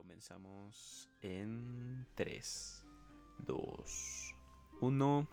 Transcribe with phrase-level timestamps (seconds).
[0.00, 2.86] Comenzamos en 3,
[3.46, 4.34] 2,
[4.80, 5.28] 1.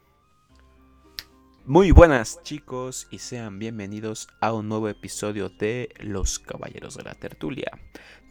[1.66, 7.16] Muy buenas chicos y sean bienvenidos a un nuevo episodio de Los Caballeros de la
[7.16, 7.72] Tertulia.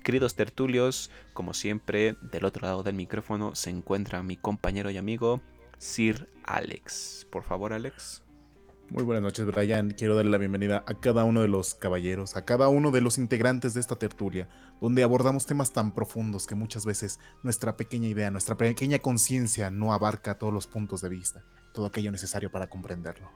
[0.04, 5.40] Queridos tertulios, como siempre, del otro lado del micrófono se encuentra mi compañero y amigo
[5.78, 7.26] Sir Alex.
[7.32, 8.25] Por favor, Alex.
[8.88, 9.90] Muy buenas noches, Brian.
[9.90, 13.18] Quiero darle la bienvenida a cada uno de los caballeros, a cada uno de los
[13.18, 14.48] integrantes de esta tertulia,
[14.80, 19.92] donde abordamos temas tan profundos que muchas veces nuestra pequeña idea, nuestra pequeña conciencia no
[19.92, 23.28] abarca todos los puntos de vista, todo aquello necesario para comprenderlo.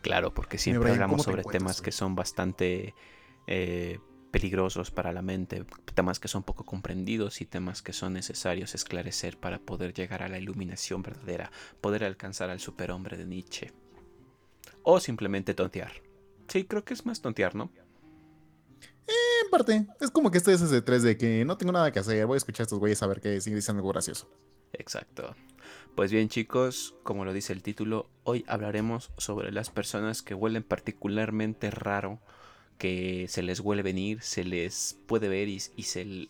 [0.00, 2.94] Claro, porque siempre hablamos sobre temas que son bastante
[3.46, 3.98] eh,
[4.30, 9.38] peligrosos para la mente, temas que son poco comprendidos y temas que son necesarios esclarecer
[9.38, 11.50] para poder llegar a la iluminación verdadera,
[11.82, 13.83] poder alcanzar al superhombre de Nietzsche
[14.82, 15.92] o simplemente tontear.
[16.48, 17.70] Sí, creo que es más tontear, ¿no?
[19.06, 19.12] Eh,
[19.44, 22.26] en parte, es como que estoy ese 3 de que no tengo nada que hacer,
[22.26, 24.30] voy a escuchar a estos güeyes a ver qué siguen dicen algo gracioso.
[24.72, 25.34] Exacto.
[25.94, 30.64] Pues bien chicos, como lo dice el título, hoy hablaremos sobre las personas que huelen
[30.64, 32.20] particularmente raro,
[32.78, 36.28] que se les huele venir, se les puede ver y, y se,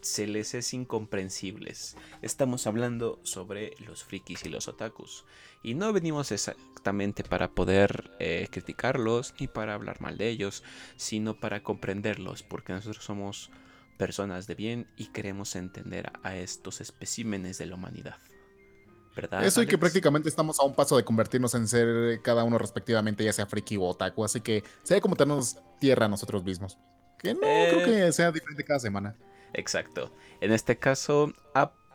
[0.00, 1.96] se les es incomprensibles.
[2.22, 5.24] Estamos hablando sobre los frikis y los otakus.
[5.64, 10.62] Y no venimos exactamente para poder eh, criticarlos ni para hablar mal de ellos,
[10.96, 13.50] sino para comprenderlos, porque nosotros somos
[13.96, 18.18] personas de bien y queremos entender a estos especímenes de la humanidad.
[19.16, 22.58] ¿Verdad, Eso y que prácticamente estamos a un paso de convertirnos en ser cada uno
[22.58, 26.76] respectivamente, ya sea friki o otaku, así que sea como tenernos tierra a nosotros mismos.
[27.18, 29.16] Que no creo eh, que sea diferente cada semana.
[29.54, 30.12] Exacto.
[30.42, 31.32] En este caso,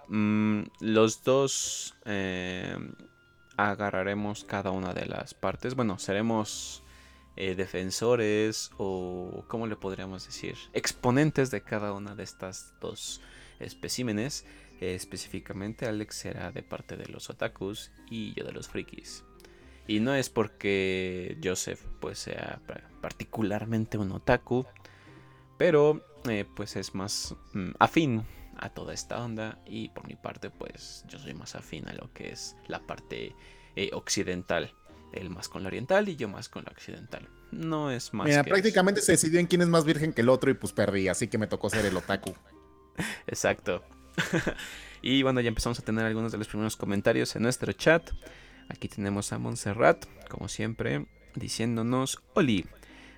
[0.07, 2.75] mm, los dos eh,
[3.67, 5.75] agarraremos cada una de las partes.
[5.75, 6.83] Bueno, seremos
[7.35, 10.55] eh, defensores o, ¿cómo le podríamos decir?
[10.73, 13.21] Exponentes de cada una de estas dos
[13.59, 14.45] especímenes.
[14.79, 19.25] Eh, específicamente, Alex será de parte de los otakus y yo de los frikis.
[19.87, 22.61] Y no es porque Joseph pues sea
[23.01, 24.65] particularmente un otaku,
[25.57, 28.23] pero eh, pues es más mm, afín
[28.59, 32.11] a toda esta onda y por mi parte pues yo soy más afín a lo
[32.13, 33.35] que es la parte
[33.75, 34.73] eh, occidental.
[35.13, 37.27] Él más con la oriental y yo más con la occidental.
[37.51, 38.27] No es más.
[38.27, 41.07] Mira, prácticamente se decidió en quién es más virgen que el otro y pues perdí,
[41.07, 42.35] así que me tocó ser el otaku.
[43.27, 43.83] Exacto.
[45.01, 48.11] y bueno, ya empezamos a tener algunos de los primeros comentarios en nuestro chat.
[48.67, 52.67] Aquí tenemos a Montserrat, como siempre, diciéndonos, Oli,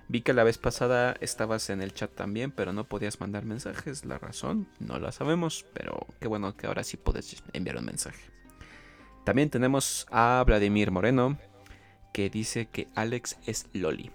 [0.08, 4.04] Vi que la vez pasada estabas en el chat también, pero no podías mandar mensajes.
[4.04, 8.30] La razón no la sabemos, pero qué bueno que ahora sí puedes enviar un mensaje.
[9.24, 11.38] También tenemos a Vladimir Moreno,
[12.12, 14.10] que dice que Alex es Loli.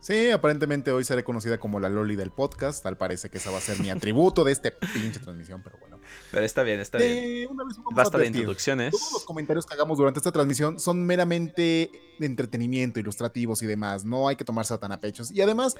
[0.00, 2.82] Sí, aparentemente hoy seré conocida como la Loli del podcast.
[2.82, 5.97] Tal parece que esa va a ser mi atributo de este pinche transmisión, pero bueno.
[6.30, 7.48] Pero está bien, está bien.
[7.92, 8.92] Basta de introducciones.
[8.92, 14.04] Todos los comentarios que hagamos durante esta transmisión son meramente de entretenimiento, ilustrativos y demás.
[14.04, 15.30] No hay que tomarse tan a pechos.
[15.30, 15.76] Y además,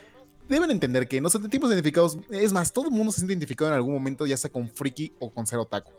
[0.48, 2.18] deben entender que nos sentimos identificados.
[2.30, 5.12] Es más, todo el mundo se siente identificado en algún momento, ya sea con friki
[5.18, 5.92] o con ser otaku.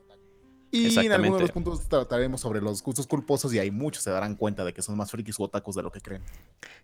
[0.72, 4.12] Y en algunos de los puntos trataremos sobre los gustos culposos y hay muchos se
[4.12, 6.22] darán cuenta de que son más frikis otakus de lo que creen.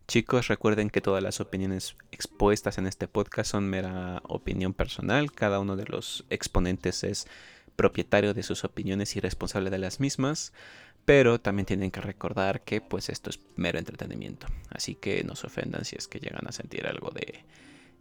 [0.07, 5.31] Chicos, recuerden que todas las opiniones expuestas en este podcast son mera opinión personal.
[5.31, 7.27] Cada uno de los exponentes es
[7.75, 10.53] propietario de sus opiniones y responsable de las mismas.
[11.05, 14.47] Pero también tienen que recordar que pues esto es mero entretenimiento.
[14.69, 17.45] Así que no se ofendan si es que llegan a sentir algo de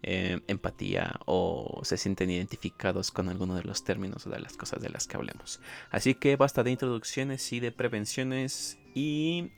[0.07, 4.83] Em, empatía o se sienten identificados con alguno de los términos o de las cosas
[4.83, 5.61] de las que hablemos.
[5.91, 9.53] Así que basta de introducciones y de prevenciones y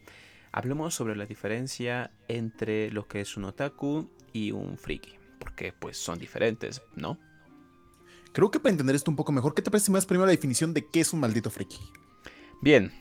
[0.52, 5.96] hablemos sobre la diferencia entre lo que es un otaku y un friki, porque pues
[5.96, 7.18] son diferentes, ¿no?
[8.32, 10.72] Creo que para entender esto un poco mejor, ¿qué te parece más primero la definición
[10.72, 11.80] de qué es un maldito friki?
[12.62, 12.92] Bien,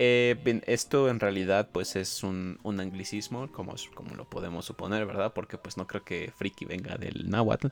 [0.00, 5.32] eh, esto en realidad pues es un, anglicismo, como, como lo podemos suponer, ¿verdad?
[5.34, 7.66] Porque pues no creo que friki venga del náhuatl,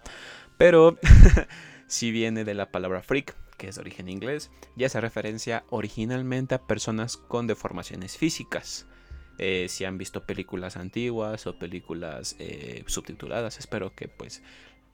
[0.58, 0.98] pero
[1.86, 6.56] si viene de la palabra freak, que es de origen inglés, ya hace referencia originalmente
[6.56, 8.88] a personas con deformaciones físicas.
[9.38, 14.42] Eh, si han visto películas antiguas o películas eh, subtituladas, espero que pues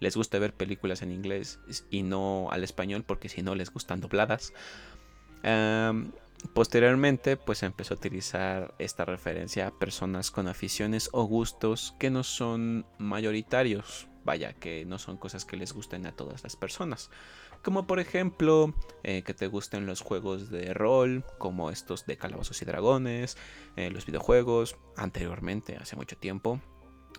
[0.01, 4.03] les guste ver películas en inglés y no al español, porque si no les gustan
[4.03, 4.53] dobladas.
[6.55, 12.25] Posteriormente, pues empezó a utilizar esta referencia a personas con aficiones o gustos que no
[12.25, 17.11] son mayoritarios, vaya, que no son cosas que les gusten a todas las personas.
[17.63, 22.61] Como por ejemplo, eh, que te gusten los juegos de rol, como estos de Calabozos
[22.61, 23.39] y Dragones,
[23.77, 26.61] eh, los videojuegos, anteriormente, hace mucho tiempo.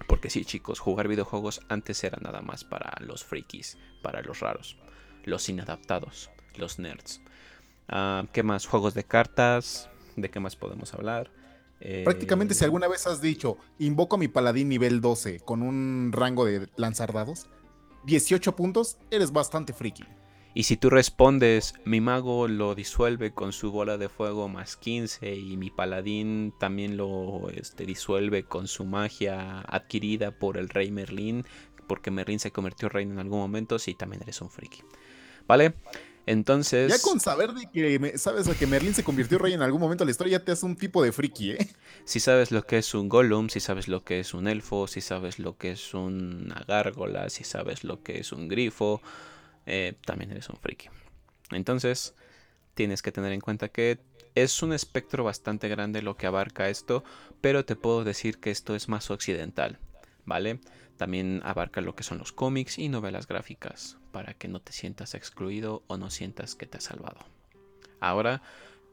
[0.07, 4.77] Porque sí, chicos, jugar videojuegos antes era nada más para los frikis, para los raros.
[5.25, 7.22] los inadaptados, los nerds.
[7.95, 8.65] Ah, ¿Qué más?
[8.65, 9.87] Juegos de cartas.
[10.15, 11.29] ¿De qué más podemos hablar?
[12.03, 16.11] Prácticamente, si Eh, alguna vez has dicho, invoco a mi paladín nivel 12 con un
[16.11, 17.49] rango de lanzar dados,
[18.05, 20.05] 18 puntos, eres bastante friki.
[20.55, 25.35] Y si tú respondes, mi mago lo disuelve con su bola de fuego más 15
[25.35, 31.45] y mi paladín también lo este, disuelve con su magia adquirida por el rey Merlín,
[31.87, 34.81] porque Merlín se convirtió en rey en algún momento, sí, también eres un friki.
[35.47, 35.75] ¿Vale?
[36.25, 36.91] Entonces...
[36.91, 40.03] Ya con saber de que sabes a que Merlín se convirtió rey en algún momento
[40.03, 41.67] de la historia, ya te hace un tipo de friki, ¿eh?
[42.05, 45.01] Si sabes lo que es un golem, si sabes lo que es un elfo, si
[45.01, 49.01] sabes lo que es una gárgola, si sabes lo que es un grifo,
[49.65, 50.87] eh, también eres un friki.
[51.51, 52.13] Entonces,
[52.73, 53.99] tienes que tener en cuenta que
[54.35, 57.03] es un espectro bastante grande lo que abarca esto,
[57.41, 59.79] pero te puedo decir que esto es más occidental,
[60.25, 60.59] ¿vale?
[60.97, 65.15] También abarca lo que son los cómics y novelas gráficas, para que no te sientas
[65.15, 67.19] excluido o no sientas que te has salvado.
[67.99, 68.41] Ahora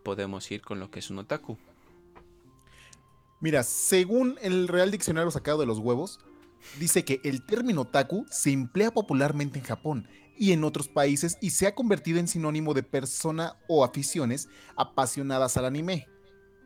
[0.03, 1.59] podemos ir con lo que es un otaku.
[3.41, 6.21] Mira, según el Real Diccionario sacado de los huevos,
[6.79, 11.51] dice que el término otaku se emplea popularmente en Japón y en otros países y
[11.51, 16.09] se ha convertido en sinónimo de persona o aficiones apasionadas al anime.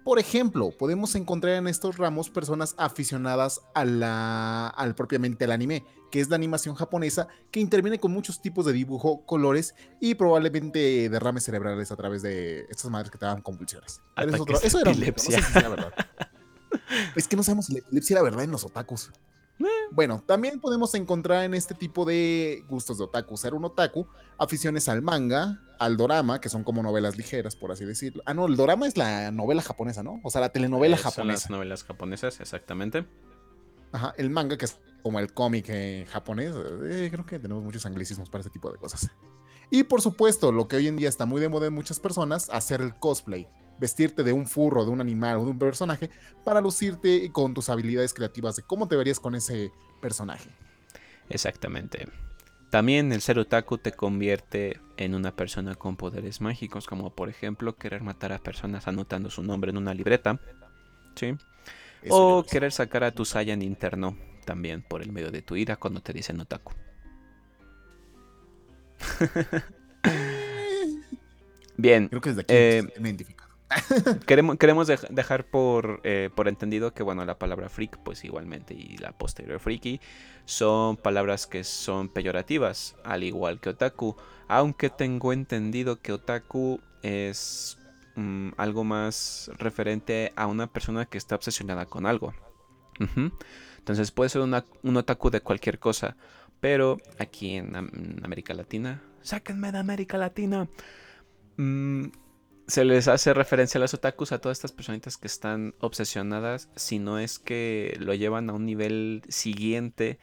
[0.05, 5.83] Por ejemplo, podemos encontrar en estos ramos personas aficionadas a la, al propiamente al anime,
[6.11, 11.09] que es la animación japonesa que interviene con muchos tipos de dibujo, colores y probablemente
[11.09, 14.03] derrames cerebrales a través de estas madres que te dan convulsiones.
[14.17, 15.43] Eso otro- eso era no sé epilepsia.
[15.43, 15.93] si sea verdad.
[17.17, 19.11] Es que no sabemos si la epilepsia era verdad en los otakus.
[19.61, 19.65] Eh.
[19.91, 24.06] Bueno, también podemos encontrar en este tipo de gustos de otaku, ser un otaku,
[24.37, 28.23] aficiones al manga, al dorama, que son como novelas ligeras, por así decirlo.
[28.26, 30.21] Ah, no, el dorama es la novela japonesa, ¿no?
[30.23, 31.49] O sea, la telenovela Eh, Son las japonesa.
[31.50, 33.06] novelas japonesas, exactamente.
[33.93, 36.55] Ajá, el manga, que es como el cómic eh, japonés.
[36.85, 39.11] eh, creo que tenemos muchos anglicismos para este tipo de cosas.
[39.71, 42.49] Y por supuesto, lo que hoy en día está muy de moda en muchas personas,
[42.50, 43.49] hacer el cosplay.
[43.79, 46.09] Vestirte de un furro, de un animal o de un personaje
[46.44, 50.49] para lucirte con tus habilidades creativas de cómo te verías con ese personaje.
[51.29, 52.06] Exactamente.
[52.70, 57.76] También el ser otaku te convierte en una persona con poderes mágicos, como por ejemplo
[57.76, 60.40] querer matar a personas anotando su nombre en una libreta.
[61.14, 61.37] ¿Sí?
[62.11, 66.00] O querer sacar a tu Saiyan interno también por el medio de tu ira cuando
[66.02, 66.72] te dicen otaku.
[71.76, 73.17] Bien, Creo que desde aquí Eh, me.
[74.26, 78.75] queremos, queremos dej- dejar por, eh, por entendido que, bueno, la palabra freak, pues igualmente,
[78.75, 80.00] y la posterior freaky,
[80.44, 84.16] son palabras que son peyorativas, al igual que otaku.
[84.49, 87.78] Aunque tengo entendido que otaku es
[88.16, 92.34] mm, algo más referente a una persona que está obsesionada con algo.
[93.78, 96.17] Entonces puede ser una- un otaku de cualquier cosa.
[96.60, 97.75] Pero aquí en
[98.22, 100.69] América Latina, sáquenme de América Latina.
[101.56, 102.06] Mm,
[102.66, 106.99] se les hace referencia a los otakus a todas estas personitas que están obsesionadas, si
[106.99, 110.19] no es que lo llevan a un nivel siguiente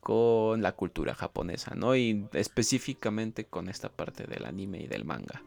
[0.00, 1.96] con la cultura japonesa, ¿no?
[1.96, 5.42] Y específicamente con esta parte del anime y del manga.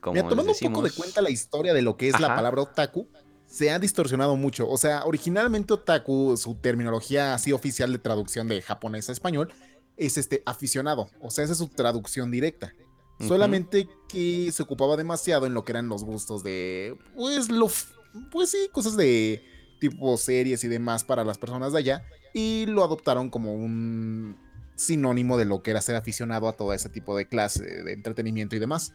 [0.00, 2.62] Como Mira, tomando un poco de cuenta la historia de lo que es la palabra
[2.62, 3.08] otaku,
[3.46, 4.68] se ha distorsionado mucho.
[4.68, 9.52] O sea, originalmente otaku, su terminología así oficial de traducción de japonés a español,
[9.96, 11.08] es este aficionado.
[11.20, 12.74] O sea, esa es su traducción directa.
[13.20, 17.70] Solamente que se ocupaba demasiado en lo que eran los gustos de, pues, lo,
[18.30, 19.44] pues sí, cosas de
[19.78, 22.04] tipo series y demás para las personas de allá.
[22.32, 24.36] Y lo adoptaron como un
[24.74, 28.56] sinónimo de lo que era ser aficionado a todo ese tipo de clase de entretenimiento
[28.56, 28.92] y demás.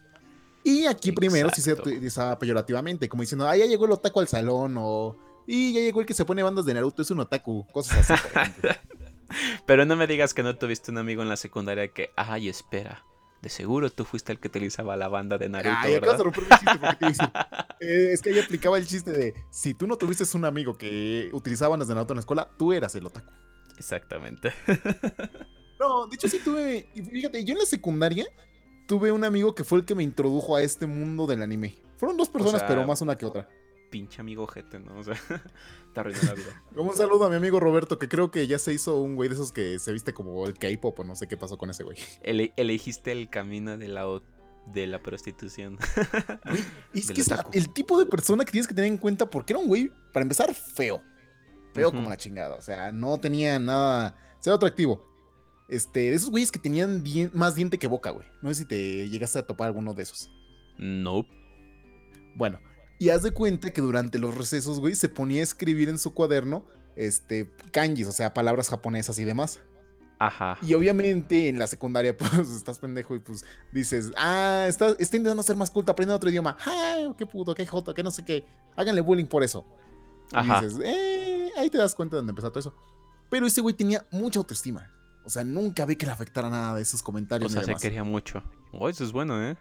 [0.62, 4.28] Y aquí primero sí se utilizaba peyorativamente, como diciendo, ah, ya llegó el otaku al
[4.28, 5.16] salón, o
[5.46, 8.22] y ya llegó el que se pone bandas de Naruto, es un otaku, cosas así.
[9.66, 13.04] Pero no me digas que no tuviste un amigo en la secundaria que, ay, espera,
[13.42, 16.44] de seguro tú fuiste el que utilizaba la banda de Naruto, Ay, acabas de romper
[16.44, 17.06] el chiste, porque te
[17.80, 21.30] eh, es que ahí aplicaba el chiste de, si tú no tuviste un amigo que
[21.32, 23.30] utilizaba bandas de Naruto en la escuela, tú eras el otaku.
[23.78, 24.52] Exactamente.
[25.80, 28.26] No, de hecho sí tuve, fíjate, yo en la secundaria
[28.86, 31.78] tuve un amigo que fue el que me introdujo a este mundo del anime.
[31.96, 33.48] Fueron dos personas, sea, pero más una que otra.
[33.90, 34.98] Pinche amigo jete, ¿no?
[34.98, 35.14] O sea,
[35.94, 36.62] te arruinó la vida.
[36.74, 39.28] Como un saludo a mi amigo Roberto, que creo que ya se hizo un güey
[39.28, 41.82] de esos que se viste como el K-pop o no sé qué pasó con ese
[41.82, 41.96] güey.
[42.22, 44.06] Ele- elegiste el camino de la,
[44.66, 45.78] de la prostitución.
[46.94, 49.28] Y es que es la- el tipo de persona que tienes que tener en cuenta
[49.28, 51.02] porque era un güey, para empezar, feo.
[51.74, 52.56] Feo como la chingada.
[52.56, 54.16] O sea, no tenía nada.
[54.40, 55.08] Cero atractivo.
[55.68, 58.26] Este, de esos güeyes que tenían dien- más diente que boca, güey.
[58.42, 60.28] No sé si te llegaste a topar alguno de esos.
[60.78, 61.28] Nope.
[62.36, 62.60] Bueno,
[63.00, 66.12] y haz de cuenta que durante los recesos, güey, se ponía a escribir en su
[66.12, 66.66] cuaderno,
[66.96, 69.58] este, kanjis, o sea, palabras japonesas y demás.
[70.18, 70.58] Ajá.
[70.60, 73.42] Y obviamente en la secundaria, pues estás pendejo y pues
[73.72, 76.58] dices, ah, está, está intentando ser más culto, aprende otro idioma.
[76.66, 77.14] ¡Ah!
[77.16, 78.44] ¡Qué puto, qué joto, qué no sé qué!
[78.76, 79.64] Háganle bullying por eso.
[80.32, 80.60] Y Ajá.
[80.60, 82.74] dices, eh, ahí te das cuenta de dónde empezó todo eso.
[83.30, 84.92] Pero ese güey tenía mucha autoestima.
[85.24, 87.50] O sea, nunca vi que le afectara nada de esos O comentarios.
[87.50, 88.42] sea, ni se quería mucho.
[88.72, 89.56] Oh, eso es bueno, ¿eh?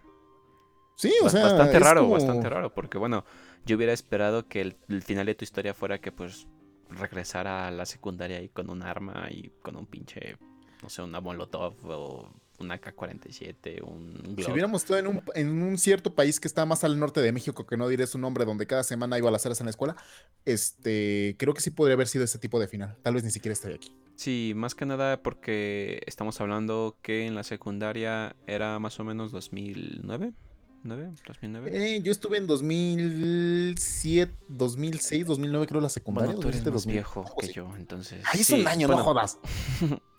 [0.99, 1.43] Sí, o sea.
[1.43, 3.23] bastante raro, como- bastante raro, porque bueno,
[3.65, 6.45] yo hubiera esperado que el, el final de tu historia fuera que pues
[6.89, 10.35] regresara a la secundaria ahí con un arma y con un pinche,
[10.83, 14.51] no sé, una Molotov o una K-47, un Si Glock.
[14.51, 17.65] hubiéramos estado en un, en un cierto país que está más al norte de México,
[17.65, 19.95] que no diré su nombre, donde cada semana iba a las horas en la escuela,
[20.43, 22.97] este, creo que sí podría haber sido ese tipo de final.
[23.01, 23.93] Tal vez ni siquiera estaría aquí.
[24.15, 29.31] Sí, más que nada porque estamos hablando que en la secundaria era más o menos
[29.31, 30.33] 2009,
[30.83, 31.15] ¿9?
[31.25, 31.71] 2009.
[31.73, 36.27] Eh, yo estuve en 2007, 2006, 2009, creo, la secundaria.
[36.27, 36.93] bueno, tú eres 2007, más 2000.
[36.93, 38.23] viejo que yo, entonces.
[38.31, 39.39] Ay, es sí, un año, bueno, no jodas.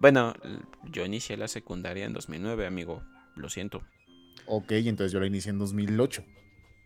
[0.00, 0.32] Bueno,
[0.84, 3.02] yo inicié la secundaria en 2009, amigo.
[3.34, 3.82] Lo siento.
[4.46, 6.24] Ok, entonces yo la inicié en 2008.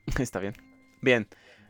[0.18, 0.54] Está bien.
[1.02, 1.28] Bien,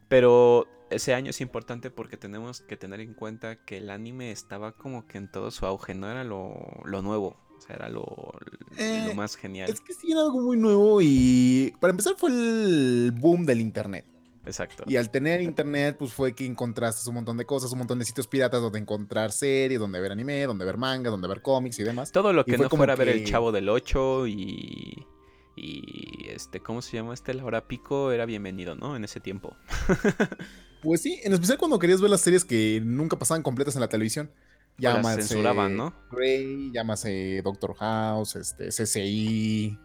[0.08, 4.72] pero ese año es importante porque tenemos que tener en cuenta que el anime estaba
[4.72, 6.54] como que en todo su auge, no era lo,
[6.84, 9.70] lo nuevo, o sea, era lo, lo Eh, más genial.
[9.70, 14.04] Es que sí era algo muy nuevo y para empezar fue el boom del internet.
[14.44, 14.82] Exacto.
[14.88, 18.04] Y al tener internet, pues fue que encontraste un montón de cosas, un montón de
[18.04, 21.84] sitios piratas donde encontrar series, donde ver anime, donde ver manga, donde ver cómics y
[21.84, 22.10] demás.
[22.10, 25.06] Todo lo que fue no como fuera ver el Chavo del 8 y...
[25.54, 27.34] Y este, ¿cómo se llama este?
[27.34, 28.96] La hora pico era bienvenido, ¿no?
[28.96, 29.54] En ese tiempo.
[30.82, 33.88] Pues sí, en especial cuando querías ver las series que nunca pasaban completas en la
[33.88, 34.32] televisión.
[34.78, 35.94] Las Llámase censuraban, ¿no?
[36.10, 39.78] Grey, llámase Doctor House, este, CCI.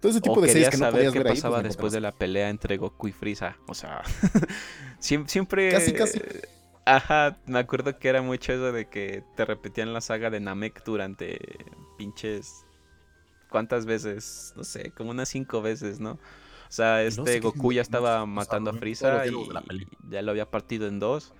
[0.00, 1.32] Todo ese tipo O de series que no saber podías qué ver ahí.
[1.32, 3.56] pues, pasaba después de la pelea entre Goku y Frieza.
[3.68, 4.02] O sea,
[5.00, 5.70] siem- siempre...
[5.70, 6.20] Casi, casi.
[6.86, 10.82] Ajá, me acuerdo que era mucho eso de que te repetían la saga de Namek
[10.84, 11.38] durante
[11.98, 12.64] pinches...
[13.50, 14.54] ¿Cuántas veces?
[14.56, 16.12] No sé, como unas cinco veces, ¿no?
[16.12, 16.18] O
[16.72, 18.74] sea, este Goku ya estaba matando a.
[18.74, 19.32] Frieza y
[20.08, 21.34] ya lo había partido en dos.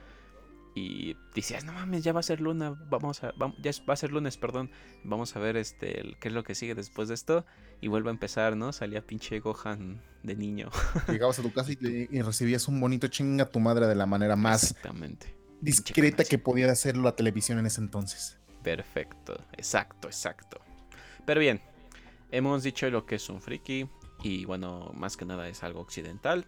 [0.75, 3.97] Y decías, no mames, ya va a ser luna, vamos a, vam- ya va a
[3.97, 4.71] ser lunes, perdón,
[5.03, 7.45] vamos a ver este, el- qué es lo que sigue después de esto.
[7.81, 8.73] Y vuelve a empezar, ¿no?
[8.73, 10.71] Salía pinche Gohan de niño.
[11.09, 14.37] Llegabas a tu casa y, recibías un bonito chinga a tu madre de la manera
[14.37, 15.35] más Exactamente.
[15.61, 18.39] discreta que podía hacerlo la televisión en ese entonces.
[18.62, 20.61] Perfecto, exacto, exacto.
[21.27, 21.61] Pero bien,
[22.31, 23.89] hemos dicho lo que es un friki
[24.23, 26.47] y bueno, más que nada es algo occidental.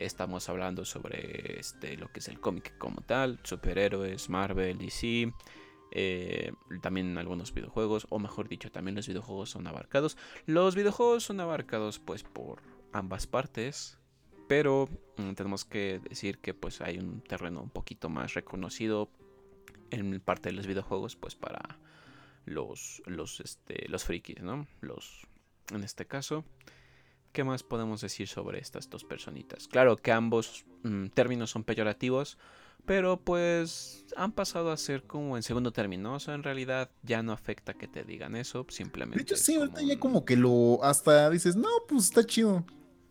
[0.00, 5.30] Estamos hablando sobre este, lo que es el cómic como tal, superhéroes, Marvel, DC,
[5.90, 10.16] eh, también algunos videojuegos, o mejor dicho, también los videojuegos son abarcados.
[10.46, 13.98] Los videojuegos son abarcados pues por ambas partes,
[14.48, 14.88] pero
[15.18, 19.10] mm, tenemos que decir que pues hay un terreno un poquito más reconocido
[19.90, 21.78] en parte de los videojuegos pues para
[22.46, 25.26] los los este los frikis no los
[25.72, 26.44] en este caso
[27.32, 32.38] qué más podemos decir sobre estas dos personitas claro que ambos mm, términos son peyorativos
[32.86, 37.22] pero pues han pasado a ser como en segundo término o sea en realidad ya
[37.22, 40.82] no afecta que te digan eso simplemente De hecho, sí, ahorita ya como que lo
[40.82, 42.64] hasta dices, no, pues está chido.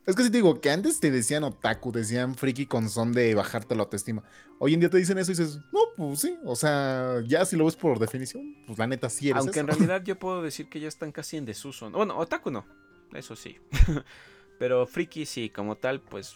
[0.06, 3.36] Es que sí te digo que antes te decían otaku, decían friki con son de
[3.36, 4.24] bajarte la autoestima.
[4.58, 6.36] Hoy en día te dicen eso y dices, no, pues sí.
[6.46, 9.68] O sea, ya si lo ves por definición, pues la neta sí eres Aunque en
[9.68, 11.92] realidad yo puedo decir que ya están casi en desuso.
[11.92, 11.98] ¿no?
[11.98, 12.66] Bueno, otaku no,
[13.14, 13.58] eso sí.
[14.60, 16.36] Pero friki sí, como tal, pues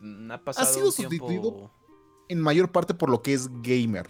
[0.00, 1.26] mm, ha pasado sido un tiempo...
[1.26, 1.80] sustituido
[2.28, 4.08] en mayor parte por lo que es gamer.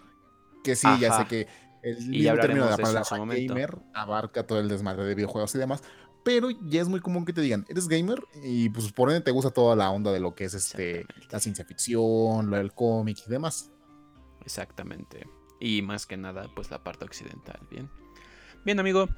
[0.62, 1.48] Que sí, ya sé que
[1.82, 5.58] el Y término de la de palabra gamer abarca todo el desmadre de videojuegos y
[5.58, 5.82] demás.
[6.22, 9.30] Pero ya es muy común que te digan, eres gamer y pues por ende te
[9.30, 13.18] gusta toda la onda de lo que es este la ciencia ficción, lo del cómic
[13.26, 13.70] y demás.
[14.44, 15.26] Exactamente.
[15.58, 17.88] Y más que nada, pues la parte occidental, ¿bien?
[18.66, 19.08] Bien, amigo,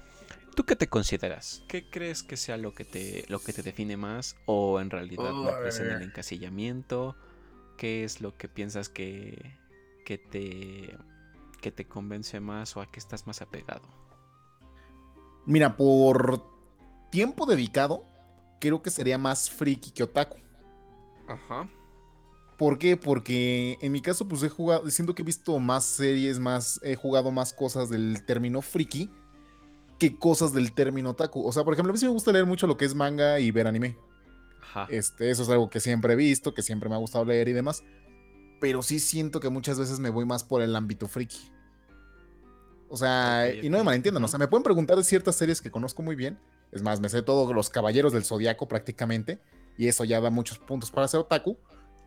[0.54, 1.62] ¿tú qué te consideras?
[1.68, 4.36] ¿Qué crees que sea lo que te, lo que te define más?
[4.46, 7.16] ¿O en realidad no crees en el encasillamiento?
[7.76, 9.56] ¿Qué es lo que piensas que,
[10.04, 10.96] que, te,
[11.60, 13.88] que te convence más o a qué estás más apegado?
[15.46, 16.44] Mira, por
[17.10, 18.04] tiempo dedicado,
[18.60, 20.38] creo que sería más friki que otaku.
[21.26, 21.68] Ajá.
[22.58, 22.96] ¿Por qué?
[22.96, 26.94] Porque en mi caso, pues he jugado, siento que he visto más series, más, he
[26.94, 29.10] jugado más cosas del término friki
[30.02, 31.46] que cosas del término otaku.
[31.46, 33.38] O sea, por ejemplo, a mí sí me gusta leer mucho lo que es manga
[33.38, 33.96] y ver anime.
[34.60, 34.88] Ajá.
[34.90, 37.52] Este, eso es algo que siempre he visto, que siempre me ha gustado leer y
[37.52, 37.84] demás.
[38.60, 41.52] Pero sí siento que muchas veces me voy más por el ámbito friki.
[42.88, 45.70] O sea, y no me malentiendan, o sea, me pueden preguntar de ciertas series que
[45.70, 46.36] conozco muy bien.
[46.72, 49.40] Es más, me sé todos los caballeros del zodiaco prácticamente.
[49.78, 51.56] Y eso ya da muchos puntos para ser otaku.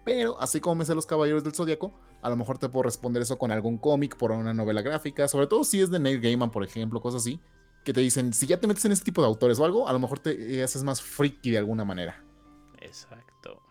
[0.04, 3.24] Pero así como me sé los Caballeros del Zodíaco, a lo mejor te puedo responder
[3.24, 6.52] eso con algún cómic, por una novela gráfica, sobre todo si es de Neil Gaiman,
[6.52, 7.40] por ejemplo, cosas así,
[7.86, 9.94] que te dicen, si ya te metes en este tipo de autores o algo, a
[9.94, 12.22] lo mejor te haces más freaky de alguna manera.
[12.82, 13.62] Exacto.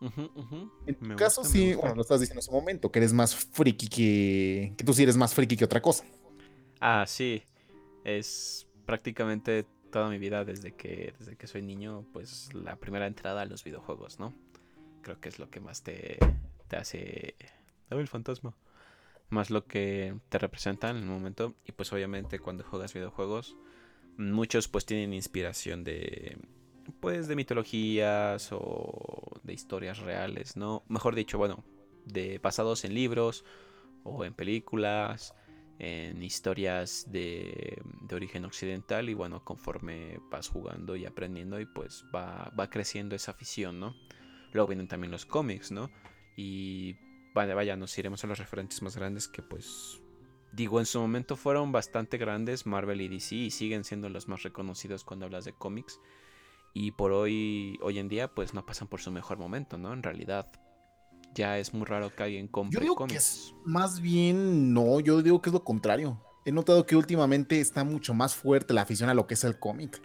[0.00, 3.88] En tu caso, sí, bueno, lo estás diciendo en su momento, que eres más friki
[3.88, 4.74] que.
[4.76, 6.04] que tú sí eres más friki que otra cosa.
[6.80, 7.42] Ah, sí.
[8.04, 13.42] Es prácticamente toda mi vida desde que, desde que soy niño, pues la primera entrada
[13.42, 14.34] a los videojuegos, ¿no?
[15.02, 16.18] Creo que es lo que más te,
[16.68, 17.34] te hace.
[17.88, 18.54] Dame el fantasma.
[19.28, 21.54] Más lo que te representa en el momento.
[21.64, 23.56] Y pues obviamente cuando juegas videojuegos,
[24.16, 26.38] muchos pues tienen inspiración de
[27.00, 30.84] pues de mitologías o de historias reales, ¿no?
[30.88, 31.64] Mejor dicho, bueno,
[32.04, 33.44] de basados en libros
[34.04, 35.34] o en películas,
[35.78, 42.04] en historias de, de, origen occidental y bueno, conforme vas jugando y aprendiendo y pues
[42.14, 43.94] va, va creciendo esa afición, ¿no?
[44.52, 45.90] Luego vienen también los cómics, ¿no?
[46.36, 46.94] Y
[47.36, 50.00] vaya, vaya, nos iremos a los referentes más grandes que pues
[50.52, 54.42] digo, en su momento fueron bastante grandes Marvel y DC y siguen siendo los más
[54.42, 56.00] reconocidos cuando hablas de cómics
[56.78, 59.94] y por hoy, hoy en día, pues no pasan por su mejor momento, ¿no?
[59.94, 60.52] En realidad,
[61.34, 65.22] ya es muy raro que alguien compre yo digo Que es más bien, no, yo
[65.22, 66.20] digo que es lo contrario.
[66.44, 69.58] He notado que últimamente está mucho más fuerte la afición a lo que es el
[69.58, 70.02] cómic.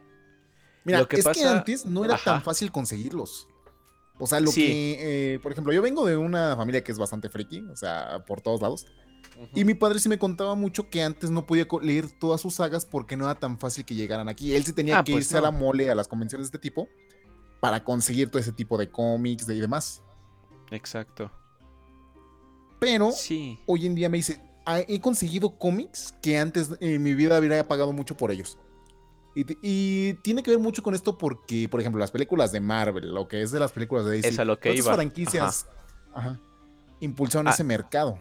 [0.85, 3.49] Mira, lo que es que antes no era tan fácil conseguirlos.
[4.21, 7.27] O sea, lo que, eh, por ejemplo, yo vengo de una familia que es bastante
[7.27, 8.85] friki, o sea, por todos lados.
[9.55, 12.85] Y mi padre sí me contaba mucho que antes no podía leer todas sus sagas
[12.85, 14.53] porque no era tan fácil que llegaran aquí.
[14.53, 16.59] Él sí tenía ah, que pues irse a la mole, a las convenciones de este
[16.59, 16.87] tipo,
[17.59, 20.03] para conseguir todo ese tipo de cómics y demás.
[20.69, 21.31] Exacto.
[22.79, 23.11] Pero
[23.65, 27.67] hoy en día me dice, ah, he conseguido cómics que antes en mi vida habría
[27.67, 28.59] pagado mucho por ellos.
[29.33, 33.27] Y, tiene que ver mucho con esto porque, por ejemplo, las películas de Marvel, lo
[33.27, 34.93] que es de las películas de DC, Esa lo que iba.
[34.93, 35.67] franquicias
[36.99, 38.19] impulsaron ah, ese mercado.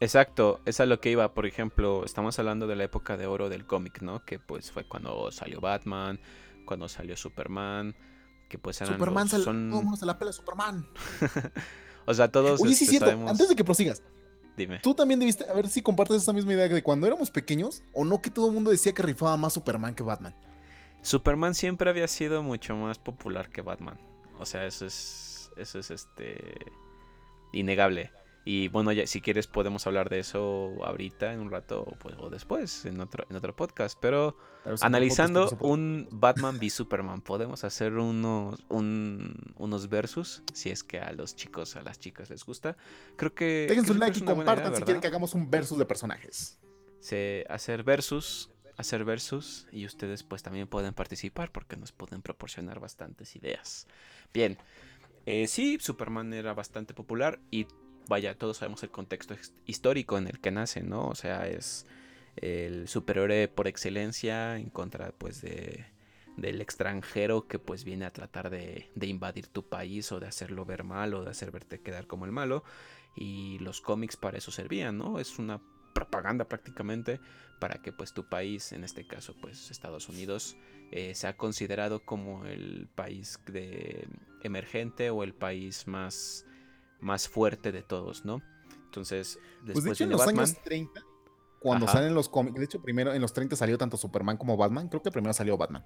[0.00, 1.32] Exacto, es a lo que iba.
[1.32, 4.24] Por ejemplo, estamos hablando de la época de oro del cómic, ¿no?
[4.24, 6.20] Que pues fue cuando salió Batman,
[6.64, 7.94] cuando salió Superman,
[8.48, 9.96] que pues eran Superman los, son...
[9.96, 10.86] se la pela Superman.
[12.06, 13.28] o sea, todos Oye, sí, este, cierto.
[13.28, 14.02] Antes de que prosigas.
[14.56, 14.80] Dime.
[14.80, 18.04] Tú también debiste, a ver si compartes esa misma idea de cuando éramos pequeños, o
[18.04, 20.34] no que todo el mundo decía que rifaba más Superman que Batman.
[21.02, 24.00] Superman siempre había sido mucho más popular que Batman.
[24.38, 25.50] O sea, eso es.
[25.56, 26.56] Eso es este.
[27.52, 28.10] innegable.
[28.44, 32.28] Y bueno, ya, si quieres podemos hablar de eso ahorita, en un rato pues, o
[32.28, 33.96] después, en otro, en otro podcast.
[34.00, 34.36] Pero
[34.80, 41.36] analizando un Batman v Superman, podemos hacer unos, unos versus, si es que a los
[41.36, 42.76] chicos, a las chicas les gusta.
[43.16, 43.66] Creo que...
[43.68, 46.58] Dejen su like y compartan si quieren que hagamos un versus de personajes.
[46.98, 52.80] Sí, hacer versus, hacer versus, y ustedes pues también pueden participar porque nos pueden proporcionar
[52.80, 53.86] bastantes ideas.
[54.32, 54.58] Bien.
[55.24, 57.66] Eh, sí, Superman era bastante popular y
[58.08, 61.06] vaya, todos sabemos el contexto histórico en el que nace, ¿no?
[61.06, 61.86] O sea, es
[62.36, 65.86] el superhéroe por excelencia en contra, pues, de,
[66.36, 70.64] del extranjero que, pues, viene a tratar de, de, invadir tu país o de hacerlo
[70.64, 72.64] ver mal o de hacer verte quedar como el malo.
[73.14, 75.18] Y los cómics para eso servían, ¿no?
[75.18, 75.60] Es una
[75.92, 77.20] propaganda prácticamente
[77.60, 80.56] para que, pues, tu país, en este caso, pues, Estados Unidos,
[80.90, 84.08] eh, sea considerado como el país de
[84.42, 86.44] emergente o el país más
[87.02, 88.40] más fuerte de todos, ¿no?
[88.84, 91.02] Entonces, después pues de hecho, en los años 30,
[91.58, 94.88] cuando salen los cómics, de hecho, primero en los 30 salió tanto Superman como Batman,
[94.88, 95.84] creo que primero salió Batman.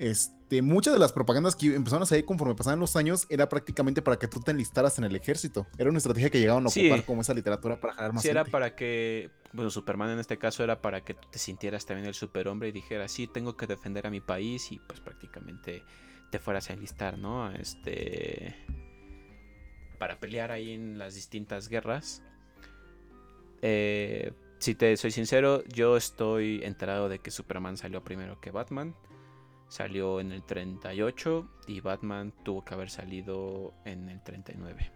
[0.00, 4.00] Este, muchas de las propagandas que empezaron a salir conforme pasaban los años era prácticamente
[4.00, 5.66] para que tú te enlistaras en el ejército.
[5.76, 8.22] Era una estrategia que llegaban a ocupar como esa literatura para jalar más.
[8.22, 12.08] Sí, era para que, bueno, Superman en este caso era para que te sintieras también
[12.08, 15.84] el superhombre y dijeras, sí, tengo que defender a mi país y pues prácticamente
[16.30, 17.52] te fueras a enlistar, ¿no?
[17.52, 18.56] Este
[19.98, 22.22] para pelear ahí en las distintas guerras.
[23.60, 28.94] Eh, si te soy sincero, yo estoy enterado de que Superman salió primero que Batman.
[29.70, 34.90] Salió en el 38 y Batman tuvo que haber salido en el 39.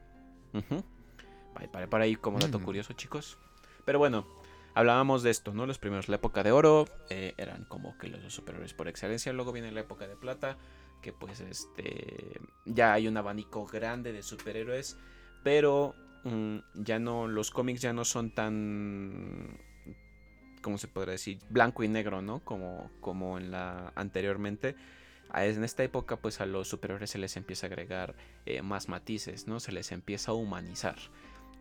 [1.70, 2.64] para, para ahí como dato mm.
[2.64, 3.38] curioso, chicos.
[3.84, 4.26] Pero bueno,
[4.74, 5.64] hablábamos de esto, ¿no?
[5.64, 9.32] Los primeros, la época de oro, eh, eran como que los superhéroes por excelencia.
[9.32, 10.58] Luego viene la época de plata,
[11.00, 14.98] que pues este ya hay un abanico grande de superhéroes,
[15.44, 19.56] pero mm, ya no los cómics ya no son tan
[20.64, 21.38] ¿cómo se podría decir?
[21.50, 22.40] blanco y negro, ¿no?
[22.40, 24.74] Como como en la anteriormente.
[25.34, 28.14] En esta época pues a los superhéroes se les empieza a agregar
[28.46, 29.60] eh, más matices, ¿no?
[29.60, 30.96] Se les empieza a humanizar.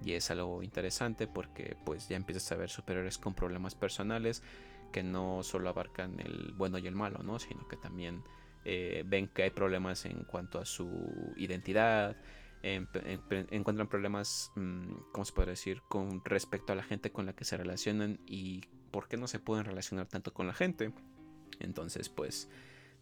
[0.05, 4.41] Y es algo interesante porque pues ya empiezas a ver superhéroes con problemas personales
[4.91, 7.39] que no solo abarcan el bueno y el malo, ¿no?
[7.39, 8.23] Sino que también
[8.63, 12.15] eh, ven que hay problemas en cuanto a su identidad,
[12.63, 17.43] encuentran problemas, mm, ¿cómo se puede decir?, con respecto a la gente con la que
[17.43, 18.61] se relacionan y
[18.93, 20.93] por qué no se pueden relacionar tanto con la gente.
[21.59, 22.47] Entonces, pues,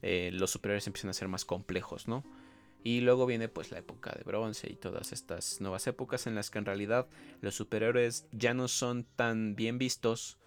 [0.02, 2.24] eh, los superhéroes empiezan a ser más complejos, ¿no?
[2.84, 6.50] Y luego viene pues la época de bronce y todas estas nuevas épocas en las
[6.50, 7.08] que en realidad
[7.42, 10.40] los superhéroes ya no son tan bien vistos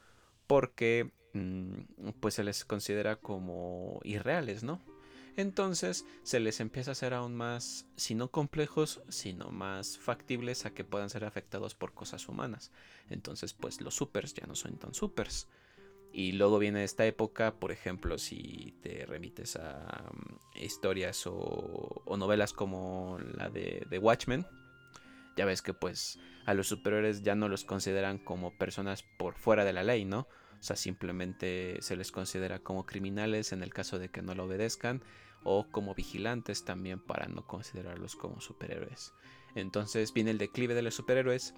[0.48, 4.80] porque mm, pues se les considera como irreales, ¿no?
[5.36, 10.70] Entonces se les empieza a hacer aún más, si no complejos, sino más factibles a
[10.70, 12.70] que puedan ser afectados por cosas humanas.
[13.10, 15.48] Entonces pues los supers ya no son tan supers.
[16.12, 22.52] Y luego viene esta época, por ejemplo, si te remites a mm, historias o, novelas
[22.52, 24.46] como la de, de Watchmen,
[25.36, 29.64] ya ves que pues a los superiores ya no los consideran como personas por fuera
[29.64, 30.20] de la ley, ¿no?
[30.20, 34.44] O sea, simplemente se les considera como criminales en el caso de que no lo
[34.44, 35.02] obedezcan
[35.44, 39.12] o como vigilantes también para no considerarlos como superhéroes.
[39.54, 41.54] Entonces viene el declive de los superhéroes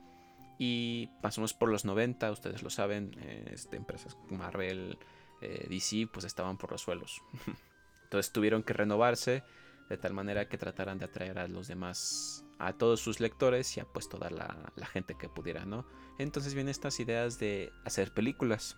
[0.59, 3.13] y pasamos por los 90, ustedes lo saben,
[3.51, 4.99] este, empresas Marvel,
[5.41, 7.23] eh, DC, pues estaban por los suelos.
[8.05, 9.43] Entonces tuvieron que renovarse
[9.89, 13.81] de tal manera que trataran de atraer a los demás, a todos sus lectores y
[13.81, 15.87] a pues toda la, la gente que pudiera, ¿no?
[16.19, 18.77] Entonces vienen estas ideas de hacer películas.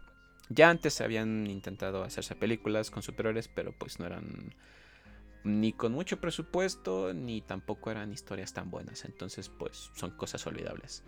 [0.51, 4.55] Ya antes habían intentado hacerse películas con superhéroes, pero pues no eran
[5.45, 9.05] ni con mucho presupuesto, ni tampoco eran historias tan buenas.
[9.05, 11.05] Entonces, pues son cosas olvidables.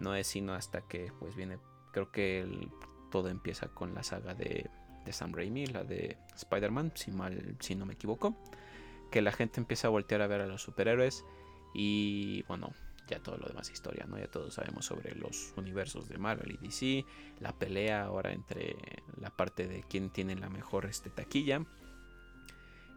[0.00, 1.58] No es sino hasta que pues viene,
[1.92, 2.68] creo que
[3.10, 4.68] todo empieza con la saga de,
[5.04, 8.36] de Sam Raimi, la de Spider-Man, si mal, si no me equivoco.
[9.10, 11.24] Que la gente empieza a voltear a ver a los superhéroes
[11.74, 12.72] y bueno,
[13.06, 14.18] ya todo lo demás historia, ¿no?
[14.18, 17.04] Ya todos sabemos sobre los universos de Marvel y DC,
[17.40, 18.76] la pelea ahora entre
[19.20, 21.64] la parte de quién tiene la mejor este, taquilla.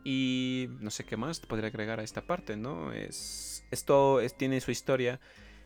[0.03, 2.93] Y no sé qué más podría agregar a esta parte, ¿no?
[2.93, 5.19] Es, esto es, tiene su historia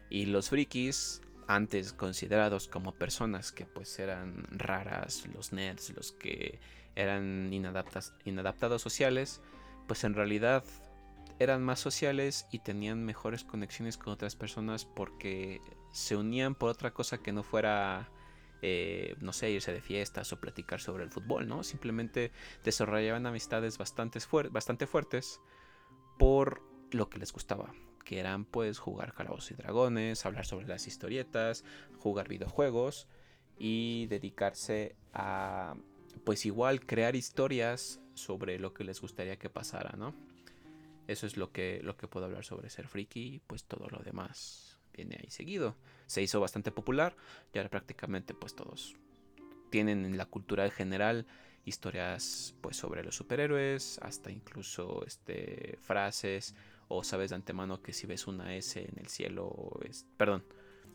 [0.10, 6.60] y los frikis antes considerados como personas que pues eran raras, los nerds, los que
[6.96, 9.42] eran inadaptados sociales,
[9.88, 10.64] pues en realidad
[11.40, 16.94] eran más sociales y tenían mejores conexiones con otras personas porque se unían por otra
[16.94, 18.10] cosa que no fuera,
[18.66, 21.66] eh, no sé, irse de fiestas o platicar sobre el fútbol, ¿no?
[21.66, 22.32] Simplemente
[22.64, 24.20] desarrollaban amistades bastante,
[24.52, 25.42] bastante fuertes
[26.18, 27.74] por lo que les gustaba
[28.06, 31.66] que eran pues jugar Calabozos y Dragones, hablar sobre las historietas,
[31.98, 33.08] jugar videojuegos
[33.58, 35.76] y dedicarse a
[36.24, 40.14] pues igual crear historias sobre lo que les gustaría que pasara, ¿no?
[41.08, 44.00] Eso es lo que, lo que puedo hablar sobre ser friki y pues todo lo
[44.00, 45.76] demás viene ahí seguido.
[46.06, 47.16] Se hizo bastante popular
[47.54, 48.96] y ahora prácticamente pues todos
[49.70, 51.26] tienen en la cultura en general
[51.66, 56.56] historias pues sobre los superhéroes, hasta incluso este frases
[56.88, 60.44] o sabes de antemano que si ves una S en el cielo, es, perdón,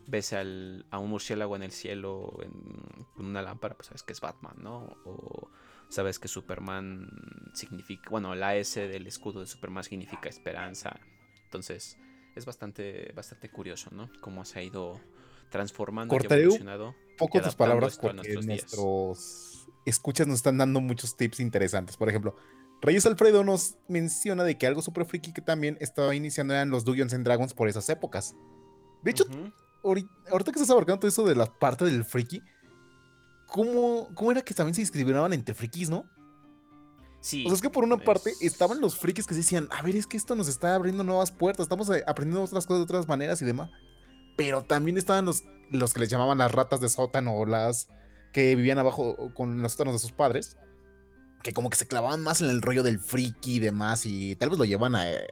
[0.07, 4.21] ves al, a un murciélago en el cielo en, una lámpara, pues sabes que es
[4.21, 4.97] Batman, ¿no?
[5.03, 5.49] O
[5.89, 7.09] sabes que Superman
[7.53, 10.99] significa, bueno, la S del escudo de Superman significa esperanza.
[11.43, 11.97] Entonces,
[12.35, 14.09] es bastante, bastante curioso, ¿no?
[14.21, 14.99] Cómo se ha ido
[15.49, 16.95] transformando y evolucionado.
[17.17, 21.97] Poco tus palabras porque nuestros escuchas nos están dando muchos tips interesantes.
[21.97, 22.35] Por ejemplo,
[22.81, 26.85] Reyes Alfredo nos menciona de que algo super friki que también estaba iniciando eran los
[26.85, 28.35] Dungeons and Dragons por esas épocas.
[29.01, 29.25] De hecho,
[29.83, 32.41] ahorita, que estás abarcando todo eso de la parte del friki,
[33.47, 36.05] ¿cómo, ¿cómo era que también se discriminaban entre frikis, no?
[37.21, 37.43] Sí.
[37.45, 40.07] O sea, es que por una parte estaban los frikis que decían, a ver, es
[40.07, 43.41] que esto nos está abriendo nuevas puertas, estamos eh, aprendiendo otras cosas de otras maneras
[43.41, 43.69] y demás.
[44.37, 47.89] Pero también estaban los, los que les llamaban las ratas de sótano o las
[48.31, 50.57] que vivían abajo con los sótanos de sus padres
[51.43, 54.49] que como que se clavaban más en el rollo del friki y demás y tal
[54.49, 55.27] vez lo llevan a eh,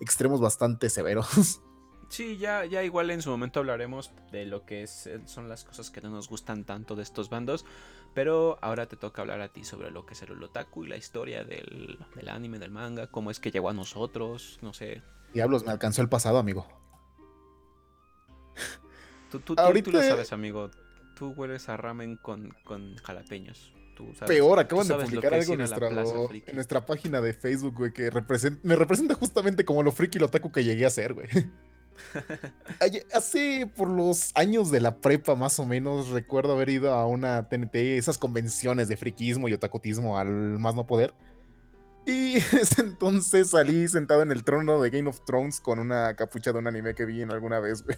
[0.00, 1.60] extremos bastante severos.
[2.10, 5.64] Sí, ya, ya igual en su momento hablaremos de lo que es, eh, son las
[5.64, 7.64] cosas que no nos gustan tanto de estos bandos,
[8.14, 10.96] pero ahora te toca hablar a ti sobre lo que es el otaku y la
[10.96, 15.02] historia del, del anime, del manga, cómo es que llegó a nosotros, no sé.
[15.32, 16.66] Diablos, me alcanzó el pasado, amigo.
[19.30, 20.72] Tú, tú, tú, lo sabes, amigo.
[21.16, 23.72] Tú hueles a ramen con, con jalapeños.
[24.26, 25.58] Peor, acaban de publicar algo en
[26.54, 28.10] nuestra, página de Facebook, güey, que
[28.62, 31.28] me representa justamente como lo friki y lo otaku que llegué a ser, güey.
[33.14, 37.48] Hace por los años de la prepa, más o menos, recuerdo haber ido a una
[37.48, 41.14] TNT, esas convenciones de friquismo y otakutismo al más no poder.
[42.06, 42.36] Y
[42.78, 46.66] entonces salí sentado en el trono de Game of Thrones con una capucha de un
[46.66, 47.96] anime que vi en alguna vez, güey.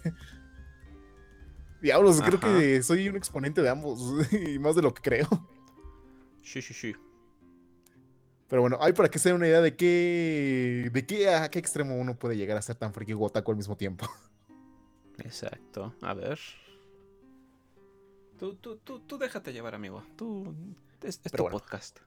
[1.81, 3.99] Diablos, creo que soy un exponente de ambos,
[4.31, 5.27] y más de lo que creo.
[6.41, 6.95] Sí, sí, sí.
[8.47, 11.59] Pero bueno, hay para que se den una idea de qué, de qué, a qué
[11.59, 14.07] extremo uno puede llegar a ser tan friki o otaku al mismo tiempo.
[15.19, 15.95] Exacto.
[16.01, 16.39] A ver.
[18.37, 20.03] Tú, tú, tú, tú déjate llevar, amigo.
[20.15, 20.53] Tú,
[21.01, 21.57] es, es tu bueno.
[21.57, 21.99] podcast.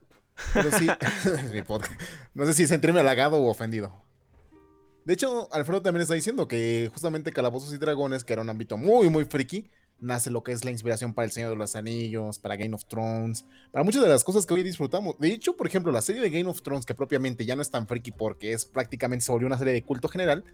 [0.53, 0.87] Pero sí,
[1.53, 2.01] mi podcast.
[2.35, 4.05] no sé si sentirme halagado o ofendido.
[5.05, 8.77] De hecho, Alfredo también está diciendo que justamente Calabozos y Dragones, que era un ámbito
[8.77, 12.39] muy, muy friki, nace lo que es la inspiración para El Señor de los Anillos,
[12.39, 15.19] para Game of Thrones, para muchas de las cosas que hoy disfrutamos.
[15.19, 17.71] De hecho, por ejemplo, la serie de Game of Thrones, que propiamente ya no es
[17.71, 20.45] tan friki porque es prácticamente se volvió una serie de culto general,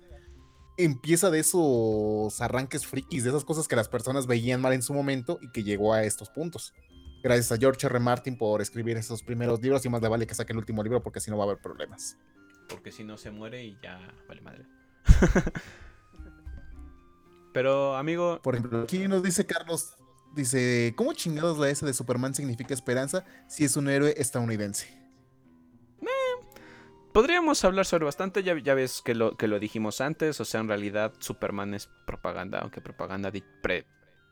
[0.76, 4.94] empieza de esos arranques frikis, de esas cosas que las personas veían mal en su
[4.94, 6.72] momento y que llegó a estos puntos.
[7.22, 8.00] Gracias a George R.
[8.00, 11.02] Martin por escribir esos primeros libros y más le vale que saque el último libro
[11.02, 12.16] porque si no va a haber problemas.
[12.68, 14.66] Porque si no se muere y ya vale madre.
[17.53, 19.95] Pero, amigo, Por ejemplo, aquí nos dice Carlos,
[20.35, 25.01] dice, ¿cómo chingados la S de Superman significa esperanza si es un héroe estadounidense?
[27.12, 28.43] podríamos hablar sobre bastante.
[28.43, 30.41] Ya, ya ves que lo, que lo dijimos antes.
[30.41, 32.61] O sea, en realidad, Superman es propaganda.
[32.61, 33.85] Aunque propaganda di- pre-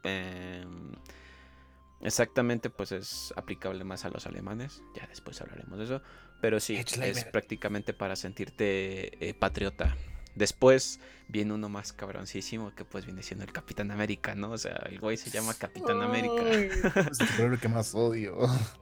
[0.03, 0.93] em,
[2.01, 4.83] exactamente, pues es aplicable más a los alemanes.
[4.97, 6.03] Ya después hablaremos de eso.
[6.41, 9.95] Pero sí, es prácticamente para sentirte eh, patriota.
[10.35, 14.51] Después viene uno más cabroncísimo que pues viene siendo el Capitán América, ¿no?
[14.53, 16.43] O sea, el güey se llama Capitán América.
[16.51, 18.39] Es el superhéroe que más odio.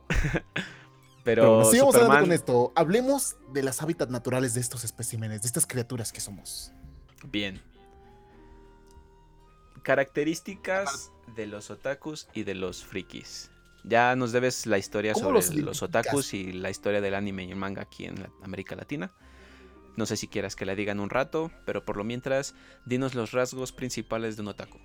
[1.24, 2.72] Pero, sigamos hablando Superman- con esto.
[2.74, 6.72] Hablemos de las hábitats naturales de estos especímenes, de estas criaturas que somos.
[7.30, 7.61] Bien.
[9.82, 13.50] Características de los otakus y de los frikis.
[13.84, 17.50] Ya nos debes la historia ¿Cómo sobre los otakus y la historia del anime y
[17.50, 19.12] el manga aquí en la- América Latina.
[19.98, 22.54] No sé si quieras que la digan un rato, pero por lo mientras,
[22.87, 24.78] dinos los rasgos principales de un otaku.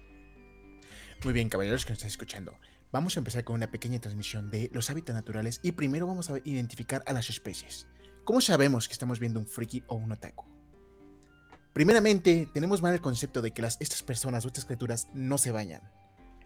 [1.24, 2.56] Muy bien, caballeros que nos están escuchando.
[2.92, 6.40] Vamos a empezar con una pequeña transmisión de los hábitats naturales y primero vamos a
[6.44, 7.86] identificar a las especies.
[8.24, 10.46] ¿Cómo sabemos que estamos viendo un friki o un otaku?
[11.74, 15.84] Primeramente, tenemos mal el concepto de que estas personas o estas criaturas no se bañan.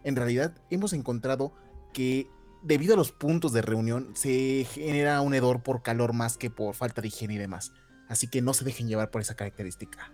[0.03, 1.53] En realidad, hemos encontrado
[1.93, 2.27] que
[2.63, 6.75] debido a los puntos de reunión se genera un hedor por calor más que por
[6.75, 7.71] falta de higiene y demás.
[8.07, 10.13] Así que no se dejen llevar por esa característica.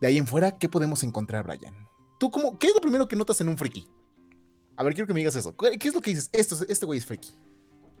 [0.00, 1.74] De ahí en fuera, ¿qué podemos encontrar, Brian?
[2.18, 3.88] ¿Tú cómo, qué es lo primero que notas en un friki?
[4.76, 5.56] A ver, quiero que me digas eso.
[5.56, 6.30] ¿Qué es lo que dices?
[6.32, 7.30] Esto, es- este güey es friki.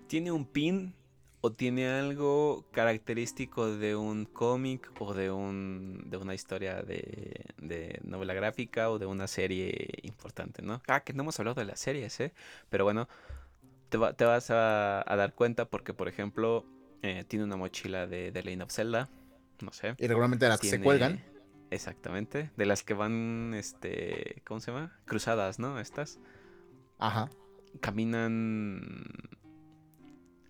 [0.08, 0.94] ¿Tiene un pin
[1.40, 8.00] o tiene algo característico de un cómic o de, un, de una historia de, de
[8.02, 10.82] novela gráfica o de una serie importante, ¿no?
[10.88, 12.32] Ah, que no hemos hablado de las series, ¿eh?
[12.70, 13.08] Pero bueno,
[13.88, 16.64] te, va- te vas a dar cuenta porque, por ejemplo,
[17.04, 19.10] eh, tiene una mochila de The Legend of Zelda,
[19.60, 19.94] no sé.
[19.98, 21.22] Y regularmente las que se cuelgan.
[21.70, 24.96] Exactamente, de las que van, este, ¿cómo se llama?
[25.04, 25.78] Cruzadas, ¿no?
[25.80, 26.18] Estas
[26.98, 27.28] Ajá.
[27.80, 29.04] caminan.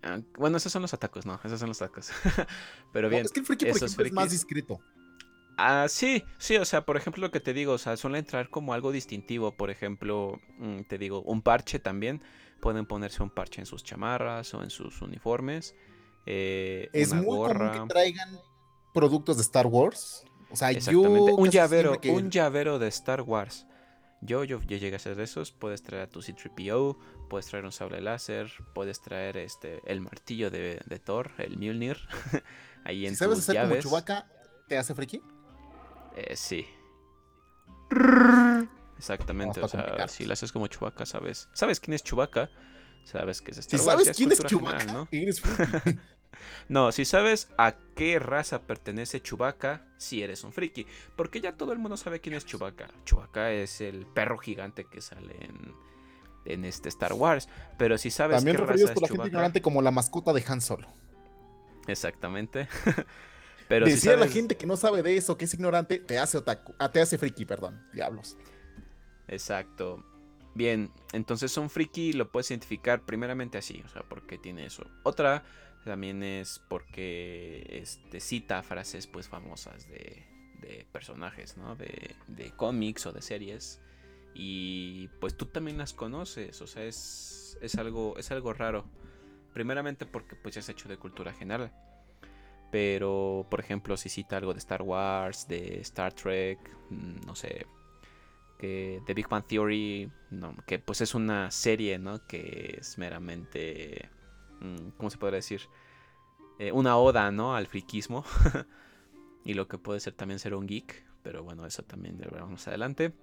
[0.01, 2.11] Ah, Bueno, esos son los atacos, no, esos son los tacos.
[2.93, 3.25] Pero No, bien.
[3.25, 4.79] es que el friki, por ejemplo, es más discreto.
[5.57, 8.49] Ah, sí, sí, o sea, por ejemplo, lo que te digo, o sea, suele entrar
[8.49, 9.51] como algo distintivo.
[9.55, 12.21] Por ejemplo, mm, te digo, un parche también.
[12.61, 15.75] Pueden ponerse un parche en sus chamarras o en sus uniformes.
[16.25, 17.71] Eh, Es una muy gorra.
[17.73, 18.39] común que traigan
[18.93, 20.23] productos de Star Wars.
[20.49, 21.31] O sea, Exactamente.
[21.31, 21.35] yo.
[21.37, 23.65] Un llavero, que- un llavero de Star Wars.
[24.21, 25.51] Yo, yo, yo llegué a hacer de esos.
[25.51, 26.97] Puedes traer a tu C3PO,
[27.29, 31.97] puedes traer un sable láser, puedes traer este el martillo de, de Thor, el Mjolnir.
[32.85, 33.83] Ahí en Si sabes tus hacer como llaves.
[33.85, 34.27] Chewbacca,
[34.67, 35.21] ¿te hace friki?
[36.15, 36.65] Eh, sí.
[38.97, 41.49] Exactamente, o sea, si lo haces como Chewbacca, sabes.
[41.53, 42.49] ¿Sabes quién es Chewbacca?
[43.03, 45.07] Sabes que es Star Wars, sabes quién es Chewbacca, general, ¿no?
[45.11, 45.99] eres friki.
[46.69, 50.85] No, si sabes a qué raza pertenece Chewbacca, sí eres un friki.
[51.15, 52.87] Porque ya todo el mundo sabe quién es Chewbacca.
[53.05, 55.73] Chewbacca es el perro gigante que sale en,
[56.45, 57.47] en este Star Wars.
[57.77, 60.33] Pero si sabes También qué referidos raza por es la gente ignorante como la mascota
[60.33, 60.87] de Han Solo.
[61.87, 62.67] Exactamente.
[63.67, 66.19] Pero si Decir a la gente que no sabe de eso, que es ignorante, te
[66.19, 66.75] hace otaku.
[66.77, 67.83] Ah, te hace friki, perdón.
[67.93, 68.37] Diablos.
[69.27, 70.05] Exacto.
[70.53, 74.85] Bien, entonces un friki lo puedes identificar primeramente así, o sea, porque tiene eso.
[75.03, 75.43] Otra
[75.85, 80.25] también es porque este, cita frases pues famosas de,
[80.61, 81.75] de personajes, ¿no?
[81.75, 83.81] De, de cómics o de series.
[84.33, 88.85] Y pues tú también las conoces, o sea, es, es, algo, es algo raro.
[89.53, 91.71] Primeramente porque pues ya es hecho de cultura general.
[92.71, 97.65] Pero, por ejemplo, si cita algo de Star Wars, de Star Trek, mm, no sé,
[98.57, 102.25] que The Big Bang Theory, no, que pues es una serie, ¿no?
[102.27, 104.09] Que es meramente,
[104.97, 105.61] ¿cómo se podría decir?
[106.59, 107.55] Eh, una oda, ¿no?
[107.55, 108.23] Al friquismo.
[109.43, 112.51] y lo que puede ser también ser un geek, pero bueno, eso también lo veremos
[112.51, 113.13] más adelante.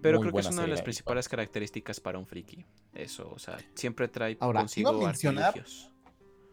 [0.00, 2.64] Pero Muy creo que es una de las ahí, principales características para un friki.
[2.92, 5.90] Eso, o sea, siempre trae Ahora, consigo iba a mencionar- artilugios.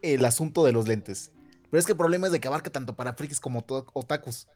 [0.02, 1.32] El asunto de los lentes.
[1.70, 4.46] Pero es que el problema es de que abarca tanto para frikis como otakus.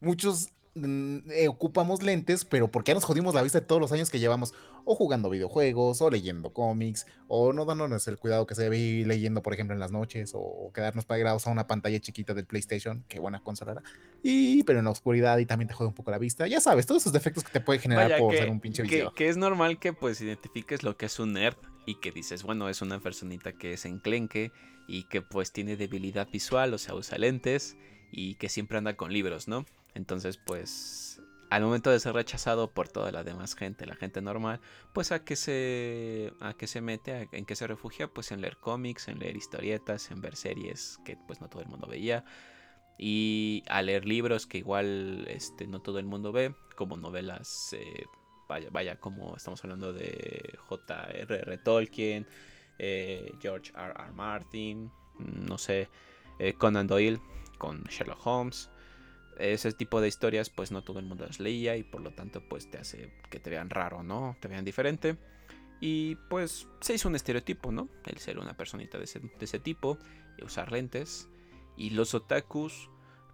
[0.00, 3.92] Muchos Mm, eh, ocupamos lentes, pero porque ya nos jodimos la vista de todos los
[3.92, 4.54] años que llevamos
[4.84, 9.06] o jugando videojuegos o leyendo cómics o no dándonos el cuidado que se debe ir
[9.06, 13.04] leyendo, por ejemplo, en las noches o, quedarnos pegados a una pantalla chiquita del PlayStation,
[13.08, 13.82] que buena consola era.
[14.22, 16.46] Y, pero en la oscuridad y también te jode un poco la vista.
[16.46, 19.12] Ya sabes, todos esos defectos que te puede generar por ser un pinche video.
[19.12, 22.70] Que, es normal que pues identifiques lo que es un nerd y que dices, bueno,
[22.70, 24.52] es una personita que es enclenque
[24.88, 27.76] y que pues tiene debilidad visual, o sea, usa lentes
[28.10, 29.66] y que siempre anda con libros, ¿no?
[29.94, 34.60] Entonces, pues, al momento de ser rechazado por toda la demás gente, la gente normal,
[34.94, 38.56] pues a qué se, a qué se mete, en qué se refugia, pues en leer
[38.56, 42.24] cómics, en leer historietas, en ver series que pues no todo el mundo veía
[42.98, 48.06] y a leer libros que igual este, no todo el mundo ve, como novelas, eh,
[48.48, 51.58] vaya, vaya, como estamos hablando de J.R.R.
[51.58, 52.26] Tolkien,
[52.78, 53.92] eh, George R.
[53.92, 54.12] R.
[54.12, 55.88] Martin, no sé,
[56.38, 57.20] eh, Conan Doyle
[57.58, 58.70] con Sherlock Holmes
[59.38, 62.46] ese tipo de historias pues no todo el mundo las leía y por lo tanto
[62.48, 64.36] pues te hace que te vean raro, ¿no?
[64.40, 65.16] Te vean diferente.
[65.80, 67.88] Y pues se hizo un estereotipo, ¿no?
[68.06, 69.98] El ser una personita de ese, tipo
[70.38, 71.28] y usar lentes.
[71.76, 72.88] Y los otakus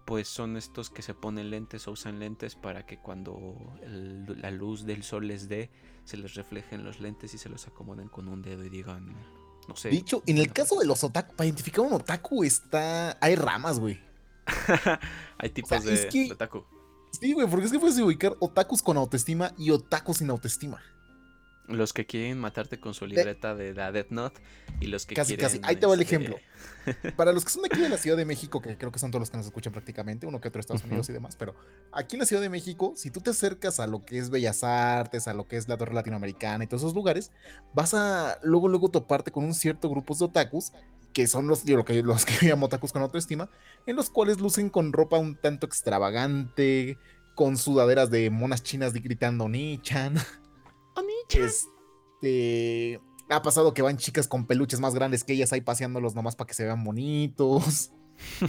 [0.06, 4.86] pues son estos que se ponen lentes o usan lentes para que cuando la luz
[4.86, 5.68] del sol les dé,
[6.04, 9.14] se les reflejen los lentes y se los acomoden con un dedo y digan,
[9.68, 9.90] no sé.
[9.90, 13.18] Dicho, en el caso de los otaku, para identificar un otaku está...
[13.20, 14.07] Hay ramas, güey.
[15.38, 16.64] Hay tipos de, otaku.
[17.12, 20.80] Sí, güey, porque es que puedes ubicar otakus con autoestima y otakus sin autoestima.
[21.66, 24.40] Los que quieren matarte con su libreta de, la Death Note
[24.80, 25.60] y los que casi, quieren...
[25.60, 26.38] Casi, Ahí te va el este, ejemplo.
[27.16, 29.10] Para los que son de aquí de la Ciudad de México, que creo que son
[29.10, 31.54] todos los que nos escuchan prácticamente, uno que otro Estados Unidos y demás, pero
[31.92, 34.64] aquí en la Ciudad de México, si tú te acercas a lo que es Bellas
[34.64, 37.32] Artes, a lo que es la Torre Latinoamericana y todos esos lugares,
[37.74, 40.72] vas a luego, luego toparte con un cierto grupo de otakus
[41.12, 43.50] que son los, lo que, los que llamo otakus con autoestima,
[43.86, 46.98] en los cuales lucen con ropa un tanto extravagante,
[47.34, 50.16] con sudaderas de monas chinas gritando Nichan.
[50.96, 51.44] Onichan.
[51.44, 53.00] Este.
[53.30, 56.48] Ha pasado que van chicas con peluches más grandes que ellas ahí paseándolos nomás para
[56.48, 57.92] que se vean bonitos.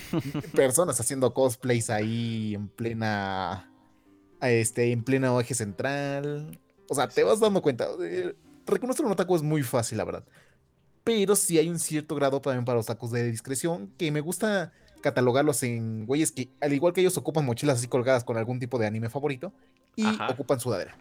[0.56, 3.72] Personas haciendo cosplays ahí en plena.
[4.42, 6.60] Este, en pleno eje central.
[6.90, 7.88] O sea, te vas dando cuenta.
[8.02, 8.34] Eh,
[8.66, 10.26] reconocer un otaku es muy fácil, la verdad
[11.10, 14.72] pero sí hay un cierto grado también para los tacos de discreción que me gusta
[15.02, 18.78] catalogarlos en güeyes que, al igual que ellos, ocupan mochilas así colgadas con algún tipo
[18.78, 19.52] de anime favorito
[19.96, 20.96] y ocupan sudadera.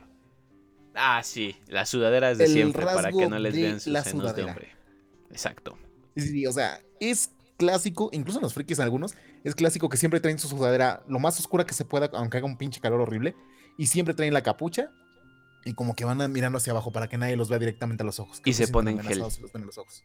[0.95, 4.69] Ah, sí, las sudaderas de siempre para que no les vean sus senos de hombre.
[5.31, 5.77] Exacto.
[6.17, 10.39] Sí, o sea, es clásico, incluso en los frikis algunos, es clásico que siempre traen
[10.39, 13.37] su sudadera lo más oscura que se pueda, aunque haga un pinche calor horrible,
[13.77, 14.91] y siempre traen la capucha
[15.69, 18.19] y como que van mirando hacia abajo para que nadie los vea directamente a los
[18.21, 18.41] ojos.
[18.45, 19.19] y se ponen gel.
[19.19, 20.03] Los los ojos.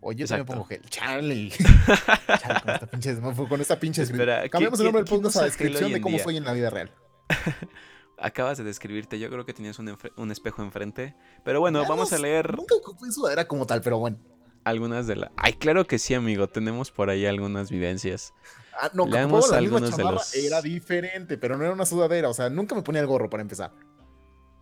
[0.00, 0.82] Oye, yo también pongo gel.
[0.90, 1.50] Charlie.
[1.56, 3.16] con esta pinche,
[3.48, 6.44] con esta pinche Espera, Cambiamos el nombre del podcast a descripción de cómo soy en
[6.44, 6.92] la vida real.
[8.18, 11.16] Acabas de describirte, yo creo que tenías un, un espejo enfrente.
[11.42, 12.54] Pero bueno, vamos a leer.
[12.54, 14.18] Nunca ocupé sudadera como tal, pero bueno.
[14.64, 15.30] Algunas de las.
[15.36, 16.48] Ay, claro que sí, amigo.
[16.48, 18.34] Tenemos por ahí algunas vivencias.
[18.78, 20.34] Ah, no, Leamos algunos de los.
[20.34, 22.28] Era diferente, pero no era una sudadera.
[22.28, 23.72] O sea, nunca me ponía el gorro para empezar.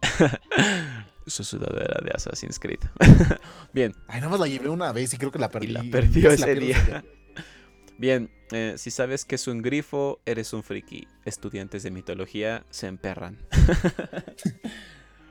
[1.26, 2.80] Su sudadera de Assassin's Creed.
[3.72, 3.94] Bien.
[4.08, 5.68] Ay, nada más la llevé una vez y creo que la perdí.
[5.68, 7.04] la perdió ese día.
[7.96, 11.06] Bien, eh, si sabes que es un grifo, eres un friki.
[11.24, 13.38] Estudiantes de mitología se emperran.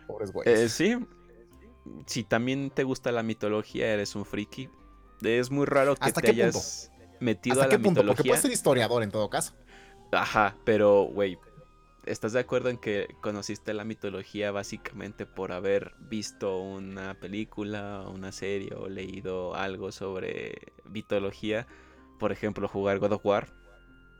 [0.07, 0.59] Pobres güeyes.
[0.59, 0.97] Eh, sí.
[2.05, 4.69] Si también te gusta la mitología, eres un friki.
[5.21, 8.05] Es muy raro que te hayas metido a la mitología.
[8.05, 9.53] Porque puedes ser historiador en todo caso.
[10.11, 11.37] Ajá, pero, güey,
[12.05, 18.31] ¿Estás de acuerdo en que conociste la mitología básicamente por haber visto una película, una
[18.31, 21.67] serie o leído algo sobre mitología?
[22.19, 23.53] Por ejemplo, jugar God of War.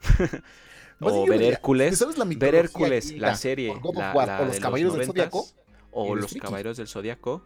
[1.00, 2.06] o ver Hércules.
[2.38, 3.74] ver Hércules, la, serie.
[3.82, 5.48] o los Caballeros del Zodíaco.
[5.91, 7.44] O los Caballeros del Zodíaco.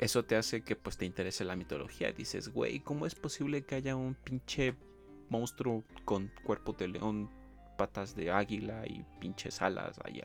[0.00, 2.10] Eso te hace que pues te interese la mitología.
[2.10, 4.74] Dices, güey, ¿cómo es posible que haya un pinche
[5.28, 7.30] monstruo con cuerpo de león
[7.80, 10.24] patas de águila y pinches alas allá.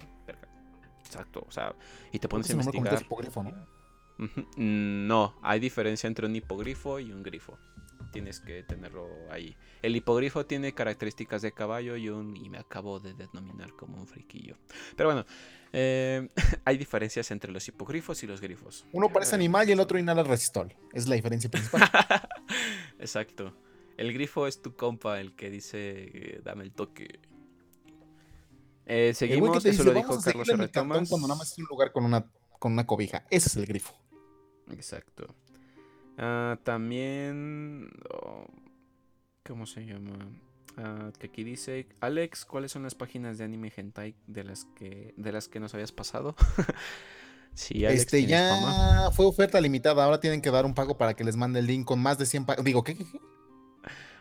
[1.05, 1.73] Exacto, o sea,
[2.11, 3.01] y te pones a investigar.
[3.01, 3.53] Hipogrifo, ¿no?
[4.57, 7.57] no, hay diferencia entre un hipogrifo y un grifo.
[8.11, 9.55] Tienes que tenerlo ahí.
[9.81, 12.35] El hipogrifo tiene características de caballo y un.
[12.35, 14.57] y me acabo de denominar como un friquillo.
[14.97, 15.25] Pero bueno,
[15.71, 16.27] eh,
[16.65, 18.85] hay diferencias entre los hipogrifos y los grifos.
[18.91, 20.75] Uno parece animal y el otro inhala resistol.
[20.91, 21.89] Es la diferencia principal.
[22.99, 23.55] Exacto.
[23.95, 27.19] El grifo es tu compa, el que dice eh, dame el toque.
[28.85, 30.69] Eh, seguimos, eso lo dijo Carlos R.
[30.71, 32.25] Cuando nada más es un lugar con una,
[32.59, 33.25] con una cobija.
[33.29, 33.93] Ese es el grifo.
[34.71, 35.27] Exacto.
[36.17, 37.89] Ah, también.
[38.09, 38.45] Oh,
[39.43, 40.17] ¿Cómo se llama?
[40.77, 45.13] Ah, que aquí dice, Alex, ¿cuáles son las páginas de anime hentai de las que,
[45.15, 46.35] de las que nos habías pasado?
[47.53, 51.23] sí, Alex, este ya fue oferta limitada, ahora tienen que dar un pago para que
[51.23, 52.97] les mande el link con más de 100 Digo, ¿qué?
[52.97, 53.05] qué,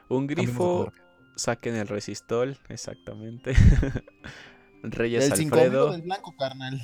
[0.08, 0.92] Un grifo,
[1.34, 3.54] saquen el resistol, exactamente.
[4.90, 5.92] Reyes el Alfredo.
[5.92, 6.80] del blanco, carnal.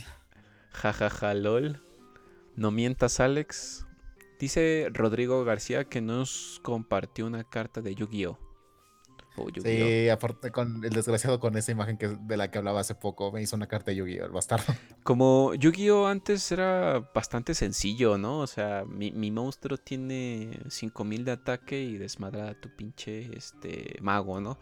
[0.72, 1.82] Jajaja, lol.
[2.56, 3.86] No mientas, Alex.
[4.38, 8.38] Dice Rodrigo García que nos compartió una carta de Yu-Gi-Oh!
[9.62, 13.32] sí, aparte con el desgraciado con esa imagen que, de la que hablaba hace poco,
[13.32, 14.24] me hizo una carta de Yu-Gi-Oh!
[14.24, 14.64] el bastardo.
[15.02, 16.06] Como Yu-Gi-Oh!
[16.06, 18.38] antes era bastante sencillo, ¿no?
[18.38, 24.40] O sea, mi, monstruo tiene 5000 de ataque y desmadra a tu pinche este, mago,
[24.40, 24.58] ¿no?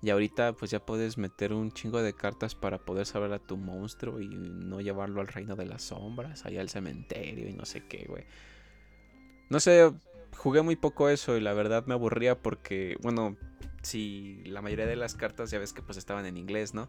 [0.00, 3.56] Y ahorita pues ya puedes meter un chingo de cartas para poder saber a tu
[3.56, 7.84] monstruo y no llevarlo al reino de las sombras, allá al cementerio y no sé
[7.86, 8.24] qué, güey.
[9.50, 9.90] No sé,
[10.36, 13.36] jugué muy poco eso y la verdad me aburría porque, bueno,
[13.82, 16.88] si la mayoría de las cartas ya ves que pues estaban en inglés, ¿no?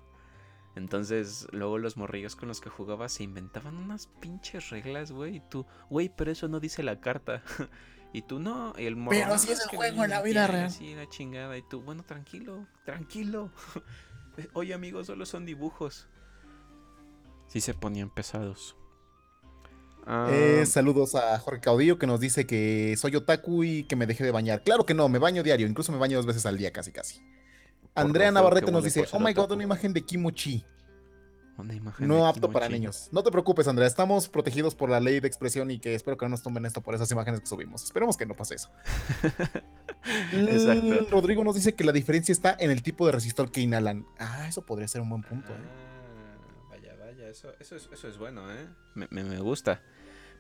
[0.76, 5.38] Entonces, luego los morrillos con los que jugaba se inventaban unas pinches reglas, güey.
[5.38, 7.44] Y tú, güey, pero eso no dice la carta.
[8.12, 8.74] y tú, no.
[8.76, 10.72] El morro, pero si es el juego en la vida real.
[10.72, 11.58] Sí, la chingada.
[11.58, 13.52] Y tú, bueno, tranquilo, tranquilo.
[14.54, 16.08] Oye, amigos, solo son dibujos.
[17.48, 18.76] Sí se ponían pesados.
[20.08, 20.66] Eh, ah.
[20.66, 24.32] saludos a Jorge Caudillo que nos dice que soy otaku y que me dejé de
[24.32, 24.64] bañar.
[24.64, 27.22] Claro que no, me baño diario, incluso me baño dos veces al día, casi casi.
[27.96, 30.66] Andrea Navarrete nos dice, oh my god, una imagen de Kimochi.
[31.60, 33.10] Una imagen no apto para niños.
[33.12, 36.26] No te preocupes, Andrea, estamos protegidos por la ley de expresión y que espero que
[36.26, 37.84] no nos tomen esto por esas imágenes que subimos.
[37.84, 38.70] Esperemos que no pase eso.
[40.34, 41.08] Exacto.
[41.12, 44.06] Rodrigo nos dice que la diferencia está en el tipo de resistor que inhalan.
[44.18, 45.52] Ah, eso podría ser un buen punto.
[45.52, 45.58] ¿eh?
[45.58, 48.68] Ah, vaya, vaya, eso, eso, es, eso es bueno, ¿eh?
[48.96, 49.82] Me, me, me gusta.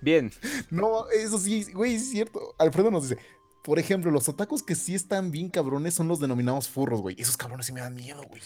[0.02, 0.32] Bien.
[0.72, 2.56] No, eso sí, güey, es cierto.
[2.58, 3.22] Alfredo nos dice,
[3.64, 7.16] por ejemplo, los otakus que sí están bien cabrones son los denominados furros, güey.
[7.20, 8.42] Esos cabrones sí me dan miedo, güey.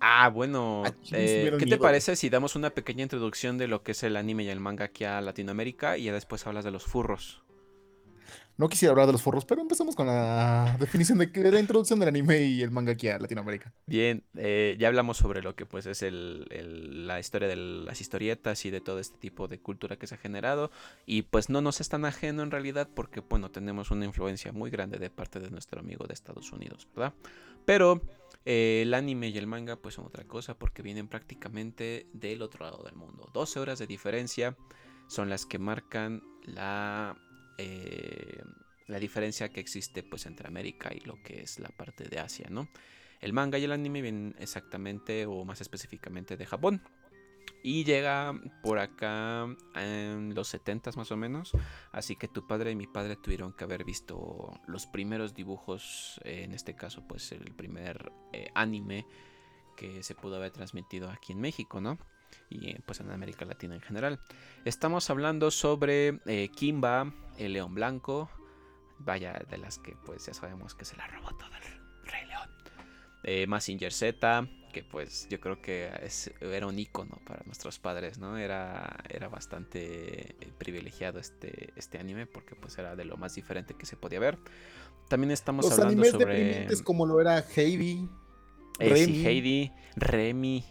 [0.00, 0.82] Ah, bueno.
[1.12, 4.44] Eh, ¿Qué te parece si damos una pequeña introducción de lo que es el anime
[4.44, 7.42] y el manga aquí a Latinoamérica y ya después hablas de los furros?
[8.56, 12.10] No quisiera hablar de los forros, pero empezamos con la definición de, la introducción del
[12.10, 13.72] anime y el manga aquí a Latinoamérica.
[13.86, 18.70] Bien, eh, ya hablamos sobre lo que pues es la historia de las historietas y
[18.70, 20.70] de todo este tipo de cultura que se ha generado.
[21.06, 24.70] Y pues no nos es tan ajeno en realidad porque bueno, tenemos una influencia muy
[24.70, 27.14] grande de parte de nuestro amigo de Estados Unidos, ¿verdad?
[27.64, 28.02] Pero
[28.44, 32.64] eh, el anime y el manga pues son otra cosa porque vienen prácticamente del otro
[32.64, 33.28] lado del mundo.
[33.32, 34.56] 12 horas de diferencia
[35.08, 37.16] son las que marcan la
[37.58, 38.42] eh,
[38.86, 42.48] la diferencia que existe pues entre América y lo que es la parte de Asia,
[42.50, 42.68] ¿no?
[43.20, 46.82] El manga y el anime vienen exactamente o más específicamente de Japón.
[47.62, 48.32] Y llega
[48.62, 51.52] por acá en los 70 más o menos.
[51.92, 56.20] Así que tu padre y mi padre tuvieron que haber visto los primeros dibujos.
[56.24, 59.06] en este caso, pues el primer eh, anime
[59.76, 61.98] que se pudo haber transmitido aquí en México, ¿no?
[62.48, 64.18] y pues en América Latina en general.
[64.64, 68.30] Estamos hablando sobre eh, Kimba, el león blanco,
[68.98, 72.50] vaya de las que pues ya sabemos que se la robó todo el Rey León.
[73.22, 75.90] Eh, Massinger Z, que pues yo creo que
[76.40, 78.38] era un icono para nuestros padres, ¿no?
[78.38, 83.74] Era, era bastante eh, privilegiado este, este anime porque pues era de lo más diferente
[83.74, 84.38] que se podía ver.
[85.08, 86.84] También estamos Los hablando animes sobre...
[86.84, 88.08] como lo era Heidi.
[88.78, 89.26] Remy.
[89.26, 90.64] Heidi, Remy,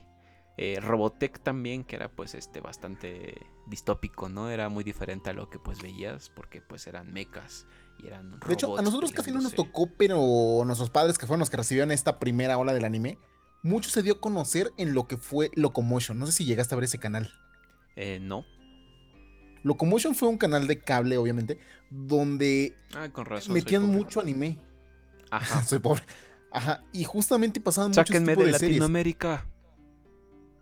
[0.57, 3.35] eh, Robotech también, que era pues este bastante
[3.67, 4.49] distópico, ¿no?
[4.49, 7.65] Era muy diferente a lo que pues veías, porque pues eran mechas
[7.97, 11.39] y eran De hecho, a nosotros casi no nos tocó, pero nuestros padres que fueron
[11.39, 13.17] los que recibieron esta primera ola del anime,
[13.61, 16.17] mucho se dio a conocer en lo que fue Locomotion.
[16.17, 17.31] No sé si llegaste a ver ese canal.
[17.95, 18.45] Eh, no.
[19.63, 24.57] Locomotion fue un canal de cable, obviamente, donde ah, con razón, metían mucho anime.
[25.29, 25.63] Ajá.
[25.65, 26.03] soy pobre.
[26.51, 26.83] Ajá.
[26.93, 29.45] Y justamente pasaban muchos tipos de, de Latinoamérica.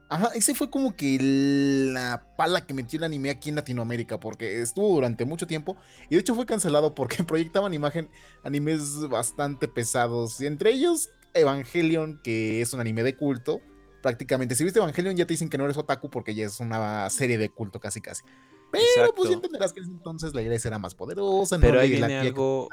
[0.09, 4.61] Ajá, ese fue como que la pala que metió el anime aquí en Latinoamérica, porque
[4.61, 5.75] estuvo durante mucho tiempo
[6.09, 8.09] y de hecho fue cancelado porque proyectaban imagen
[8.43, 13.61] animes bastante pesados, y entre ellos Evangelion, que es un anime de culto.
[14.01, 17.09] Prácticamente, si viste Evangelion ya te dicen que no eres otaku porque ya es una
[17.09, 18.23] serie de culto casi casi.
[18.71, 21.57] Pero pues ya entenderás que entonces la iglesia era más poderosa.
[21.59, 22.67] Pero ahí viene algo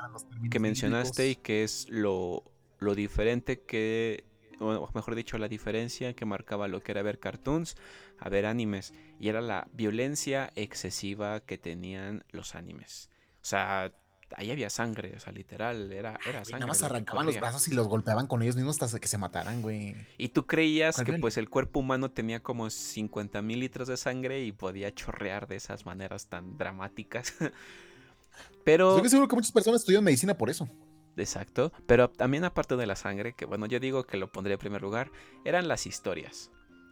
[0.50, 2.42] que, mencionaste y que es lo,
[2.78, 4.24] lo diferente que
[4.60, 7.76] o mejor dicho, la diferencia que marcaba lo que era ver cartoons
[8.18, 8.92] a ver animes.
[9.18, 13.10] Y era la violencia excesiva que tenían los animes.
[13.42, 13.92] O sea,
[14.36, 16.60] ahí había sangre, o sea, literal, era, era sangre.
[16.60, 19.62] Nada más arrancaban los brazos y los golpeaban con ellos mismos hasta que se mataran,
[19.62, 19.94] güey.
[20.18, 24.44] Y tú creías que pues el cuerpo humano tenía como 50 mil litros de sangre
[24.44, 27.34] y podía chorrear de esas maneras tan dramáticas.
[28.64, 28.96] Pero...
[28.96, 30.68] Estoy seguro que muchas personas estudian medicina por eso.
[31.16, 34.58] Exacto, pero también aparte de la sangre, que bueno, yo digo que lo pondría en
[34.58, 35.12] primer lugar,
[35.44, 36.50] eran las historias.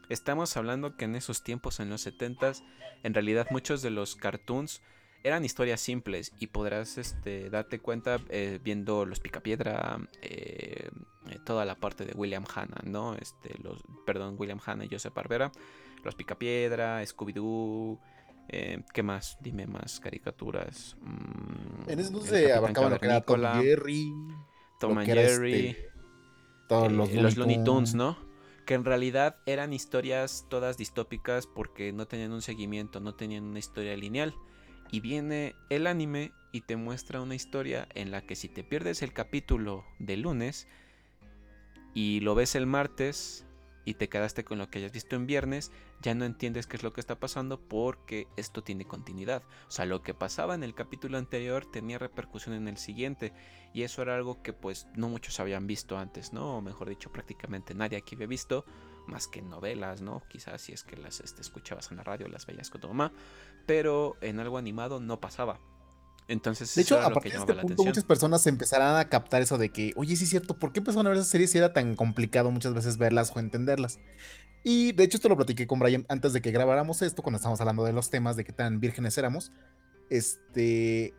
[0.08, 2.62] Estamos hablando que en esos tiempos, en los 70s,
[3.02, 4.82] en realidad muchos de los cartoons
[5.22, 10.88] eran historias simples y podrás este, darte cuenta eh, viendo los Picapiedra, eh,
[11.28, 13.14] eh, toda la parte de William Hanna, ¿no?
[13.14, 15.52] Este, los, perdón, William Hanna y Joseph Barbera,
[16.04, 17.98] los Picapiedra, Scooby-Doo,
[18.48, 19.38] eh, ¿Qué más?
[19.40, 20.96] Dime más caricaturas.
[21.00, 24.12] Mm, en ese entonces abarcaban lo que era Tom Jerry.
[24.78, 25.66] Tom and Jerry.
[25.68, 25.90] Este,
[26.68, 28.16] todos los, los Looney Tunes, ¿no?
[28.66, 33.58] Que en realidad eran historias todas distópicas porque no tenían un seguimiento, no tenían una
[33.58, 34.34] historia lineal.
[34.92, 39.02] Y viene el anime y te muestra una historia en la que si te pierdes
[39.02, 40.68] el capítulo de lunes
[41.94, 43.44] y lo ves el martes,
[43.84, 46.82] y te quedaste con lo que hayas visto en viernes, ya no entiendes qué es
[46.82, 49.42] lo que está pasando porque esto tiene continuidad.
[49.68, 53.32] O sea, lo que pasaba en el capítulo anterior tenía repercusión en el siguiente
[53.72, 56.58] y eso era algo que pues no muchos habían visto antes, ¿no?
[56.58, 58.64] O mejor dicho, prácticamente nadie aquí había visto
[59.06, 60.22] más que novelas, ¿no?
[60.28, 63.12] Quizás si es que las este, escuchabas en la radio, las veías con tu mamá,
[63.66, 65.60] pero en algo animado no pasaba.
[66.28, 69.70] Entonces, de hecho, a partir de este punto, muchas personas empezarán a captar eso de
[69.70, 71.96] que, oye, sí es cierto, ¿por qué empezaron a ver esas series si era tan
[71.96, 73.98] complicado muchas veces verlas o entenderlas?
[74.64, 77.60] Y de hecho, esto lo platiqué con Brian antes de que grabáramos esto, cuando estábamos
[77.60, 79.50] hablando de los temas, de qué tan vírgenes éramos.
[80.08, 81.14] Este.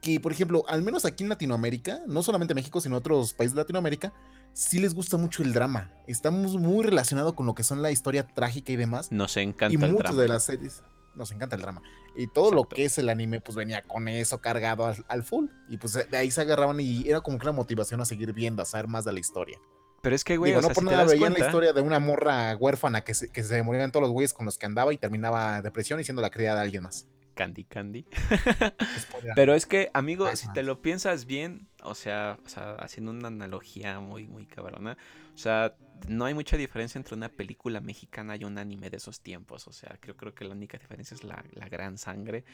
[0.00, 3.60] Que, por ejemplo, al menos aquí en Latinoamérica, no solamente México, sino otros países de
[3.60, 4.14] Latinoamérica,
[4.52, 5.92] sí les gusta mucho el drama.
[6.06, 9.10] Estamos muy relacionados con lo que son la historia trágica y demás.
[9.12, 10.82] Nos encanta y muchas de las series
[11.14, 11.82] nos encanta el drama.
[12.16, 15.46] Y todo lo que es el anime, pues venía con eso cargado al, full.
[15.68, 18.62] Y pues de ahí se agarraban y era como que una motivación a seguir viendo,
[18.62, 19.58] a saber más de la historia.
[20.02, 23.14] Pero es que, güey, no por nada veían la historia de una morra huérfana que
[23.14, 26.04] se, que se morían todos los güeyes con los que andaba y terminaba depresión y
[26.04, 27.06] siendo la criada de alguien más.
[27.40, 28.04] Candy Candy.
[29.34, 33.28] Pero es que, amigo, si te lo piensas bien, o sea, o sea, haciendo una
[33.28, 34.98] analogía muy, muy cabrona,
[35.34, 35.74] o sea,
[36.06, 39.66] no hay mucha diferencia entre una película mexicana y un anime de esos tiempos.
[39.68, 42.44] O sea, creo, creo que la única diferencia es la, gran sangre.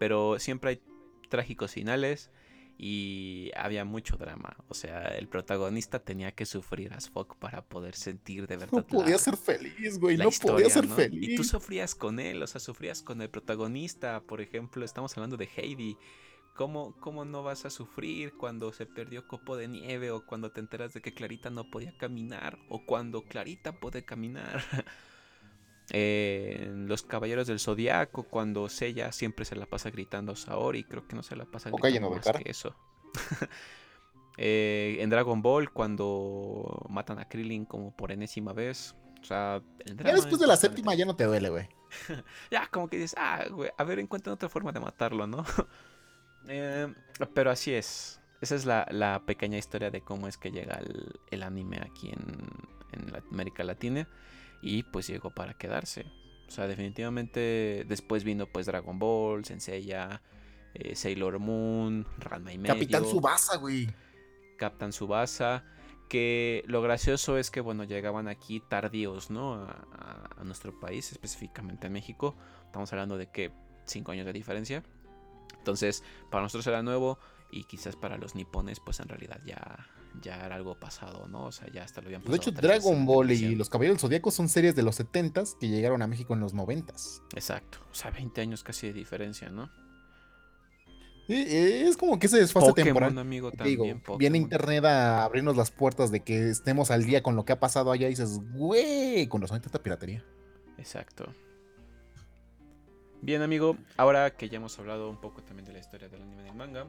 [0.00, 0.82] Pero siempre hay
[1.28, 2.32] trágicos finales
[2.78, 4.56] y había mucho drama.
[4.68, 8.78] O sea, el protagonista tenía que sufrir as fuck para poder sentir de verdad.
[8.78, 10.16] No podía ser feliz, güey.
[10.16, 11.30] No podía ser feliz.
[11.30, 14.20] Y tú sufrías con él, o sea, sufrías con el protagonista.
[14.22, 15.96] Por ejemplo, estamos hablando de Heidi.
[16.54, 20.60] ¿Cómo, ¿Cómo no vas a sufrir cuando se perdió Copo de Nieve o cuando te
[20.60, 24.62] enteras de que Clarita no podía caminar o cuando Clarita puede caminar?
[25.90, 31.06] eh, los Caballeros del Zodiaco, cuando Sella siempre se la pasa gritando a Saori, creo
[31.06, 32.74] que no se la pasa gritando más que eso.
[34.38, 38.94] eh, en Dragon Ball, cuando matan a Krillin como por enésima vez.
[39.20, 41.68] O sea, ya después de la séptima ya no te duele, güey.
[42.50, 45.44] ya, como que dices, ah, güey, a ver, encuentren otra forma de matarlo, ¿no?
[46.48, 46.92] Eh,
[47.34, 48.20] pero así es.
[48.40, 50.80] Esa es la, pequeña historia de cómo es que llega
[51.30, 54.08] el, anime aquí en, América Latina.
[54.62, 56.06] Y pues llegó para quedarse.
[56.48, 60.22] O sea, definitivamente después vino pues Dragon Ball, Senseiya,
[60.74, 62.74] eh, Sailor Moon, Ranma y medio.
[62.74, 63.88] Capitán Subasa, güey.
[64.56, 65.64] Capitán Subasa.
[66.08, 69.54] Que lo gracioso es que, bueno, llegaban aquí tardíos, ¿no?
[69.54, 72.36] A, a nuestro país, específicamente en México.
[72.66, 73.50] Estamos hablando de que
[73.86, 74.82] 5 años de diferencia.
[75.56, 77.18] Entonces, para nosotros era nuevo
[77.50, 79.86] y quizás para los nipones, pues en realidad ya,
[80.20, 81.46] ya era algo pasado, ¿no?
[81.46, 82.32] O sea, ya hasta lo habían pasado.
[82.32, 85.68] De hecho, Dragon Ball y Los Caballeros del Zodíaco son series de los 70s que
[85.68, 87.22] llegaron a México en los 90s.
[87.34, 87.78] Exacto.
[87.90, 89.70] O sea, 20 años casi de diferencia, ¿no?
[91.28, 93.16] es como que se desfase temporal.
[93.16, 97.44] amigo, también, viene internet a abrirnos las puertas de que estemos al día con lo
[97.44, 100.24] que ha pasado allá y dices, güey, con razón esta piratería.
[100.78, 101.32] Exacto.
[103.20, 106.42] Bien, amigo, ahora que ya hemos hablado un poco también de la historia del anime
[106.42, 106.88] y del manga,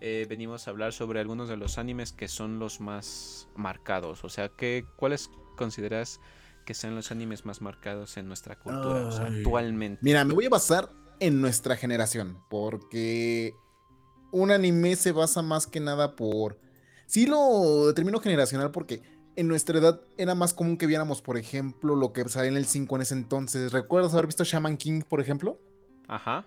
[0.00, 4.24] eh, venimos a hablar sobre algunos de los animes que son los más marcados.
[4.24, 6.20] O sea, ¿qué, ¿cuáles consideras
[6.64, 10.00] que sean los animes más marcados en nuestra cultura actualmente?
[10.02, 10.90] Mira, me voy a basar
[11.20, 13.54] en nuestra generación, porque
[14.32, 16.58] un anime se basa más que nada por...
[17.06, 19.02] Sí lo determino generacional porque
[19.36, 22.66] en nuestra edad era más común que viéramos, por ejemplo, lo que salía en el
[22.66, 23.72] 5 en ese entonces.
[23.72, 25.60] ¿Recuerdas haber visto Shaman King, por ejemplo?
[26.08, 26.46] Ajá.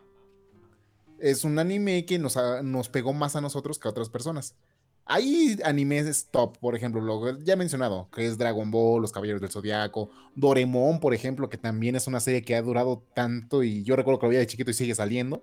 [1.24, 4.58] Es un anime que nos, nos pegó más a nosotros que a otras personas.
[5.06, 9.40] Hay animes top, por ejemplo, lo ya he mencionado, que es Dragon Ball, Los Caballeros
[9.40, 13.84] del Zodiaco, Doremon, por ejemplo, que también es una serie que ha durado tanto y
[13.84, 15.42] yo recuerdo que lo veía de chiquito y sigue saliendo.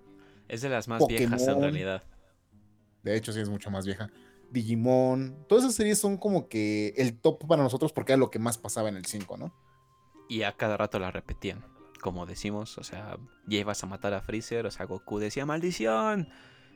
[0.49, 2.03] Es de las más viejas en realidad.
[3.03, 4.11] De hecho, sí es mucho más vieja.
[4.51, 8.39] Digimon, todas esas series son como que el top para nosotros porque era lo que
[8.39, 9.55] más pasaba en el 5, ¿no?
[10.29, 11.65] Y a cada rato la repetían,
[12.01, 16.29] como decimos, o sea, llevas a matar a Freezer, o sea, Goku decía maldición.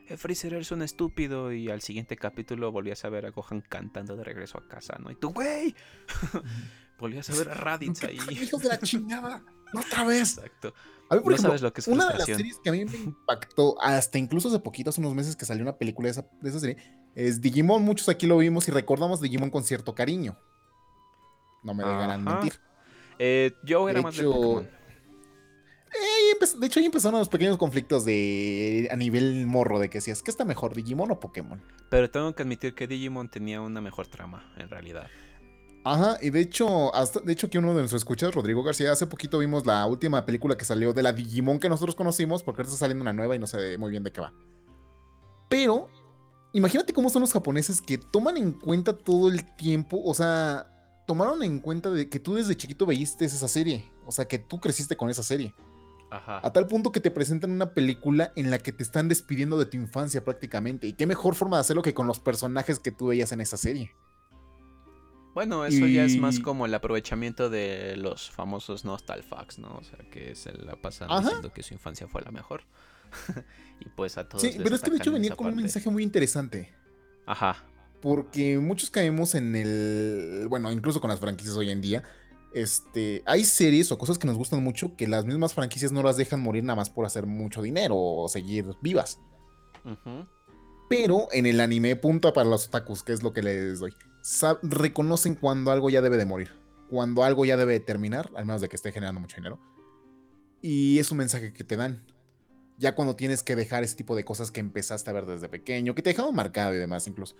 [0.07, 1.51] eh, Freezer eres un estúpido.
[1.51, 5.11] Y al siguiente capítulo volvías a ver a Gohan cantando de regreso a casa, ¿no?
[5.11, 5.75] Y tú, güey.
[6.99, 8.17] volvías a ver a Raditz ahí.
[8.29, 9.43] Hijos de la chingada.
[9.73, 10.37] Otra vez.
[10.37, 10.73] Exacto.
[11.09, 12.71] A mí, por No ejemplo, sabes lo que es una de las series que a
[12.71, 16.11] mí me impactó, hasta incluso hace poquito, hace unos meses que salió una película de
[16.11, 16.77] esa, de esa serie,
[17.13, 17.83] es Digimon.
[17.83, 20.37] Muchos aquí lo vimos y recordamos Digimon con cierto cariño.
[21.63, 22.53] No me dejarán mentir.
[23.19, 24.69] Eh, yo De era más de hecho, Pokémon.
[26.35, 30.21] Empe- de hecho, ahí empezaron los pequeños conflictos de a nivel morro, de que decías,
[30.21, 31.61] ¿qué está mejor, Digimon o Pokémon?
[31.89, 35.07] Pero tengo que admitir que Digimon tenía una mejor trama, en realidad.
[35.83, 39.05] Ajá, y de hecho, hasta, de hecho que uno de nuestros escuchas, Rodrigo García, hace
[39.05, 42.73] poquito vimos la última película que salió de la Digimon que nosotros conocimos, porque ahorita
[42.73, 44.33] está saliendo una nueva y no sé muy bien de qué va.
[45.47, 45.87] Pero,
[46.53, 50.71] imagínate cómo son los japoneses que toman en cuenta todo el tiempo, o sea,
[51.05, 54.59] tomaron en cuenta de que tú desde chiquito veíste esa serie, o sea, que tú
[54.59, 55.53] creciste con esa serie.
[56.15, 56.39] Ajá.
[56.41, 59.65] A tal punto que te presentan una película en la que te están despidiendo de
[59.65, 60.87] tu infancia prácticamente.
[60.87, 63.57] Y qué mejor forma de hacerlo que con los personajes que tú veías en esa
[63.57, 63.93] serie.
[65.33, 69.75] Bueno, eso ya es más como el aprovechamiento de los famosos Nostalfax, ¿no?
[69.75, 71.23] O sea, que se la pasan Ajá.
[71.23, 72.61] diciendo que su infancia fue la mejor.
[73.81, 75.89] y pues a todos Sí, les pero es que de hecho venía con un mensaje
[75.89, 76.73] muy interesante.
[77.25, 77.65] Ajá.
[78.01, 80.47] Porque muchos caemos en el.
[80.47, 82.03] Bueno, incluso con las franquicias hoy en día.
[82.55, 86.15] Este, hay series o cosas que nos gustan mucho que las mismas franquicias no las
[86.15, 89.19] dejan morir nada más por hacer mucho dinero o seguir vivas.
[89.83, 90.25] Ujú.
[90.87, 93.91] Pero en el anime, punta para los otakus, que es lo que les doy.
[94.23, 96.51] sab- reconocen cuando algo ya debe de morir.
[96.89, 99.59] Cuando algo ya debe de terminar, al menos de que esté generando mucho dinero.
[100.61, 102.05] Y es un mensaje que te dan.
[102.77, 105.93] Ya cuando tienes que dejar ese tipo de cosas que empezaste a ver desde pequeño,
[105.93, 107.35] que te dejaron marcado y demás incluso.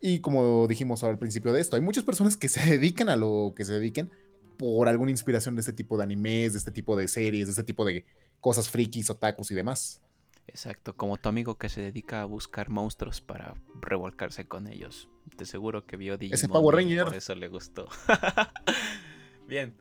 [0.00, 3.52] Y como dijimos al principio de esto, hay muchas personas que se dedican a lo
[3.54, 4.10] que se dediquen
[4.56, 7.64] por alguna inspiración de este tipo de animes, de este tipo de series, de este
[7.64, 8.04] tipo de
[8.40, 10.00] cosas frikis, otakus y demás.
[10.46, 15.08] Exacto, como tu amigo que se dedica a buscar monstruos para revolcarse con ellos.
[15.36, 17.04] Te seguro que vio Digimon Power y Ranger.
[17.06, 17.88] por eso le gustó.
[19.48, 19.74] Bien.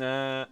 [0.00, 0.48] Ah,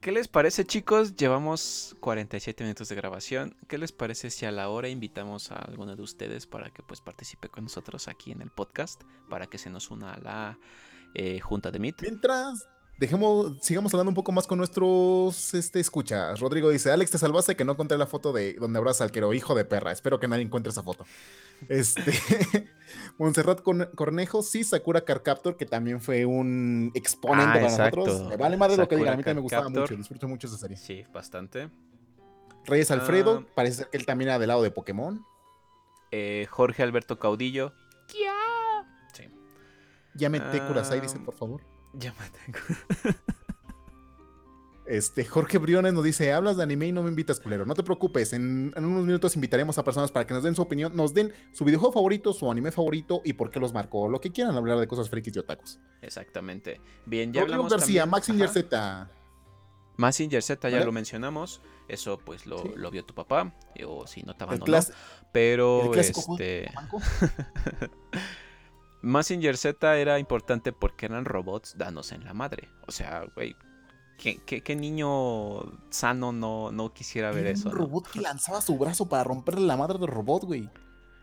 [0.00, 1.16] ¿Qué les parece, chicos?
[1.16, 3.56] Llevamos 47 minutos de grabación.
[3.68, 7.00] ¿Qué les parece si a la hora invitamos a alguno de ustedes para que pues
[7.00, 9.02] participe con nosotros aquí en el podcast?
[9.30, 10.58] Para que se nos una a la
[11.14, 12.02] eh, junta de Meet.
[12.02, 16.38] Mientras, dejemos, sigamos hablando un poco más con nuestros este, escuchas.
[16.40, 19.32] Rodrigo dice, Alex, te salvaste que no encontré la foto de donde abraza al quero,
[19.34, 19.92] hijo de perra.
[19.92, 21.04] Espero que nadie encuentre esa foto.
[21.68, 22.12] Este,
[23.18, 28.00] Montserrat Corne- Cornejo, sí, Sakura Carcaptor, que también fue un exponente Ah, para exacto.
[28.04, 28.28] nosotros.
[28.28, 30.56] Me vale madre lo que digan, a mí también me gustaba mucho, disfruto mucho esa
[30.58, 30.76] serie.
[30.76, 31.68] Sí, bastante.
[32.64, 33.52] Reyes Alfredo, Ah.
[33.54, 35.24] parece ser que él también era del lado de Pokémon.
[36.10, 37.72] Eh, Jorge Alberto Caudillo.
[40.12, 40.18] Sí.
[40.18, 41.02] Llámete Kurasai, Ah.
[41.02, 41.62] dice, por favor.
[41.98, 42.58] Tengo.
[44.86, 47.66] Este, Jorge Briones nos dice, hablas de anime y no me invitas, culero.
[47.66, 50.62] No te preocupes, en, en unos minutos invitaremos a personas para que nos den su
[50.62, 54.08] opinión, nos den su videojuego favorito, su anime favorito y por qué los marcó.
[54.08, 55.78] Lo que quieran hablar de cosas frikis y otakus.
[56.00, 56.80] Exactamente.
[57.04, 58.48] Bien, ya Rodrigo hablamos García, también- Maxinger.
[58.48, 59.10] Z.
[60.40, 61.60] Z ya lo mencionamos.
[61.86, 62.70] Eso pues lo, Sí.
[62.74, 63.54] lo vio tu papá.
[63.86, 64.78] O si no te abandonó.
[65.32, 66.70] Pero el este.
[69.02, 72.68] Mazinger Z era importante porque eran robots dándose en la madre.
[72.86, 73.56] O sea, güey.
[74.18, 77.68] ¿qué, qué, qué niño sano no, no quisiera ver eso?
[77.68, 77.80] un no?
[77.80, 80.68] robot que lanzaba su brazo para romperle la madre del robot, güey.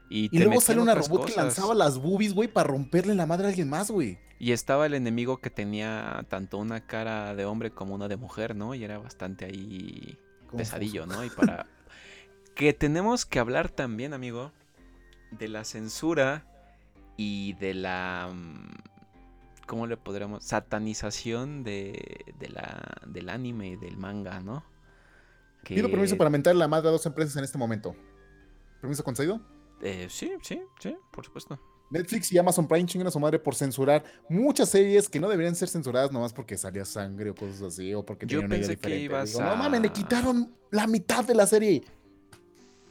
[0.10, 3.50] Y, luego sale una robot que lanzaba las boobies, güey, para romperle la madre a
[3.50, 4.20] alguien más, güey.
[4.38, 8.56] Y estaba el enemigo que tenía tanto una cara de hombre como una de mujer,
[8.56, 8.76] ¿no?
[8.76, 10.58] Y era bastante ahí Confuso.
[10.58, 11.24] pesadillo, ¿no?
[11.26, 11.66] Y para...
[12.56, 14.52] que tenemos que hablar también, amigo,
[15.32, 16.46] de la censura
[17.18, 18.30] y de la...
[18.34, 18.76] mm,
[19.68, 20.44] ¿Cómo le podríamos?
[20.44, 24.64] Satanización de, de la, del anime y del manga, ¿no?
[25.64, 27.96] Que, Pido permiso para mentar la madre a dos empresas en este momento.
[28.82, 29.42] ¿Permiso concedido?
[29.82, 31.60] eh, sí, sí, sí, por supuesto.
[31.92, 35.56] Netflix y Amazon Prime chingan a su madre por censurar muchas series que no deberían
[35.56, 38.68] ser censuradas nomás porque salía sangre o cosas así o porque Yo tenían una idea
[38.70, 41.84] pensé que ibas Digo, No a- mames, le quitaron la mitad de la serie.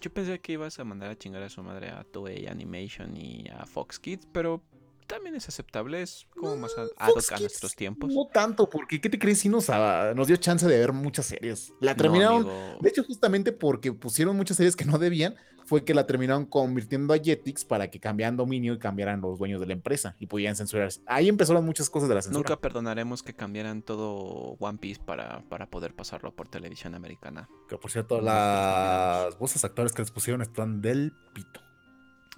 [0.04, 3.48] Yo pensé que ibas a mandar a chingar a su madre a Toei Animation y
[3.48, 4.62] a Fox Kids, pero
[5.06, 8.12] también es aceptable, es como más a- ad Fox hoc a Kids, nuestros tiempos.
[8.12, 9.38] No tanto, porque ¿qué te crees?
[9.38, 11.72] Sí nos, ah, nos dio chance de ver muchas series.
[11.80, 12.46] La terminaron,
[12.82, 15.36] de hecho, justamente porque pusieron muchas series que no debían,
[15.66, 19.60] fue que la terminaron convirtiendo a Jetix para que cambiaran dominio y cambiaran los dueños
[19.60, 20.90] de la empresa y pudieran censurar.
[21.06, 22.48] Ahí empezaron muchas cosas de la censura.
[22.48, 27.48] Nunca perdonaremos que cambiaran todo One Piece para, para poder pasarlo por televisión americana.
[27.68, 31.60] Que por cierto, las voces actores que les pusieron están del pito.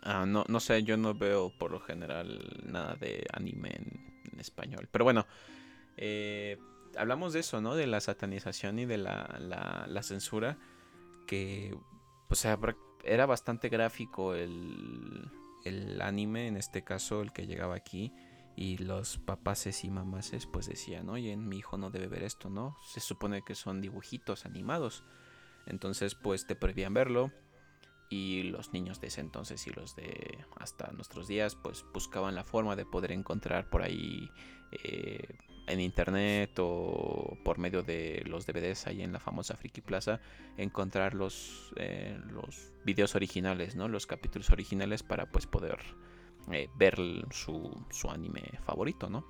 [0.02, 4.38] Ah, no, no sé, yo no veo por lo general nada de anime en, en
[4.40, 4.88] español.
[4.92, 5.26] Pero bueno,
[5.96, 6.58] eh,
[6.96, 7.74] hablamos de eso, ¿no?
[7.74, 10.58] De la satanización y de la, la- la censura.
[11.26, 11.76] Que,
[12.28, 12.56] o sea,
[13.06, 15.30] era bastante gráfico el,
[15.64, 18.12] el anime, en este caso el que llegaba aquí.
[18.58, 22.74] Y los papaces y mamaces pues decían, oye, mi hijo no debe ver esto, ¿no?
[22.88, 25.04] Se supone que son dibujitos animados.
[25.66, 27.32] Entonces pues te prohibían verlo
[28.08, 32.44] y los niños de ese entonces y los de hasta nuestros días pues buscaban la
[32.44, 34.30] forma de poder encontrar por ahí
[34.70, 40.20] eh, en internet o por medio de los DVDs ahí en la famosa Friki Plaza
[40.56, 43.88] encontrar los, eh, los videos originales, ¿no?
[43.88, 45.78] Los capítulos originales para pues poder
[46.52, 46.96] eh, ver
[47.30, 49.26] su, su anime favorito, ¿no?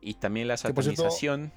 [0.00, 1.52] Y también la satanización.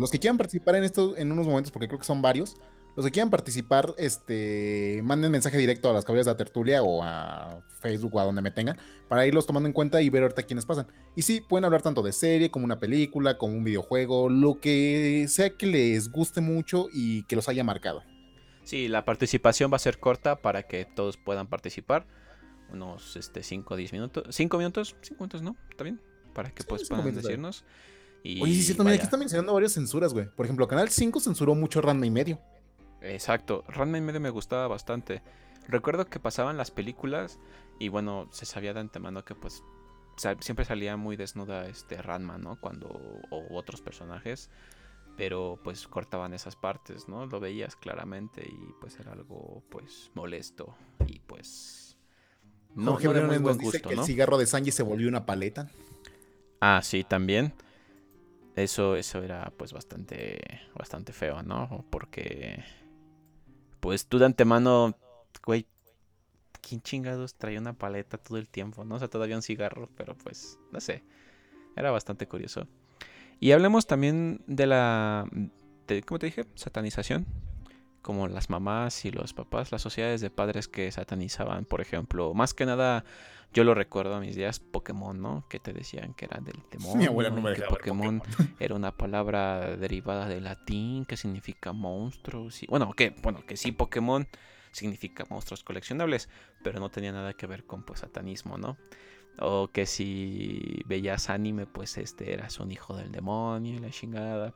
[0.00, 2.56] Los que quieran participar en esto en unos momentos, porque creo que son varios,
[2.98, 7.04] los que quieran participar, este, manden mensaje directo a las caballeras de la tertulia o
[7.04, 8.76] a Facebook o a donde me tengan,
[9.06, 10.88] para irlos tomando en cuenta y ver ahorita quiénes pasan.
[11.14, 15.26] Y sí, pueden hablar tanto de serie como una película, como un videojuego, lo que
[15.28, 18.02] sea que les guste mucho y que los haya marcado.
[18.64, 22.04] Sí, la participación va a ser corta para que todos puedan participar.
[22.72, 24.24] Unos este, 5 o 10 minutos.
[24.28, 25.54] 5 minutos, 5 minutos, ¿no?
[25.70, 26.00] ¿Está bien?
[26.34, 27.64] Para que pues puedan decirnos.
[28.24, 30.26] Y Oye, sí, sí, también aquí están mencionando varias censuras, güey.
[30.34, 32.40] Por ejemplo, Canal 5 censuró mucho Ranma y medio.
[33.00, 35.22] Exacto, Ranma y medio me gustaba bastante.
[35.68, 37.38] Recuerdo que pasaban las películas
[37.78, 39.62] y bueno, se sabía de antemano que pues
[40.40, 42.58] siempre salía muy desnuda este Ranma, ¿no?
[42.60, 42.88] Cuando
[43.30, 44.50] o otros personajes,
[45.16, 47.26] pero pues cortaban esas partes, ¿no?
[47.26, 50.74] Lo veías claramente y pues era algo pues molesto
[51.06, 51.98] y pues
[52.74, 55.70] no, Jorge no muy buen dice que el cigarro de Sanji se volvió una paleta.
[56.60, 57.52] Ah, sí, también.
[58.56, 60.40] Eso, eso era pues bastante,
[60.74, 61.84] bastante feo, ¿no?
[61.90, 62.64] Porque
[63.80, 64.96] pues tú de antemano,
[65.44, 65.66] güey,
[66.60, 68.84] ¿quién chingados traía una paleta todo el tiempo?
[68.84, 68.96] ¿No?
[68.96, 71.02] O sea, todavía un cigarro, pero pues, no sé.
[71.76, 72.66] Era bastante curioso.
[73.40, 75.28] Y hablemos también de la,
[76.06, 76.44] ¿cómo te dije?
[76.54, 77.26] Satanización.
[78.02, 82.54] Como las mamás y los papás, las sociedades de padres que satanizaban, por ejemplo, más
[82.54, 83.04] que nada
[83.52, 85.46] yo lo recuerdo a mis días Pokémon, ¿no?
[85.48, 86.96] Que te decían que era del demonio.
[86.96, 88.22] Mi abuela no me que Pokémon,
[88.60, 92.62] era una palabra derivada del latín que significa monstruos.
[92.62, 94.28] Y, bueno, que, bueno, que sí, Pokémon
[94.70, 96.28] significa monstruos coleccionables,
[96.62, 98.76] pero no tenía nada que ver con pues satanismo, ¿no?
[99.40, 104.54] O que si veías anime, pues este eras un hijo del demonio y la chingada.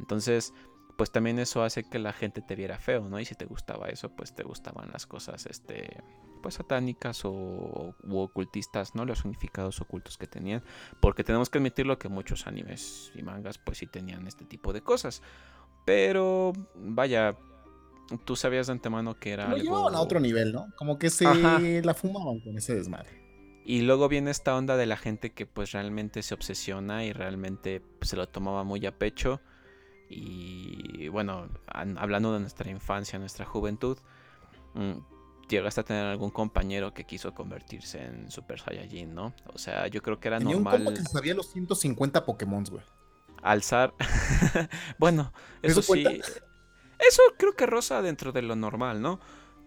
[0.00, 0.52] Entonces,
[0.96, 3.18] pues también eso hace que la gente te viera feo, ¿no?
[3.18, 6.02] Y si te gustaba eso, pues te gustaban las cosas, este,
[6.42, 9.04] pues satánicas o ocultistas, ¿no?
[9.04, 10.62] Los significados ocultos que tenían.
[11.00, 14.82] Porque tenemos que admitirlo que muchos animes y mangas pues sí tenían este tipo de
[14.82, 15.22] cosas.
[15.84, 17.36] Pero vaya,
[18.24, 19.48] tú sabías de antemano que era...
[19.48, 20.68] Lo llevaban a otro nivel, ¿no?
[20.76, 21.24] Como que se
[21.82, 23.24] la fumaban con ese desmadre.
[23.66, 27.82] Y luego viene esta onda de la gente que pues realmente se obsesiona y realmente
[28.02, 29.40] se lo tomaba muy a pecho.
[30.16, 33.98] Y bueno, hablando de nuestra infancia, nuestra juventud,
[34.74, 34.92] mm,
[35.48, 39.34] llegaste a tener algún compañero que quiso convertirse en Super Saiyajin, ¿no?
[39.52, 40.86] O sea, yo creo que era Tenía normal.
[40.86, 42.84] Un que sabía los 150 Pokémon, güey.
[43.42, 43.92] Alzar.
[44.98, 46.04] bueno, eso, sí.
[46.04, 49.18] Eso creo que rosa dentro de lo normal, ¿no?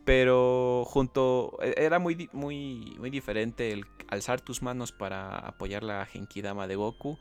[0.05, 1.57] Pero junto.
[1.61, 6.77] E, era muy, muy, muy diferente el alzar tus manos para apoyar la Genkidama de
[6.77, 7.19] Goku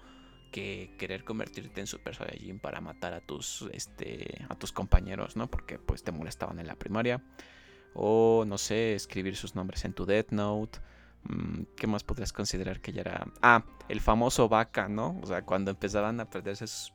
[0.57, 5.50] que querer convertirte en Super Saiyajin para matar a tus, este, a tus compañeros, ¿no?
[5.50, 7.22] Porque pues te molestaban en la primaria.
[7.92, 10.78] O, no sé, escribir sus nombres en tu Death Note.
[11.24, 13.26] Mm, ¿Qué más podrías considerar que ya era?
[13.42, 15.20] Ah, el famoso vaca, ¿no?
[15.22, 16.94] O sea, cuando empezaban a perderse sus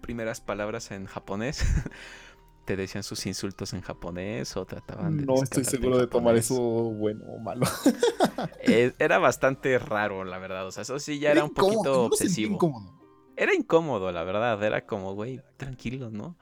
[0.00, 1.64] primeras palabras en japonés,
[2.68, 5.24] te decían sus insultos en japonés o trataban de...
[5.24, 7.66] No estoy seguro de tomar eso bueno o malo.
[8.60, 10.66] Eh, era bastante raro, la verdad.
[10.66, 12.54] O sea, eso sí ya era, un poquito obsesivo.
[12.54, 13.00] Incómodo.
[13.36, 14.62] Era incómodo, la verdad.
[14.62, 16.36] Era como, güey, tranquilo, ¿no?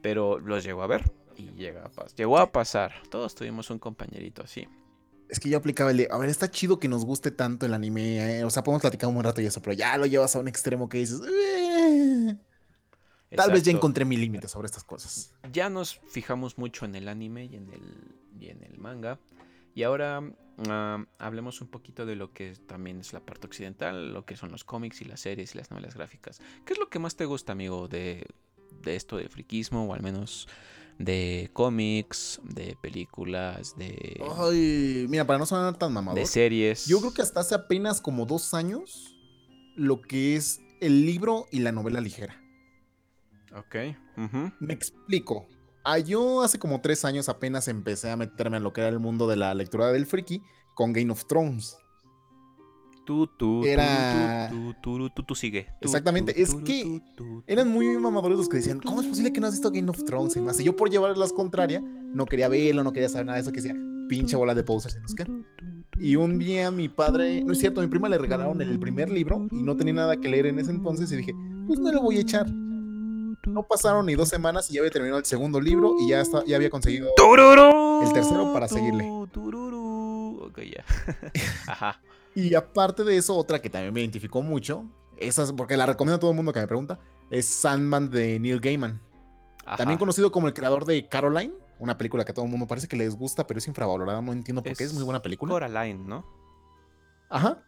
[0.00, 1.12] Pero los llegó a ver.
[1.36, 2.92] Y llega a llegó a pasar.
[3.10, 4.66] Todos tuvimos un compañerito así.
[5.28, 7.74] Es que yo aplicaba el de, a ver, está chido que nos guste tanto el
[7.74, 10.40] anime, eh, o sea, podemos platicar un rato y eso, pero ya lo llevas a
[10.40, 11.20] un extremo que dices,
[13.32, 13.36] eh".
[13.36, 15.32] tal vez ya encontré mi límite sobre estas cosas.
[15.52, 19.18] Ya nos fijamos mucho en el anime y en el, y en el manga.
[19.74, 20.22] Y ahora
[20.68, 24.50] ah, hablemos un poquito de lo que también es la parte occidental, lo que son
[24.50, 26.40] los cómics y las series y las novelas gráficas.
[26.64, 28.26] ¿Qué es lo que más te gusta, amigo, de,
[28.82, 30.48] de esto del friquismo, o al menos
[30.98, 34.22] de cómics, de películas, de.
[34.38, 36.18] Ay, mira, para no sonar tan mamador.
[36.18, 36.86] De series.
[36.86, 39.16] Yo creo que hasta hace apenas como dos años
[39.74, 42.41] lo que es el libro y la novela ligera.
[43.56, 43.76] Ok.
[44.60, 45.46] Me explico.
[45.84, 49.00] Ah, yo hace como tres años apenas empecé a meterme en lo que era el
[49.00, 50.42] mundo de la lectura del friki
[50.74, 51.76] con Game of Thrones.
[53.04, 54.48] Tú, tú, era...
[54.48, 55.66] tú, tú, tú, tú, sigue.
[55.80, 57.02] Exactamente, es que
[57.48, 60.04] eran muy mamadores los que decían, ¿cómo es posible que no has visto Game of
[60.04, 60.60] Thrones y más?
[60.60, 63.50] Y yo por llevarles las contraria, no quería verlo, no quería saber nada de eso,
[63.50, 63.74] que decía,
[64.08, 65.28] pinche bola de posers en Oscar.
[65.98, 69.10] Y un día mi padre, no es cierto, a mi prima le regalaron el primer
[69.10, 71.34] libro y no tenía nada que leer en ese entonces y dije,
[71.66, 72.46] pues me lo voy a echar.
[73.44, 76.44] No pasaron ni dos semanas y ya había terminado el segundo libro y ya, está,
[76.44, 79.08] ya había conseguido el tercero para seguirle.
[79.10, 80.84] Ok, ya.
[81.66, 82.00] Ajá.
[82.34, 84.84] Y aparte de eso, otra que también me identificó mucho,
[85.18, 86.98] esas, porque la recomiendo a todo el mundo que me pregunta,
[87.30, 89.00] es Sandman de Neil Gaiman.
[89.76, 92.88] También conocido como el creador de Caroline, una película que a todo el mundo parece
[92.88, 95.52] que les gusta, pero es infravalorada, no entiendo por qué, es muy buena película.
[95.52, 96.24] Coraline, ¿no?
[97.28, 97.62] Ajá.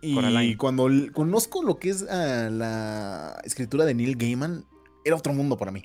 [0.00, 4.66] Y cuando conozco lo que es ah, la escritura de Neil Gaiman,
[5.04, 5.84] era otro mundo para mí.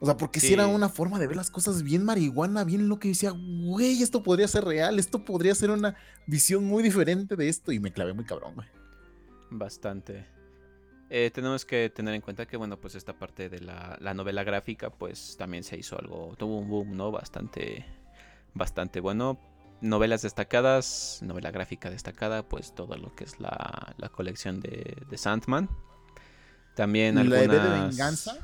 [0.00, 2.98] O sea, porque si era una forma de ver las cosas bien marihuana, bien lo
[2.98, 5.96] que decía, güey, esto podría ser real, esto podría ser una
[6.26, 7.72] visión muy diferente de esto.
[7.72, 8.68] Y me clavé muy cabrón, güey.
[9.50, 10.26] Bastante.
[11.08, 14.42] Eh, tenemos que tener en cuenta que, bueno, pues esta parte de la, la, novela
[14.42, 17.10] gráfica, pues también se hizo algo, tuvo un boom, ¿no?
[17.10, 17.86] Bastante,
[18.52, 19.38] bastante bueno.
[19.80, 25.18] Novelas destacadas, novela gráfica destacada, pues todo lo que es la, la colección de, de,
[25.18, 25.68] Sandman.
[26.74, 27.46] También algunas...
[27.46, 28.36] ¿La de Venganza?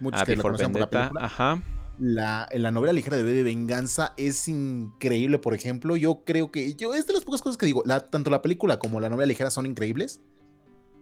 [0.00, 1.62] Muchos ah, que por la Ajá.
[1.98, 5.96] La, la, novela ligera de B de Venganza es increíble, por ejemplo.
[5.96, 6.74] Yo creo que.
[6.74, 7.82] Yo, es de las pocas cosas que digo.
[7.84, 10.20] La, tanto la película como la novela ligera son increíbles.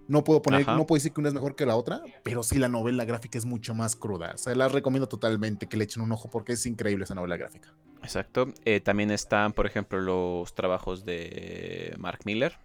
[0.08, 2.58] No puedo poner, no puedo decir que una es mejor que la otra, pero sí
[2.58, 4.32] la novela gráfica es mucho más cruda.
[4.34, 7.36] O sea, la recomiendo totalmente que le echen un ojo porque es increíble esa novela
[7.36, 7.74] gráfica.
[8.02, 8.54] Exacto.
[8.64, 12.56] Eh, también están, por ejemplo, los trabajos de Mark Miller.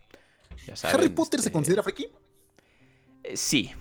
[0.84, 2.08] ¿Harry Potter se este considera friki?
[3.24, 3.72] Eh, sí,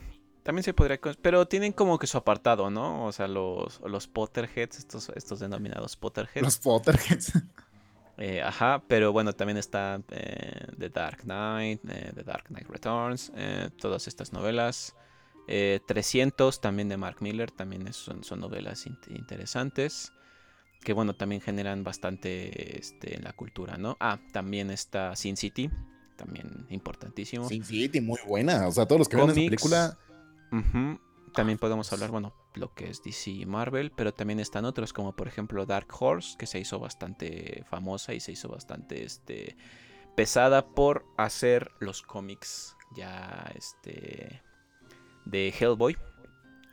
[0.43, 0.99] también se podría.
[1.23, 3.07] Pero tienen como que su apartado, ¿no?
[3.07, 6.43] O sea, los, los Potterheads, estos, estos denominados Potterheads.
[6.43, 7.33] Los Potterheads.
[8.23, 13.33] Eh, ajá, pero bueno, también está eh, The Dark Knight, eh, The Dark Knight Returns,
[13.81, 14.95] todas estas novelas.
[15.47, 20.13] 300 también de Mark Miller, también son, son novelas interesantes.
[20.85, 23.97] Que bueno, también generan bastante este, en la cultura, ¿no?
[24.01, 25.71] Ah, también está Sin City,
[26.21, 27.49] también importantísimo.
[27.49, 28.69] Sin City, muy buena.
[28.69, 29.99] O sea, todos los que ven esa película.
[31.33, 35.15] También podemos hablar, bueno, lo que es DC y Marvel, pero también están otros como
[35.15, 39.57] por ejemplo Dark Horse, que se hizo bastante famosa y se hizo bastante este,
[40.17, 44.43] pesada por hacer los cómics ya este,
[45.25, 45.97] de Hellboy.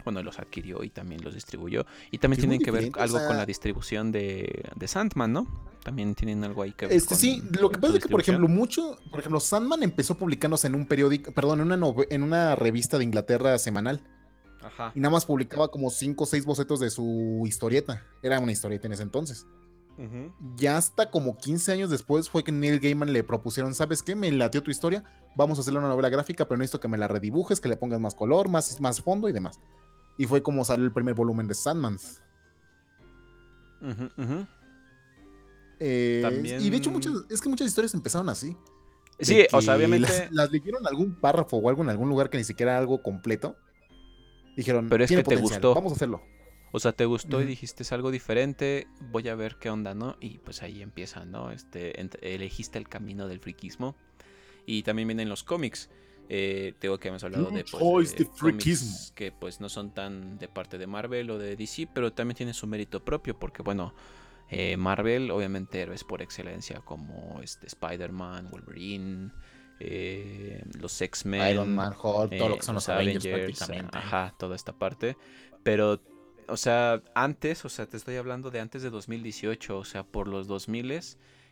[0.07, 1.85] Bueno, los adquirió y también los distribuyó.
[2.11, 5.45] Y también tienen que ver algo con la distribución de, de, Sandman, ¿no?
[5.83, 6.95] También tienen algo ahí que ver.
[6.95, 10.67] Este, sí, lo que pasa es que, por ejemplo, mucho, por ejemplo, Sandman empezó publicándose
[10.67, 14.01] en un periódico, perdón, en una, en una revista de Inglaterra semanal.
[14.95, 18.05] Y nada más publicaba como 5 o 6 bocetos de su historieta.
[18.23, 19.45] Era una historieta en ese entonces.
[20.55, 24.15] Ya hasta como 15 años después fue que Neil Gaiman le propusieron, ¿sabes qué?
[24.15, 25.03] Me latió tu historia,
[25.35, 27.99] vamos a hacerle una novela gráfica, pero necesito que me la redibujes, que le pongas
[27.99, 29.59] más color, más, más fondo y demás.
[30.17, 31.97] Y fue como salió el primer volumen de Sandman.
[35.79, 38.57] Eh, y de hecho, muchas, es que muchas historias empezaron así.
[39.19, 40.07] Sí, o sea, obviamente.
[40.07, 43.01] Las, las leyeron algún párrafo o algo en algún lugar que ni siquiera era algo
[43.01, 43.55] completo
[44.57, 45.75] Dijeron, pero es que te gustó.
[45.75, 46.23] Vamos a hacerlo.
[46.71, 50.17] O sea, te gustó y dijiste es algo diferente, voy a ver qué onda, ¿no?
[50.19, 51.51] Y pues ahí empieza, ¿no?
[51.51, 53.95] Este, elegiste el camino del friquismo.
[54.65, 55.89] Y también vienen los cómics.
[56.29, 58.27] Eh, tengo que hemos hablado de, pues, de
[59.15, 62.53] que pues no son tan de parte de Marvel o de DC, pero también tienen
[62.53, 63.93] su mérito propio porque bueno,
[64.49, 69.31] eh, Marvel obviamente héroes por excelencia como este Spider-Man, Wolverine,
[69.79, 74.73] eh, los X-Men, Iron Man, Hulk, todo lo que son los, Avengers, Ajá, toda esta
[74.73, 75.15] parte.
[75.63, 76.01] Pero,
[76.47, 80.27] o sea, antes, o sea, te estoy hablando de antes de 2018, o sea, por
[80.27, 80.99] los 2000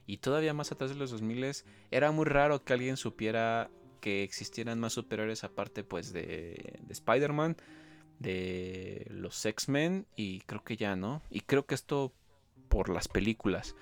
[0.07, 3.69] y todavía más atrás de los 2000 era muy raro que alguien supiera
[4.05, 7.57] que existieran más superiores aparte, pues, de, de Spider-Man,
[8.19, 11.23] de los X-Men y creo que ya, ¿no?
[11.31, 12.13] Y creo que esto
[12.69, 13.75] por las películas.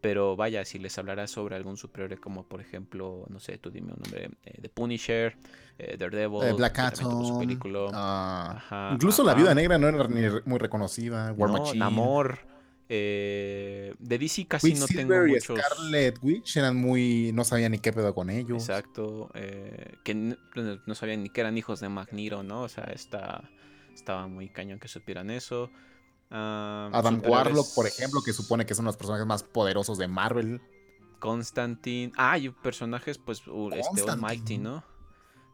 [0.00, 3.94] Pero vaya, si les hablará sobre algún superhéroe como por ejemplo, no sé, tú dime
[3.94, 5.36] un nombre, eh, The Punisher,
[5.76, 6.96] eh, Daredevil, eh, Black
[7.40, 7.90] película.
[7.92, 11.80] Ah, incluso La Viuda Negra no era ni muy reconocida, War no, Machine.
[11.80, 12.53] Namor.
[12.88, 15.58] De DC casi no tengo muchos.
[15.58, 17.32] Scarlet Witch eran muy.
[17.32, 18.68] No sabían ni qué pedo con ellos.
[18.68, 19.30] Exacto.
[20.04, 22.62] que no, sabían ni que eran hijos de Magneto, ¿no?
[22.62, 23.50] O sea, está,
[23.94, 25.70] estaba muy cañón que supieran eso.
[26.30, 30.60] Ah, Adam Warlock, por ejemplo, que supone que son los personajes más poderosos de Marvel.
[31.18, 32.12] Constantine.
[32.16, 34.84] Ah, hay personajes, pues, este, Almighty, ¿no?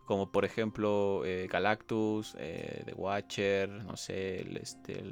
[0.06, 5.04] Como por ejemplo eh, Galactus, eh, The Watcher, no sé, el, este,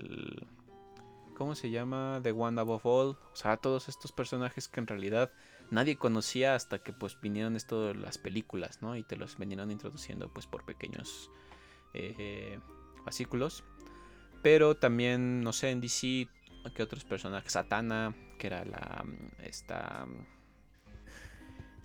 [1.39, 2.21] ¿Cómo se llama?
[2.23, 3.09] The One Above All.
[3.11, 5.31] O sea, todos estos personajes que en realidad
[5.71, 8.97] nadie conocía hasta que pues vinieron esto de las películas, ¿no?
[8.97, 11.31] Y te los vinieron introduciendo pues por pequeños
[11.95, 12.59] eh,
[13.05, 13.65] fascículos.
[14.43, 16.29] Pero también, no sé, en DC
[16.75, 17.53] ¿Qué otros personajes?
[17.53, 19.05] Satana, que era la.
[19.43, 20.07] Esta.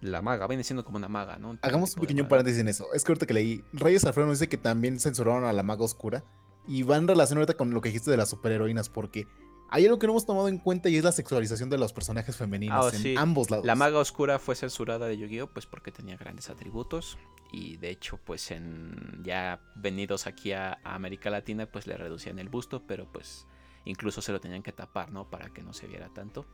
[0.01, 1.57] La maga, viene siendo como una maga, ¿no?
[1.61, 2.91] Hagamos un pequeño paréntesis en eso.
[2.93, 6.25] Es que ahorita que leí, Reyes Alfredo dice que también censuraron a la maga oscura.
[6.67, 9.27] Y va en relación ahorita con lo que dijiste de las superheroínas, porque
[9.73, 12.37] hay algo que no hemos tomado en cuenta y es la sexualización de los personajes
[12.37, 13.65] femeninos ah, en ambos lados.
[13.65, 15.47] La maga oscura fue censurada de Yu-Gi-Oh!
[15.47, 17.17] pues porque tenía grandes atributos.
[17.51, 22.49] Y de hecho, pues en ya venidos aquí a, América Latina, pues le reducían el
[22.49, 23.47] busto, pero pues
[23.85, 25.31] incluso se lo tenían que tapar, ¿no?
[25.31, 26.45] Para que no se viera tanto.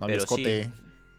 [0.00, 0.64] pero sí,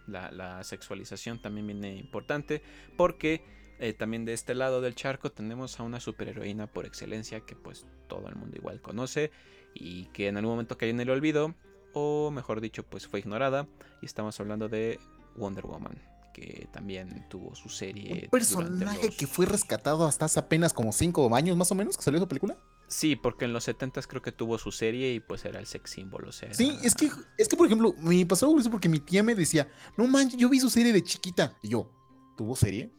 [0.07, 2.63] la, sexualización también viene importante
[2.97, 3.45] porque
[3.77, 7.85] eh, también de este lado del charco tenemos a una superheroína por excelencia que pues
[8.07, 9.29] todo el mundo igual conoce
[9.75, 11.53] y que en algún momento cayó en el olvido,
[11.93, 13.67] o mejor dicho, pues fue ignorada.
[14.01, 14.99] Y estamos hablando de
[15.35, 16.01] Wonder Woman,
[16.33, 18.23] que también tuvo su serie.
[18.23, 22.03] Un personaje que fue rescatado hasta hace apenas como 5 años más o menos que
[22.03, 22.57] salió esa película.
[22.87, 25.91] Sí, porque en los 70 creo que tuvo su serie y pues era el sex
[25.91, 26.29] símbolo.
[26.29, 29.23] O sea, Sí, es que, es que por ejemplo, me pasó eso porque mi tía
[29.23, 29.67] me decía,
[29.97, 31.57] no manches, yo vi su serie de chiquita.
[31.63, 31.91] Y yo,
[32.37, 32.91] ¿tuvo serie?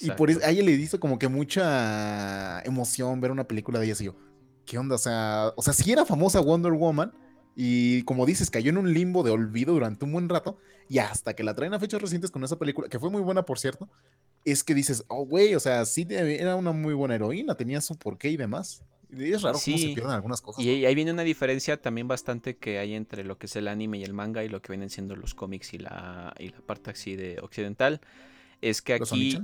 [0.00, 3.86] Y por eso a ella le hizo como que mucha emoción ver una película de
[3.86, 3.96] ella.
[4.00, 4.16] Y yo,
[4.68, 4.94] ¿qué onda?
[4.96, 7.12] O sea, o sea, sí era famosa Wonder Woman
[7.56, 10.58] y como dices, cayó en un limbo de olvido durante un buen rato
[10.88, 13.44] y hasta que la traen a fechas recientes con esa película, que fue muy buena
[13.44, 13.88] por cierto,
[14.44, 17.96] es que dices, oh, güey, o sea, sí era una muy buena heroína, tenía su
[17.96, 18.84] porqué y demás.
[19.10, 20.62] Y es raro cómo se pierden algunas cosas.
[20.62, 23.98] Y ahí viene una diferencia también bastante que hay entre lo que es el anime
[23.98, 26.90] y el manga y lo que vienen siendo los cómics y la, y la parte
[26.90, 28.02] así de occidental.
[28.60, 29.40] Es que aquí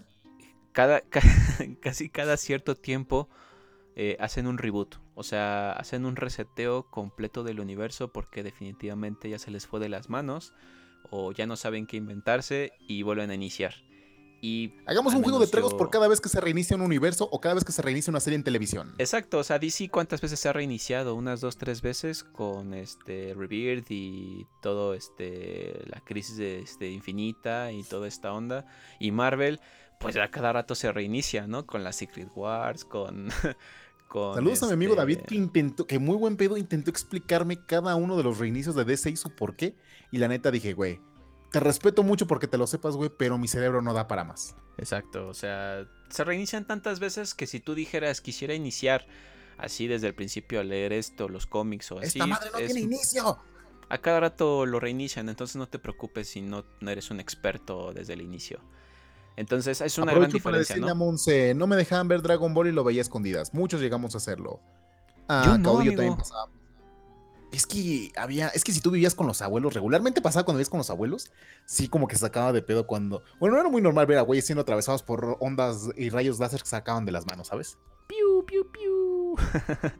[0.72, 1.03] cada,
[1.81, 3.31] casi cada cierto tiempo
[3.97, 4.97] eh, hacen un reboot.
[5.14, 9.88] O sea, hacen un reseteo completo del universo porque definitivamente ya se les fue de
[9.88, 10.53] las manos
[11.11, 13.74] o ya no saben qué inventarse y vuelven a iniciar.
[14.40, 17.40] Y Hagamos un juego de tragos por cada vez que se reinicia un universo o
[17.40, 18.95] cada vez que se reinicia una serie en televisión.
[18.99, 23.32] Exacto, o sea, DC cuántas veces se ha reiniciado, unas dos, tres veces con este
[23.34, 28.66] Rebirth y todo este la crisis de este, infinita y toda esta onda.
[29.01, 29.61] Y Marvel,
[29.99, 31.64] pues ya cada rato se reinicia, ¿no?
[31.64, 33.30] Con la Secret Wars, con
[34.15, 37.97] Saludos a mi amigo David este que intentó, que muy buen pedo, intentó explicarme cada
[37.97, 39.75] uno de los reinicios de DC y su por qué.
[40.12, 41.01] Y la neta dije, güey,
[41.51, 44.55] te respeto mucho porque te lo sepas, güey, pero mi cerebro no da para más.
[44.79, 49.07] Exacto, o sea, se reinician tantas veces que si tú dijeras quisiera iniciar
[49.59, 52.19] así desde el principio a leer esto, los cómics o así.
[52.19, 53.39] ¡Esta madre no tiene inicio!
[53.89, 57.93] A cada rato lo reinician, entonces no te preocupes si no, no eres un experto
[57.93, 58.61] desde el inicio.
[59.37, 60.95] Entonces es una gran diferencia, ¿no?
[60.95, 63.53] no me dejaban ver Dragon Ball y lo veía escondidas.
[63.53, 64.61] Muchos llegamos a hacerlo.
[65.28, 66.49] Ah, yo también pasaba.
[67.55, 70.70] Es que había, es que si tú vivías con los abuelos, regularmente pasaba cuando vivías
[70.70, 71.30] con los abuelos,
[71.66, 74.45] sí como que sacaba de pedo cuando, bueno, no era muy normal ver a güeyes
[74.45, 77.78] siendo atravesados por ondas y rayos láser que sacaban de las manos, ¿sabes?
[78.09, 79.37] Piu, piu, piu.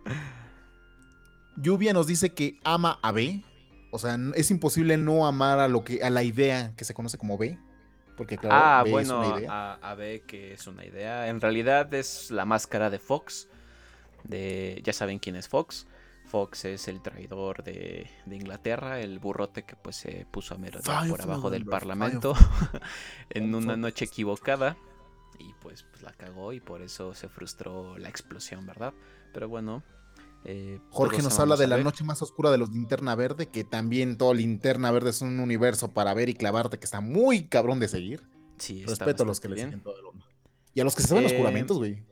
[1.57, 3.45] Lluvia nos dice que ama a B,
[3.93, 7.19] o sea, es imposible no amar a lo que, a la idea que se conoce
[7.19, 7.57] como B.
[8.17, 11.29] Porque claro, ah, bueno, A, B que es una idea.
[11.29, 13.49] En realidad es la máscara de Fox.
[14.23, 15.87] De, ya saben quién es Fox.
[16.27, 21.21] Fox es el traidor de, Inglaterra, el burrote que pues se puso a merodear por
[21.21, 22.35] abajo del parlamento
[23.31, 24.77] en una noche equivocada.
[25.39, 28.95] Y pues, pues la cagó y por eso se frustró la explosión, ¿verdad?
[29.33, 29.83] Pero bueno,
[30.45, 34.19] eh, Jorge nos habla de la noche más oscura de los Linterna Verde, que también
[34.19, 37.89] todo Linterna Verde es un universo para ver y clavarte que está muy cabrón de
[37.89, 38.23] seguir.
[38.59, 40.27] Sí, Respeto a los que le siguen todo el mundo.
[40.75, 42.03] Y a los que se saben los eh, juramentos, güey.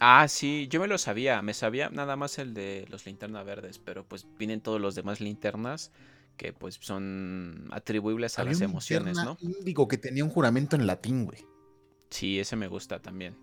[0.00, 1.40] Ah, sí, yo me lo sabía.
[1.42, 5.20] Me sabía nada más el de los Linterna Verdes, pero pues vienen todos los demás
[5.20, 5.92] linternas
[6.36, 9.38] que pues son atribuibles a las emociones, ¿no?
[9.62, 11.46] Digo que tenía un juramento en latín, güey.
[12.10, 13.36] Sí, ese me gusta también.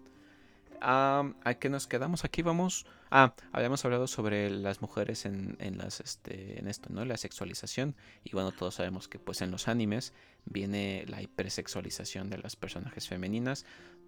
[0.85, 2.25] ¿A qué nos quedamos?
[2.25, 2.85] Aquí vamos.
[3.09, 7.05] Ah, habíamos hablado sobre las mujeres en, las, este, en esto, ¿no?
[7.05, 7.95] La sexualización.
[8.23, 10.13] Y bueno, todos sabemos que pues en los animes
[10.45, 13.65] viene la hipersexualización de las personajes femeninas.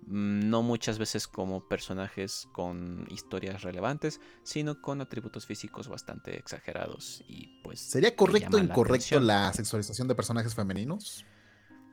[0.08, 7.24] Mm, no muchas veces como personajes con historias relevantes, sino con atributos físicos bastante exagerados.
[7.28, 7.80] Y pues.
[7.80, 11.26] ¿Sería correcto o incorrecto la, sexualización de personajes femeninos?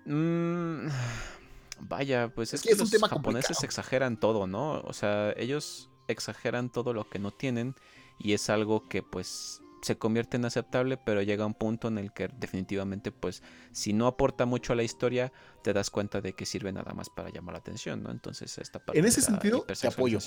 [0.07, 0.89] Mmm
[1.85, 4.81] Vaya, pues es, que, los japoneses exageran todo, ¿no?
[4.83, 7.75] O sea, ellos exageran todo lo que no tienen
[8.19, 12.13] y es algo que pues se convierte en aceptable, pero llega un punto en el
[12.13, 15.33] que definitivamente pues si no aporta mucho a la historia,
[15.65, 18.13] te das cuenta de que sirve nada más para llamar la atención, ¿no?
[18.13, 20.21] Entonces esta parte En ese sentido te apoyo.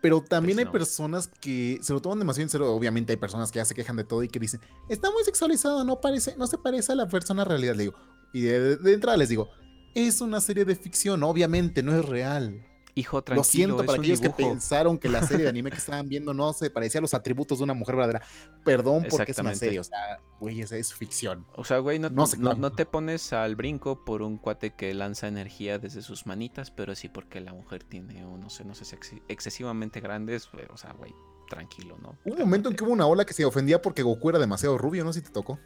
[0.00, 3.50] Pero también pues, hay personas que se lo toman demasiado en serio, obviamente hay personas
[3.50, 6.46] que ya se quejan de todo y que dicen, "Está muy sexualizado, no parece, no
[6.46, 7.94] se parece a la persona realidad", le digo.
[8.32, 9.50] Y de entrada les digo,
[9.94, 12.66] es una serie de ficción, obviamente, no es real.
[12.96, 13.40] Hijo, tranquilo.
[13.40, 14.50] Lo siento para aquellos que dibujo.
[14.50, 17.58] pensaron que la serie de anime que estaban viendo no se parecía a los atributos
[17.58, 18.22] de una mujer verdadera.
[18.64, 21.46] Perdón porque es una serie, o sea, güey, esa es ficción.
[21.54, 22.58] O sea, güey, no, No sé, no- claro.
[22.58, 26.94] no te pones al brinco por un cuate que lanza energía desde sus manitas, pero
[26.96, 30.48] sí porque la mujer tiene unos senos exce- excesivamente grandes.
[30.72, 31.14] O sea, güey,
[31.48, 32.18] tranquilo, ¿no?
[32.24, 34.76] Hubo un momento en que hubo una ola que se ofendía porque Goku era demasiado
[34.78, 35.60] rubio, no si te tocó.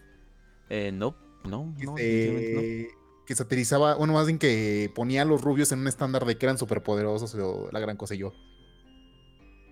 [0.69, 2.95] Eh, no, no, Que, no, definitivamente
[3.27, 6.47] que satirizaba, bueno, más bien que ponía a los rubios en un estándar de que
[6.47, 8.33] eran superpoderosos o la gran cosa y yo.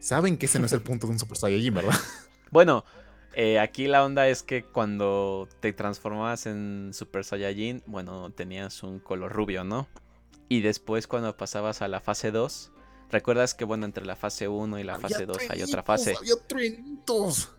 [0.00, 1.92] Saben que ese no es el punto de un Super Saiyajin, ¿verdad?
[1.92, 1.98] no.
[2.52, 2.84] Bueno,
[3.34, 8.98] eh, aquí la onda es que cuando te transformabas en Super Saiyajin, bueno, tenías un
[8.98, 9.88] color rubio, ¿no?
[10.50, 12.72] Y después cuando pasabas a la fase 2,
[13.10, 16.14] recuerdas que, bueno, entre la fase 1 y la Había fase 2 hay otra fase.
[16.14, 17.50] Había truenitos.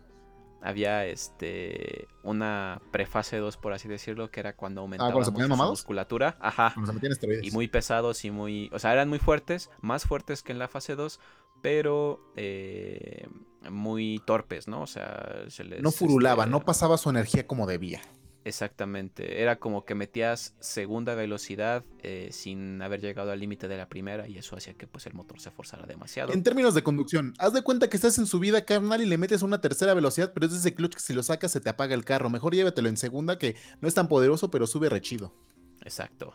[0.64, 5.54] Había este una prefase 2 por así decirlo que era cuando aumentaba Ah, ¿cuando se
[5.54, 6.36] musculatura.
[6.40, 6.74] Ajá.
[6.74, 10.58] Se y muy pesados y muy o sea eran muy fuertes más fuertes que en
[10.58, 11.20] la fase 2
[11.60, 13.28] pero eh,
[13.70, 17.66] muy torpes no o sea se les no furulaba, este, no pasaba su energía como
[17.66, 18.00] debía.
[18.44, 23.88] Exactamente era como que metías segunda velocidad eh, sin haber llegado al límite de la
[23.88, 27.34] primera y eso hacía que pues el motor se forzara demasiado En términos de conducción,
[27.38, 30.46] haz de cuenta que estás en subida carnal y le metes una tercera velocidad, pero
[30.46, 32.28] es ese clutch que si lo sacas se te apaga el carro.
[32.30, 35.34] Mejor llévatelo en segunda, que no es tan poderoso, pero sube rechido.
[35.82, 36.34] exacto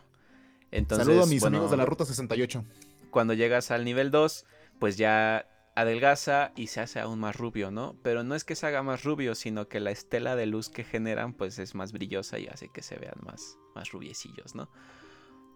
[0.72, 2.64] entonces Saludo a mis bueno, amigos de la ruta 68.
[3.10, 4.46] cuando llegas al nivel 2,
[4.80, 5.46] pues ya
[5.82, 7.96] adelgaza y se hace aún más rubio, ¿no?
[8.04, 10.84] Pero no es que se haga más rubio, sino que la estela de luz que
[10.84, 14.70] generan pues es más brillosa y hace que se vean más, más rubiecillos, ¿no?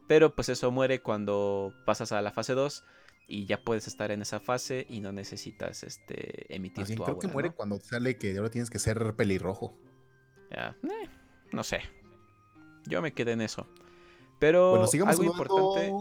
[0.07, 2.84] Pero pues eso muere cuando pasas a la fase 2
[3.28, 7.19] y ya puedes estar en esa fase y no necesitas este emitir bien, tu creo
[7.19, 7.55] que muere ¿no?
[7.55, 9.78] cuando sale que ahora tienes que ser pelirrojo.
[10.51, 11.09] Ya, eh,
[11.51, 11.82] no sé.
[12.86, 13.67] Yo me quedé en eso.
[14.39, 15.93] Pero Bueno, sigamos algo importante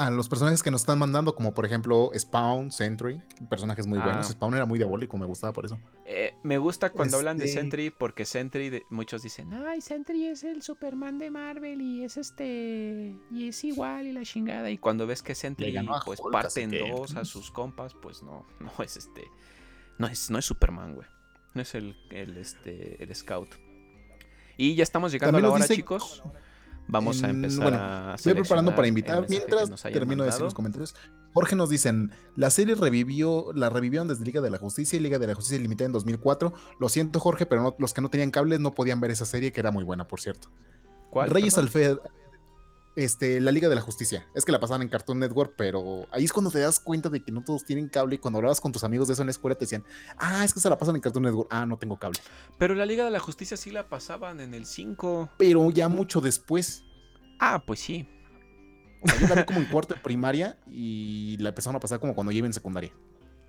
[0.00, 4.26] a los personajes que nos están mandando, como por ejemplo Spawn, Sentry, personajes muy buenos.
[4.28, 4.32] Ah.
[4.32, 5.78] Spawn era muy diabólico, me gustaba por eso.
[6.06, 10.26] Eh, me gusta cuando hablan de Este- Sentry porque Sentry, de- muchos dicen, ay, Sentry
[10.26, 14.70] es el Superman de Marvel y es este, y es igual y la chingada.
[14.70, 17.28] Y cuando ves que Sentry pues Hulk, parte en que, dos a pues.
[17.28, 19.24] sus compas, pues no, no es este,
[19.98, 21.06] no es, no es Superman, güey.
[21.52, 23.50] No es el, el, este, el Scout.
[24.56, 26.22] Y ya estamos llegando También a la hora, dice- chicos.
[26.90, 29.26] Vamos a En- empezar bueno, a preparando para invitar.
[29.28, 30.94] Mientras termino de decir los comentarios.
[31.32, 35.18] Jorge nos dicen, la serie revivió, la revivieron desde Liga de la Justicia y Liga
[35.18, 36.52] de la Justicia Limitada en 2004.
[36.80, 39.52] Lo siento Jorge, pero no- los que no tenían cables no podían ver esa serie
[39.52, 40.48] que era muy buena, por cierto.
[41.10, 41.30] ¿Cuál?
[41.30, 41.70] Reyes perdón?
[42.96, 44.26] Este, la Liga de la Justicia.
[44.34, 47.22] Es que la pasaban en Cartoon Network, pero ahí es cuando te das cuenta de
[47.22, 49.32] que no todos tienen cable y cuando hablabas con tus amigos de eso en la
[49.32, 49.84] escuela te decían,
[50.18, 51.48] ah, es que se la pasan en Cartoon Network.
[51.52, 52.18] Ah, no tengo cable.
[52.58, 55.30] Pero la Liga de la Justicia sí la pasaban en el 5.
[55.38, 56.84] Pero ya mucho después.
[57.38, 58.08] Ah, pues sí.
[59.02, 62.00] O sea, yo la vi como en cuarto de primaria y la empezaron a pasar
[62.00, 62.92] como cuando lleve en secundaria.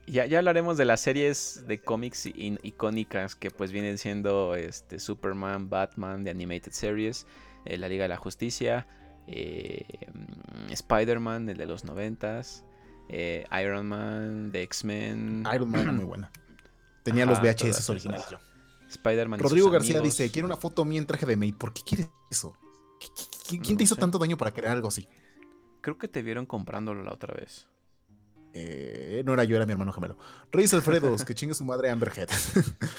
[0.07, 5.69] Ya, ya hablaremos de las series de cómics icónicas que pues vienen siendo este, Superman,
[5.69, 7.27] Batman, de Animated Series,
[7.65, 8.87] eh, la Liga de la Justicia,
[9.27, 9.85] eh,
[10.69, 12.63] Spider-Man, el de los noventas,
[13.09, 16.31] eh, Iron Man, de X-Men, Iron Man era muy buena.
[17.03, 18.25] Tenía los VHS originales.
[18.27, 18.41] esas.
[18.89, 19.39] Spider-Man.
[19.39, 20.17] Rodrigo García amigos.
[20.17, 21.55] dice, quiero una foto mía en traje de maid.
[21.55, 22.53] ¿Por qué quieres eso?
[22.99, 23.09] ¿Qui-
[23.47, 24.01] qui- ¿Quién te hizo sé.
[24.01, 25.07] tanto daño para crear algo así?
[25.81, 27.67] Creo que te vieron comprándolo la otra vez.
[28.53, 30.17] Eh, no era yo, era mi hermano gemelo.
[30.51, 32.27] Reyes Alfredos, que chingue su madre Amberhead.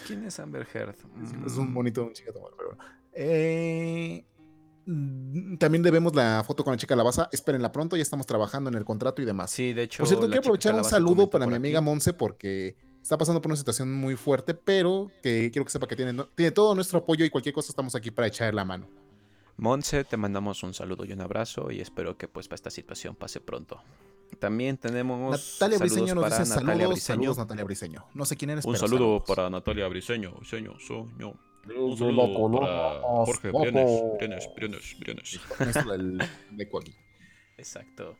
[0.06, 0.96] ¿Quién es Amber Heard?
[1.46, 2.78] es un Mm, bonito, un pero bueno.
[3.12, 4.24] Eh,
[4.84, 7.28] también debemos la foto con la chica Calabaza.
[7.32, 9.50] Espérenla pronto, ya estamos trabajando en el contrato y demás.
[9.50, 9.98] Sí, de hecho.
[10.02, 13.56] Por cierto, quiero aprovechar un saludo para mi amiga Monse porque está pasando por una
[13.56, 17.30] situación muy fuerte, pero que quiero que sepa que tiene, tiene todo nuestro apoyo y
[17.30, 18.88] cualquier cosa estamos aquí para echarle la mano.
[19.56, 23.40] Monse, te mandamos un saludo y un abrazo y espero que pues esta situación pase
[23.40, 23.80] pronto.
[24.38, 25.30] También tenemos
[25.60, 27.16] Natalia Briseño nos para dice Natalia saludos, Briseño.
[27.20, 28.06] saludos Natalia Briseño.
[28.14, 29.22] No sé quién eres, Un pero saludo saludos.
[29.26, 31.36] para Natalia Briseño, señor, señor.
[31.64, 33.50] Un saludo para Jorge.
[33.50, 35.40] Briones, Briones, Briones.
[37.56, 38.16] Exacto.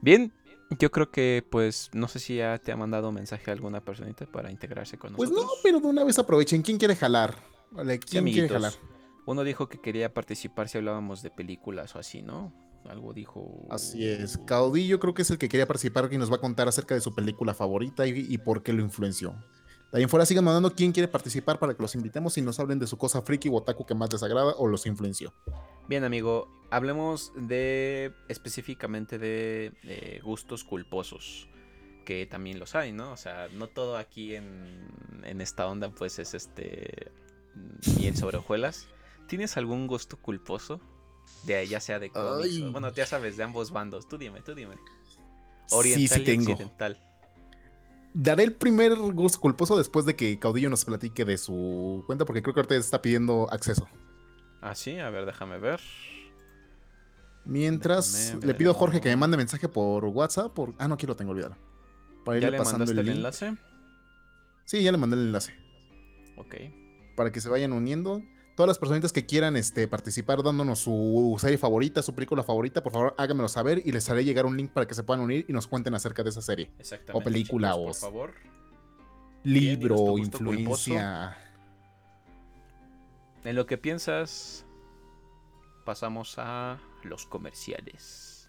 [0.00, 0.32] Bien,
[0.78, 4.50] yo creo que pues no sé si ya te ha mandado mensaje alguna personita para
[4.50, 5.56] integrarse con Pues nosotros.
[5.56, 6.62] no, pero de una vez aprovechen.
[6.62, 7.34] ¿Quién quiere jalar?
[7.70, 8.72] Vale, ¿Quién quiere jalar?
[9.26, 12.52] Uno dijo que quería participar si hablábamos de películas o así, ¿no?
[12.88, 13.66] Algo dijo.
[13.70, 14.38] Así es.
[14.46, 17.00] Caudillo creo que es el que quería participar y nos va a contar acerca de
[17.00, 19.34] su película favorita y, y por qué lo influenció.
[19.94, 22.58] De ahí en fuera sigan mandando quién quiere participar para que los invitemos y nos
[22.58, 25.32] hablen de su cosa friki o otaku que más les agrada o los influenció.
[25.88, 31.48] Bien, amigo, hablemos de específicamente de gustos culposos,
[32.04, 33.12] que también los hay, ¿no?
[33.12, 34.88] O sea, no todo aquí en,
[35.22, 37.12] en esta onda pues es este
[37.96, 38.88] miel sobre hojuelas.
[39.28, 40.80] ¿Tienes algún gusto culposo?
[41.44, 44.08] De ya sea de cómics, o- bueno, ya sabes, de ambos bandos.
[44.08, 44.74] Tú dime, tú dime.
[45.70, 46.50] Oriental sí, sí y tengo.
[46.50, 46.98] occidental.
[48.14, 52.42] Daré el primer gusto culposo después de que Caudillo nos platique de su cuenta, porque
[52.42, 53.88] creo que ahorita está pidiendo acceso.
[54.62, 55.80] Ah, sí, a ver, déjame ver.
[57.44, 60.54] Mientras Déjame le pido a Jorge que me mande mensaje por WhatsApp.
[60.54, 60.74] Por...
[60.78, 61.56] Ah, no, aquí lo tengo olvidado.
[62.24, 63.16] Para ¿Ya irle le pasando mandaste el, link.
[63.16, 63.56] enlace?
[64.64, 65.52] Sí, ya le mandé el enlace.
[66.36, 66.54] Ok.
[67.16, 68.22] Para que se vayan uniendo.
[68.54, 72.92] Todas las personitas que quieran este, participar dándonos su serie favorita, su película favorita, por
[72.92, 75.52] favor háganmelo saber y les haré llegar un link para que se puedan unir y
[75.52, 76.70] nos cuenten acerca de esa serie.
[76.78, 77.20] Exactamente.
[77.20, 78.34] O película, chicos, o- Por favor.
[79.42, 81.36] Libro, gusto influencia.
[83.42, 84.64] En lo que piensas,
[85.84, 88.48] pasamos a los comerciales.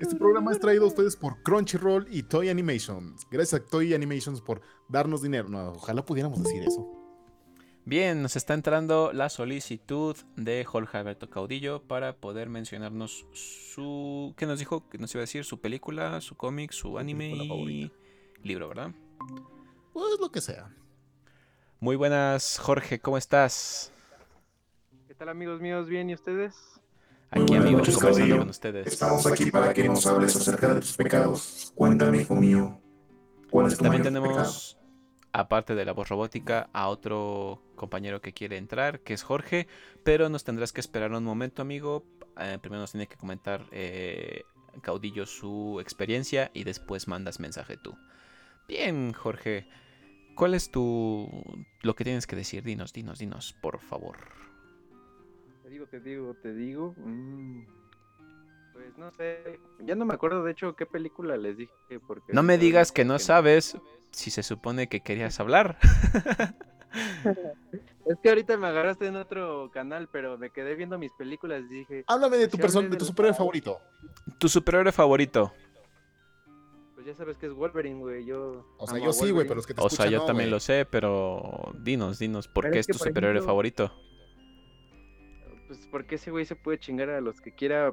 [0.00, 3.26] Este programa es traído a ustedes por Crunchyroll y Toy Animations.
[3.30, 5.50] Gracias a Toy Animations por darnos dinero.
[5.50, 6.95] No, ojalá pudiéramos decir eso.
[7.88, 14.34] Bien, nos está entrando la solicitud de Jorge Alberto Caudillo para poder mencionarnos su...
[14.36, 14.88] ¿Qué nos dijo?
[14.88, 15.44] ¿Qué nos iba a decir?
[15.44, 17.94] Su película, su cómic, su anime y favorita.
[18.42, 18.90] libro, ¿verdad?
[19.92, 20.68] Pues lo que sea.
[21.78, 23.92] Muy buenas, Jorge, ¿cómo estás?
[25.06, 25.88] ¿Qué tal amigos míos?
[25.88, 26.56] ¿Bien y ustedes?
[27.30, 28.38] Aquí buenas amigos noches, conversando Caudillo.
[28.40, 28.86] con ustedes.
[28.88, 31.72] Estamos aquí para que nos hables acerca de tus pecados.
[31.76, 32.80] Cuéntame, hijo mío.
[33.48, 34.52] ¿Cuál es tu También mayor pecado?
[35.36, 39.68] Aparte de la voz robótica, a otro compañero que quiere entrar, que es Jorge,
[40.02, 42.04] pero nos tendrás que esperar un momento, amigo.
[42.40, 44.44] Eh, primero nos tiene que comentar eh,
[44.80, 47.94] Caudillo su experiencia y después mandas mensaje tú.
[48.66, 49.68] Bien, Jorge.
[50.34, 51.28] ¿Cuál es tu...
[51.82, 52.62] lo que tienes que decir?
[52.62, 54.16] Dinos, dinos, dinos, por favor.
[55.62, 56.94] Te digo, te digo, te digo.
[56.96, 57.62] mm,
[58.76, 59.58] Pues no sé.
[59.80, 61.72] Ya no me acuerdo de hecho qué película les dije.
[62.06, 63.76] Porque No me digas que no sabes
[64.10, 65.78] si se supone que querías hablar.
[68.06, 71.74] Es que ahorita me agarraste en otro canal, pero me quedé viendo mis películas y
[71.74, 73.80] dije, Háblame de tu Sí, persona, de tu superhéroe favorito.
[74.38, 75.52] Tu superhéroe favorito.
[76.94, 78.24] pues ya sabes que es Wolverine, güey.
[78.24, 78.64] Yo.
[78.78, 80.60] O sea, yo sí, güey, pero es que te O sea, yo no, también lo
[80.60, 83.92] sé, pero dinos, dinos, ¿por Pero qué es es que, tu superhéroe ejemplo- favorito?
[85.66, 87.92] Pues porque ese güey se puede chingar a los que quiera.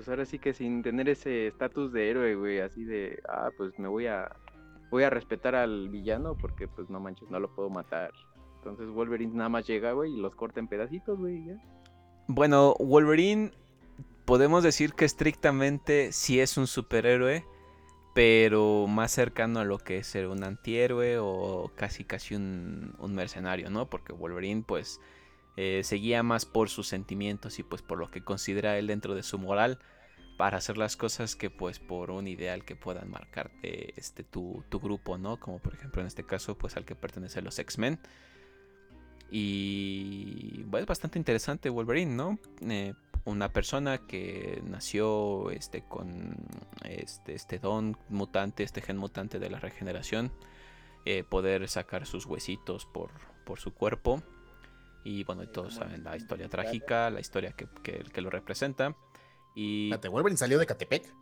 [0.00, 2.60] Pues ahora sí que sin tener ese estatus de héroe, güey.
[2.60, 4.34] Así de, ah, pues me voy a.
[4.90, 8.10] Voy a respetar al villano porque, pues no manches, no lo puedo matar.
[8.56, 11.62] Entonces Wolverine nada más llega, güey, y los corta en pedacitos, güey, ya.
[12.28, 13.50] Bueno, Wolverine
[14.24, 17.44] podemos decir que estrictamente sí es un superhéroe,
[18.14, 23.68] pero más cercano a lo que es ser un antihéroe o casi casi un mercenario,
[23.68, 23.90] ¿no?
[23.90, 24.98] Porque Wolverine pues
[25.62, 29.14] eh, se guía más por sus sentimientos y pues por lo que considera él dentro
[29.14, 29.78] de su moral
[30.38, 34.80] para hacer las cosas que pues por un ideal que puedan marcarte este tu, tu
[34.80, 35.38] grupo, ¿no?
[35.38, 37.98] Como por ejemplo en este caso pues al que pertenecen los X-Men.
[39.30, 42.38] Y es bastante interesante Wolverine, ¿no?
[42.62, 42.94] Eh,
[43.26, 46.36] una persona que nació este, con
[46.84, 50.32] este, este don mutante, este gen mutante de la regeneración,
[51.04, 53.10] eh, poder sacar sus huesitos por,
[53.44, 54.22] por su cuerpo.
[55.04, 58.94] Y bueno, y todos saben la historia trágica, la historia que, que- que lo representa.
[59.54, 59.86] Y.
[59.86, 61.12] Espérate, Wolverine salió de Catepec.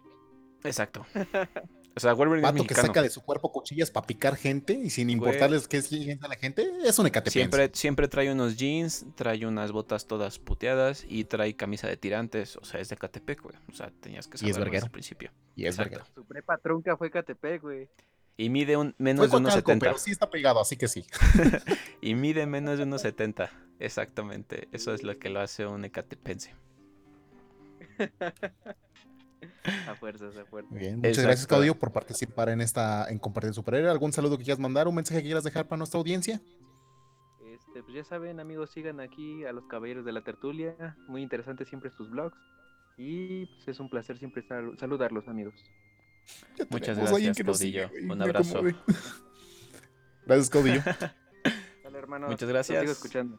[0.64, 1.06] Exacto.
[1.96, 2.86] O sea, Wolverine es Vato que mexicano.
[2.88, 6.36] saca de su cuerpo cuchillas para picar gente y sin importarles qué es es la
[6.36, 7.38] gente, es un ecatepense.
[7.40, 12.56] Siempre, siempre trae unos jeans, trae unas botas todas puteadas y trae camisa de tirantes.
[12.56, 13.56] O sea, es de Catepec, güey.
[13.68, 14.86] O sea, tenías que Y es saberlo desde verguero.
[14.86, 15.30] el principio.
[15.56, 16.04] Y es verga.
[16.14, 17.88] Su prepa trunca fue Catepec, güey.
[18.40, 19.84] Y mide un, menos de unos Coacalco, 70.
[19.86, 21.04] pero sí está pegado, así que sí.
[22.00, 23.50] Y mide menos de unos 70.
[23.80, 24.68] Exactamente.
[24.72, 26.54] Eso es lo que lo hace un ecatepense.
[29.86, 30.70] A fuerzas, a fuerzas.
[30.70, 31.46] Muy bien, muchas gracias.
[31.46, 33.90] Claudio, por participar en esta, en compartir superhéroe.
[33.90, 34.88] ¿Algún saludo que quieras mandar?
[34.88, 36.40] ¿Un mensaje que quieras dejar para nuestra audiencia?
[37.44, 40.96] Este, pues ya saben, amigos, sigan aquí a los caballeros de la tertulia.
[41.08, 42.38] Muy interesante siempre sus vlogs.
[42.96, 45.54] Y pues es un placer siempre sal- saludarlos, amigos.
[46.70, 47.88] Muchas gracias, Caudillo.
[47.88, 48.62] sigue, Un abrazo.
[50.26, 50.82] Gracias, Caudillo.
[51.84, 52.30] Dale, hermanos.
[52.30, 52.80] Muchas gracias.
[52.80, 53.38] sigo escuchando.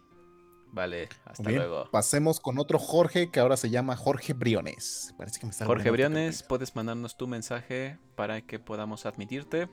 [0.71, 1.89] Vale, hasta bien, luego.
[1.91, 5.13] Pasemos con otro Jorge que ahora se llama Jorge Briones.
[5.17, 9.67] Parece que me está Jorge Briones, puedes mandarnos tu mensaje para que podamos admitirte.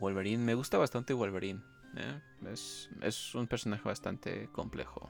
[0.00, 1.62] Wolverine, me gusta bastante Wolverine.
[1.96, 2.20] ¿eh?
[2.52, 5.08] Es, es un personaje bastante complejo.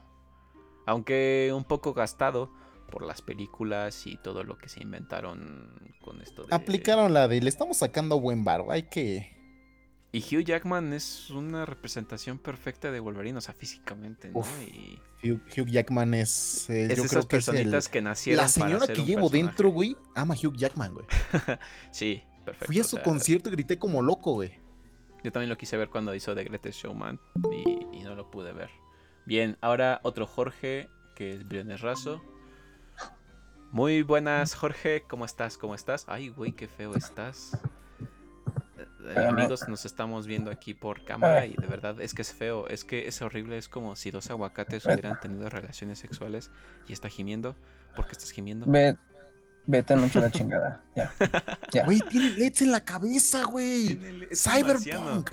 [0.87, 2.53] Aunque un poco gastado
[2.95, 5.69] por las películas y todo lo que se inventaron
[6.01, 6.55] con esto de...
[6.55, 8.65] Aplicaron la de le estamos sacando buen bar.
[8.71, 9.35] Hay que.
[10.13, 14.39] Y Hugh Jackman es una representación perfecta de Wolverine, o sea, físicamente, ¿no?
[14.39, 16.71] Uf, y Hugh, Hugh Jackman es.
[16.71, 19.03] eh, es yo esas creo que es el- personitas que nacieron La señora para que
[19.05, 19.43] llevo personaje.
[19.49, 21.07] dentro, güey, ama a Hugh Jackman, güey.
[21.91, 22.67] Sí, perfecto.
[22.67, 24.53] Fui a o su sea, concierto y grité como loco, güey.
[25.25, 27.19] Yo también lo quise ver cuando hizo The Greatest Showman
[27.51, 28.71] y, y no lo pude ver.
[29.27, 32.23] Bien, ahora otro Jorge, que es Briones Razo.
[33.75, 35.03] Muy buenas, Jorge.
[35.03, 35.59] ¿Cómo estás?
[35.59, 36.05] ¿Cómo estás?
[36.07, 37.59] Ay, güey, qué feo estás.
[39.05, 42.69] Eh, amigos, nos estamos viendo aquí por cámara y de verdad es que es feo.
[42.69, 43.59] Es que es horrible.
[43.59, 46.53] Es como si dos aguacates hubieran tenido relaciones sexuales
[46.87, 47.57] y está gimiendo.
[47.97, 48.65] ¿Por qué estás gimiendo?
[48.69, 48.97] Ve,
[49.67, 50.81] vete mucho la chingada.
[50.95, 51.13] Ya.
[51.73, 51.85] Ya.
[51.85, 53.97] Güey, tiene LEDs en la cabeza, güey.
[53.97, 54.77] Marciano.
[55.01, 55.31] Cyberpunk.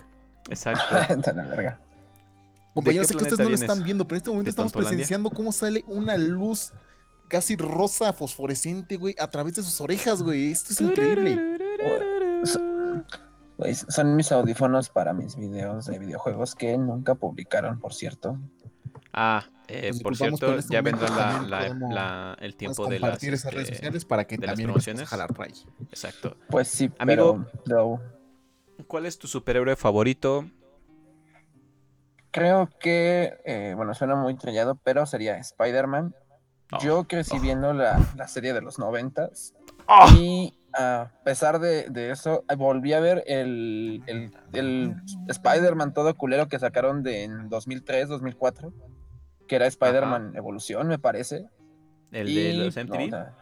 [0.49, 1.31] Exacto.
[1.35, 1.79] La verga.
[2.73, 5.29] Compañeros, sé que ustedes no lo están viendo, pero en este momento ¿De estamos presenciando
[5.29, 6.73] cómo sale una luz
[7.31, 10.51] casi rosa fosforescente, güey, a través de sus orejas, güey.
[10.51, 11.39] Esto es increíble.
[13.57, 18.37] Güey, son mis audífonos para mis videos de videojuegos que nunca publicaron, por cierto.
[19.13, 22.99] Ah, eh, por cierto, este ya vendrá la, también la- podemos- la- el tiempo de
[22.99, 25.01] las, esas redes sociales para que de las también promociones.
[25.01, 25.53] empieces a jalar ray.
[25.89, 26.35] Exacto.
[26.49, 27.45] Pues sí, Amigo.
[27.65, 28.01] pero no.
[28.87, 30.49] ¿Cuál es tu superhéroe favorito?
[32.33, 36.15] creo que, eh, bueno, suena muy trillado, pero sería Spider-Man.
[36.71, 37.41] Oh, Yo crecí oh.
[37.41, 39.53] viendo la, la serie de los noventas
[39.87, 40.07] ¡Ah!
[40.17, 44.95] y a pesar de, de eso, volví a ver el, el, el
[45.27, 48.73] Spider-Man todo culero que sacaron de en 2003, 2004,
[49.47, 51.45] que era Spider-Man Evolución, me parece.
[52.11, 53.03] El Y, de los no, MTV.
[53.05, 53.35] o sea,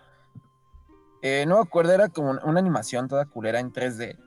[1.22, 4.18] eh, no me acuerdo, era como una, una animación toda culera en 3D.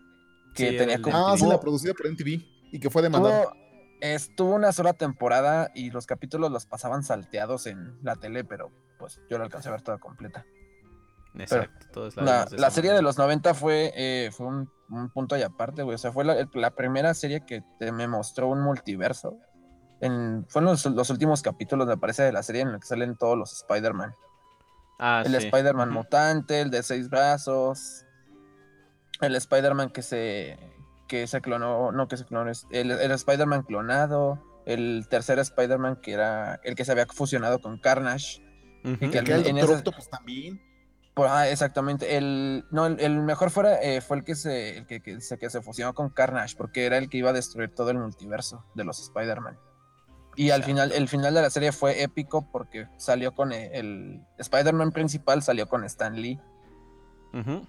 [0.55, 1.16] Que Sí, tenía el como.
[1.29, 2.41] Ah, sí, la producida por MTV
[2.73, 3.45] y que fue demandada.
[3.45, 3.55] tuvo,
[4.03, 9.20] estuvo una sola temporada y los capítulos los pasaban salteados en la tele, pero pues
[9.31, 10.45] yo la alcancé a ver toda completa.
[11.35, 11.87] Exacto.
[11.93, 15.37] todos la La, de la serie de los 90 fue, eh, fue un, un punto
[15.37, 15.95] y aparte, güey.
[15.95, 19.39] O sea, fue la, la primera serie que te- me mostró un multiverso.
[20.01, 23.16] En, fueron los, los últimos capítulos, me parece, de la serie en la que salen
[23.16, 24.12] todos los Spider-Man.
[24.99, 25.47] Ah, el sí.
[25.47, 28.05] Spider-Man mutante, el de seis brazos,
[29.20, 30.59] el Spider-Man que se,
[31.13, 35.97] que se clonó, no que se clonó, es- el, el Spider-Man clonado, el tercer Spider-Man
[35.97, 38.41] que era el que se había fusionado con Carnage.
[38.83, 38.99] Ujú.
[38.99, 40.63] que Que el- queda el en Doctor ese- Octopus también.
[41.17, 42.17] Ah, exactamente.
[42.17, 45.37] El, no, el, el mejor fuera, eh, fue el que se, el que, que se,
[45.37, 48.65] que se fusionó con Carnage, porque era el que iba a destruir todo el multiverso
[48.75, 49.59] de los Spider-Man.
[50.37, 54.21] Y al final, el final de la serie fue épico porque salió con el, el
[54.39, 56.41] Spider-Man principal, salió con Stan Lee.
[57.35, 57.67] Ujú.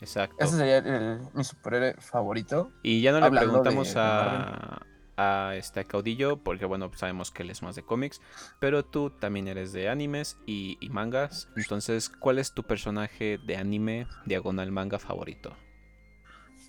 [0.00, 0.36] Exacto.
[0.38, 2.70] Ese sería el- mi superhéroe favorito.
[2.82, 4.82] Y ya no le hablando preguntamos de a,
[5.16, 8.20] a este Caudillo, porque bueno, sabemos que él es más de cómics,
[8.58, 11.48] pero tú también eres de animes y, y mangas.
[11.56, 15.54] Entonces, ¿cuál es tu personaje de anime diagonal manga favorito?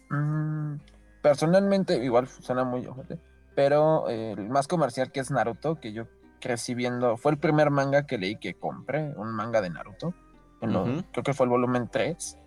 [0.10, 0.76] Mm,
[1.22, 3.19] personalmente, igual suena muy ojete,
[3.56, 6.07] pero eh, el más comercial que es Naruto, que yo
[6.39, 10.14] crecí viendo, fue el primer manga que leí que compré, un manga de Naruto.
[10.61, 11.03] en lo- Ujú.
[11.11, 12.38] Creo que fue el volumen 3.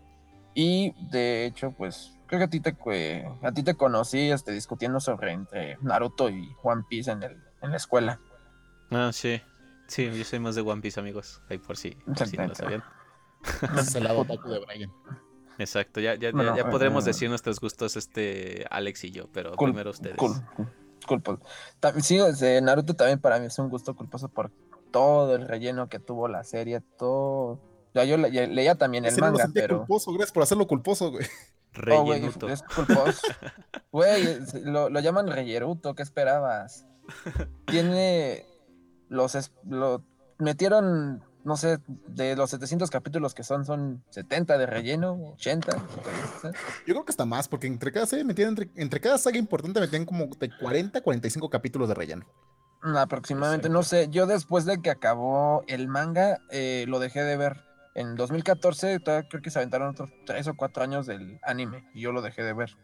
[0.61, 2.75] Y de hecho, pues creo que a ti te,
[3.43, 7.71] a ti te conocí este, discutiendo sobre entre Naruto y One Piece en, el, en
[7.71, 8.19] la escuela.
[8.91, 9.41] Ah, sí.
[9.87, 11.41] Sí, yo soy más de One Piece, amigos.
[11.49, 12.65] Ahí por si, por si no lo Exacto.
[12.65, 12.83] sabían.
[13.63, 14.93] Ese es el lado otaku de Brian.
[15.59, 19.53] Exacto, ya, ya, ya- ya podremos eh, decir nuestros gustos, este Alex y yo, pero
[19.55, 20.17] Cool, primero ustedes.
[20.17, 20.35] Cool,
[21.07, 21.41] culposo.
[21.81, 22.19] Tam- Sí,
[22.63, 24.51] Naruto también para mí es un gusto culposo por
[24.91, 27.61] todo el relleno que tuvo la serie, todo.
[27.95, 29.79] Ya yo le- leía también el lo manga, pero.
[29.79, 31.27] culposo, gracias por hacerlo culposo, güey.
[31.91, 32.49] Oh, güey, Rellenuto.
[32.49, 33.21] es culposo.
[33.93, 36.87] Güey, lo, lo llaman relleruto, ¿qué esperabas?
[37.67, 38.47] Tiene
[39.09, 40.03] los es- lo
[40.39, 41.79] metieron, no sé,
[42.09, 45.73] de los 700 capítulos que son, son 70 de relleno, 80.
[46.43, 46.57] ¿sabes?
[46.87, 49.79] Yo creo que hasta más, porque entre cada serie metían, entre, entre cada saga importante
[49.81, 52.27] metían como de 40 a 45 capítulos de relleno.
[52.83, 57.68] Aproximadamente, no sé, yo después de que acabó el manga, eh, lo dejé de ver.
[57.99, 62.03] En 2014 todavía creo que se aventaron otros 3 o 4 años del anime y
[62.03, 62.77] yo lo dejé de ver.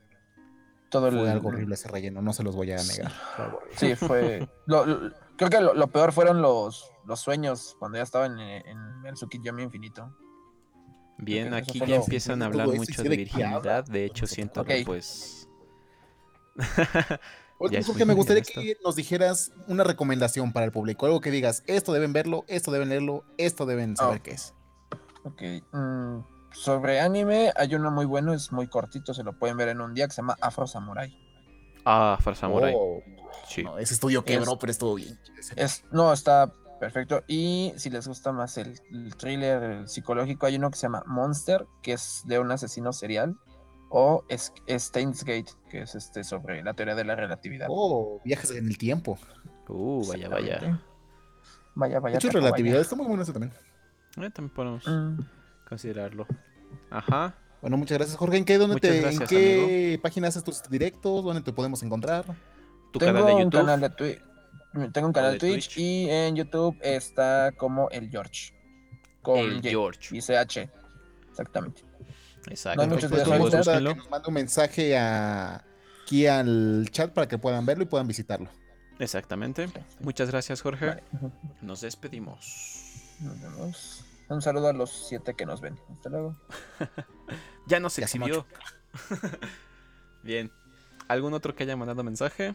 [0.90, 3.12] Todo el, Fue algo horrible ese relleno, no se los voy a negar.
[3.76, 4.48] Sí, fue.
[4.66, 8.38] lo- lo- creo que lo, lo peor fueron los, los sueños cuando ya estaba en,
[8.38, 10.16] en el Tsukiyami Infinito.
[11.18, 13.84] Bien, Creo que aquí ya lo- empiezan a hablar mucho de virginidad.
[13.84, 14.86] De hecho, siento que Ok.
[14.86, 15.48] pues.
[17.58, 21.20] Oye, Ya es Jorge, me gustaría que nos dijeras una recomendación para el público, algo
[21.20, 24.22] que digas, esto deben verlo, esto deben leerlo, esto deben saber Oh.
[24.22, 24.54] qué es.
[25.24, 25.42] Ok.
[25.72, 26.18] mm,
[26.52, 29.92] sobre anime, hay uno muy bueno, es muy cortito, se lo pueden ver en un
[29.94, 31.12] día, que se llama Afro Samurai.
[31.84, 32.72] Ah, Far Samurai.
[32.76, 33.00] Oh,
[33.48, 33.62] Sí.
[33.64, 35.18] no, ese estudio quebró, Es- pero estuvo bien.
[35.56, 37.22] Es, no, está perfecto.
[37.26, 41.02] Y si les gusta más el, el thriller el psicológico, hay uno que se llama
[41.06, 43.36] Monster, que es de un asesino serial.
[43.90, 47.66] O es, Steins Gate, que es este sobre la teoría de la relatividad.
[47.70, 49.18] Oh, viajes en el tiempo.
[49.68, 50.46] Uh, vaya, vaya.
[50.54, 50.84] Exactamente.
[51.74, 52.16] Vaya, De vaya.
[52.16, 52.82] hecho, relatividad vaya.
[52.82, 53.52] está muy bueno ese también.
[54.16, 55.20] Eh, también podemos Mm,
[55.68, 56.26] considerarlo.
[56.90, 57.34] Ajá.
[57.60, 58.36] Bueno, muchas gracias, Jorge.
[58.36, 61.24] ¿En qué, dónde te, gracias, en qué página haces tus directos?
[61.24, 62.24] ¿Dónde te podemos encontrar?
[62.92, 63.60] Tu tengo canal de un YouTube.
[63.60, 64.22] canal de Twitch.
[64.92, 65.78] Tengo un canal de de Twitch, Twitch.
[65.78, 68.52] y en YouTube está como el George.
[69.22, 70.14] con El Y George.
[70.16, 70.68] y CH.
[71.30, 71.82] Exactamente.
[72.46, 72.76] Exacto.
[72.76, 75.64] No hay muchos Pues, videos que nos mande un mensaje a-
[76.02, 78.50] aquí al chat para que puedan verlo y puedan visitarlo.
[78.98, 79.70] Exactamente.
[80.00, 80.86] Muchas gracias, Jorge.
[80.88, 81.02] Vale.
[81.62, 83.16] Nos despedimos.
[83.20, 84.03] Nos vemos.
[84.28, 85.78] Un saludo a los siete que nos ven.
[85.92, 86.36] Hasta luego.
[87.66, 88.44] Ya nos Ya exhibió.
[90.22, 90.50] Bien.
[91.08, 92.54] ¿Algún otro que haya mandado mensaje?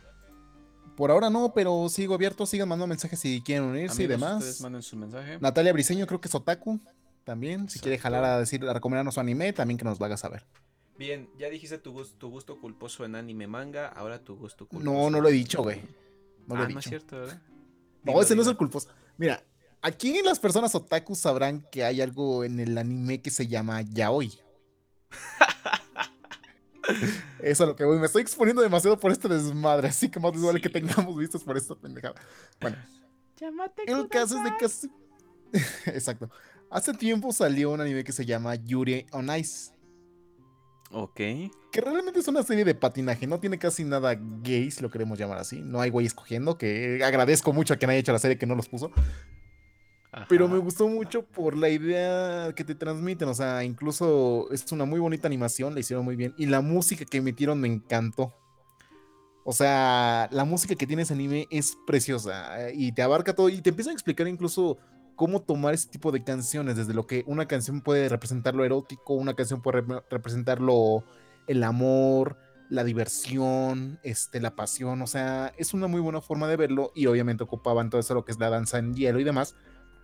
[0.95, 2.45] Por ahora no, pero sigo abierto.
[2.45, 4.35] Sigan mandando mensajes si quieren unirse y demás.
[4.37, 5.39] Ustedes manden su mensaje.
[5.39, 6.79] Natalia Briseño creo que es otaku
[7.23, 7.69] también.
[7.69, 10.45] Si quiere jalar a decir, a recomendarnos su anime, también que nos lo haga saber.
[10.97, 14.91] Bien, ya dijiste tu, gus- tu gusto culposo en anime manga, ahora tu gusto culposo.
[14.91, 15.81] No, no lo he dicho, güey.
[16.45, 16.89] No lo ah, he no es dicho.
[16.89, 17.41] cierto, ¿verdad?
[18.03, 18.89] No, Dilo, ese no es el culposo.
[19.17, 19.41] Mira,
[19.81, 24.31] aquí las personas otaku sabrán que hay algo en el anime que se llama yaoi.
[27.39, 27.99] Eso es a lo que voy.
[27.99, 31.43] Me estoy exponiendo demasiado por este desmadre, así que más les vale que tengamos vistos
[31.43, 32.15] por esta pendejada.
[32.59, 32.77] Bueno,
[33.85, 34.65] el caso es de que...
[34.65, 34.89] hace-
[35.95, 36.29] Exacto.
[36.69, 39.71] Hace tiempo salió un anime que se llama Yuri on Ice.
[40.91, 41.15] Ok.
[41.15, 45.17] Que realmente es una serie de patinaje, no tiene casi nada gay, si lo queremos
[45.19, 45.61] llamar así.
[45.61, 48.55] No hay güey escogiendo, que agradezco mucho a quien haya hecho la serie que no
[48.55, 48.91] los puso.
[50.27, 53.27] Pero me gustó mucho por la idea que te transmiten.
[53.29, 56.33] O sea, incluso es una muy bonita animación, la hicieron muy bien.
[56.37, 58.33] Y la música que emitieron me encantó.
[59.45, 63.49] O sea, la música que tiene ese anime es preciosa eh, y te abarca todo
[63.49, 64.77] y te empiezan a explicar incluso
[65.15, 69.13] cómo tomar ese tipo de canciones, desde lo que una canción puede representar lo erótico,
[69.15, 71.03] una canción puede rep- representar lo,
[71.47, 72.37] el amor,
[72.69, 77.07] la diversión, este, la pasión, o sea, es una muy buena forma de verlo y
[77.07, 79.55] obviamente ocupaban todo eso lo que es la danza en hielo y demás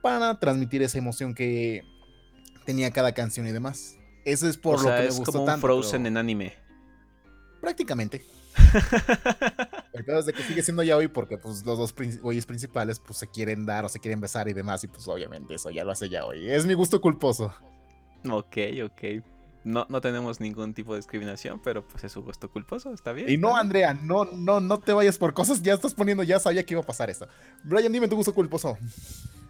[0.05, 1.81] para transmitir esa emoción que
[2.63, 3.97] tenía cada canción y demás.
[4.23, 6.07] Eso es por o lo sea, que me es gustó como un tanto, Frozen pero-
[6.09, 6.53] en anime.
[7.59, 8.23] Prácticamente.
[9.93, 13.17] El es de que sigue siendo ya hoy porque pues los dos güeyes principales pues
[13.17, 15.91] se quieren dar o se quieren besar y demás y pues obviamente eso ya lo
[15.91, 16.51] hace ya hoy.
[16.51, 17.51] Es mi gusto culposo.
[18.29, 19.23] Ok, ok.
[19.63, 23.27] No, no tenemos ningún tipo de discriminación, pero pues es su gusto culposo, está bien.
[23.27, 23.57] Y no.
[23.57, 26.81] Andrea, no, no, no te vayas por cosas, ya estás poniendo, ya sabía que iba
[26.83, 27.27] a pasar esto.
[27.63, 28.77] Brian, dime tu gusto culposo.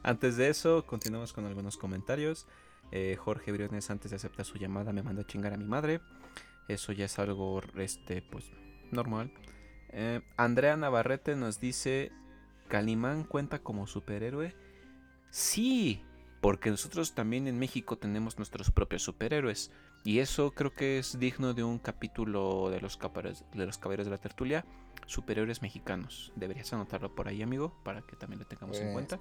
[0.06, 2.46] Antes de eso, continuamos con algunos comentarios.
[2.92, 6.00] Eh, Jorge Briones, antes de aceptar su llamada, me mandó a chingar a mi madre.
[6.68, 8.52] Eso ya es algo, este, pues,
[8.92, 9.34] normal.
[9.90, 12.12] Eh, Andrea Navarrete nos dice:
[12.68, 14.56] ¿Calimán cuenta como superhéroe?
[15.32, 16.04] Sí,
[16.40, 19.72] porque nosotros también en México tenemos nuestros propios superhéroes.
[20.06, 24.06] Y eso creo que es digno de un capítulo de los, caballeros, de los Caballeros
[24.06, 24.64] de la Tertulia.
[25.08, 26.32] Superhéroes mexicanos.
[26.36, 29.20] Deberías anotarlo por ahí, amigo, para que también lo tengamos en Eh, cuenta.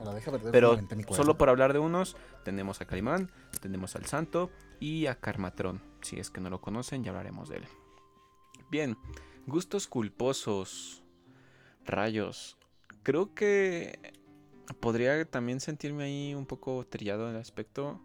[0.53, 0.79] Pero
[1.11, 3.31] solo por hablar de unos, tenemos a Calimán,
[3.63, 5.81] tenemos al Santo y a Carmatrón.
[6.03, 7.65] Si es que no lo conocen, ya hablaremos de él.
[8.71, 8.99] Bien,
[9.47, 11.03] gustos culposos.
[11.87, 12.59] Rayos.
[13.03, 14.13] Creo que
[14.81, 18.03] podría también sentirme ahí un poco trillado en el aspecto.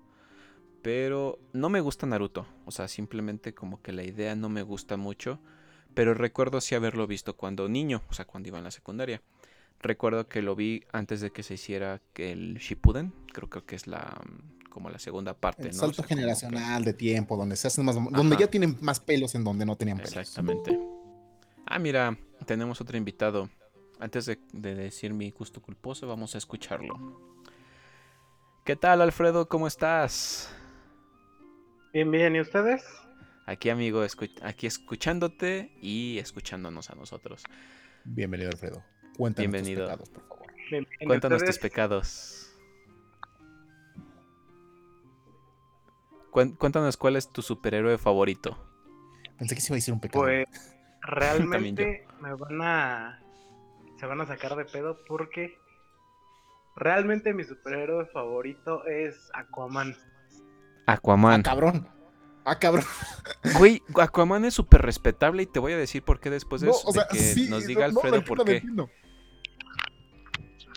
[0.81, 2.47] Pero no me gusta Naruto.
[2.65, 5.39] O sea, simplemente como que la idea no me gusta mucho.
[5.93, 9.21] Pero recuerdo sí haberlo visto cuando niño, o sea, cuando iba en la secundaria.
[9.81, 13.13] Recuerdo que lo vi antes de que se hiciera el Shippuden.
[13.33, 14.21] Creo, creo que es la
[14.69, 15.77] como la segunda parte, El ¿no?
[15.77, 18.77] O salto sea, como que- generacional de tiempo, donde se hacen más, donde ya tienen
[18.81, 20.15] más pelos en donde no tenían pelos.
[20.15, 20.79] Exactamente.
[21.65, 23.49] Ah, mira, tenemos otro invitado.
[23.99, 27.19] Antes de, de decir mi gusto culposo, vamos a escucharlo.
[28.63, 29.49] ¿Qué tal, Alfredo?
[29.49, 30.53] ¿Cómo estás?
[31.93, 32.83] Bien, bien, ¿y ustedes?
[33.45, 37.43] Aquí, amigo, escu- aquí escuchándote y escuchándonos a nosotros.
[38.05, 38.83] Bienvenido, Alfredo.
[39.17, 39.81] Cuéntanos Bienvenido.
[39.87, 40.47] tus pecados, por favor.
[40.69, 42.45] Bien, bien, ¿y Cuéntanos tus pecados.
[46.31, 48.55] Cuéntanos cuál es tu superhéroe favorito.
[49.37, 50.23] Pensé que se iba a decir un pecado.
[50.25, 50.45] Pues
[51.01, 53.23] realmente me van a...
[53.99, 55.57] Se van a sacar de pedo porque
[56.75, 59.95] realmente mi superhéroe favorito es Aquaman.
[60.89, 61.41] Ah, Aquaman.
[61.43, 61.87] cabrón.
[62.45, 62.83] Ah, cabrón.
[63.57, 66.73] Güey, Aquaman es súper respetable y te voy a decir por qué después de, No,
[66.73, 68.57] eso, o de sea, que sí, nos diga no, no, Alfredo lo por qué.
[68.57, 68.89] entiendo.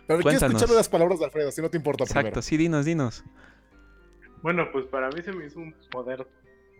[0.06, 0.54] Pero quiero Cuéntanos.
[0.62, 2.42] escuchar las palabras de Alfredo, si no te importa Exacto, primero.
[2.42, 3.24] sí, dinos, dinos.
[4.42, 6.26] Bueno, pues para mí se me hizo un poder,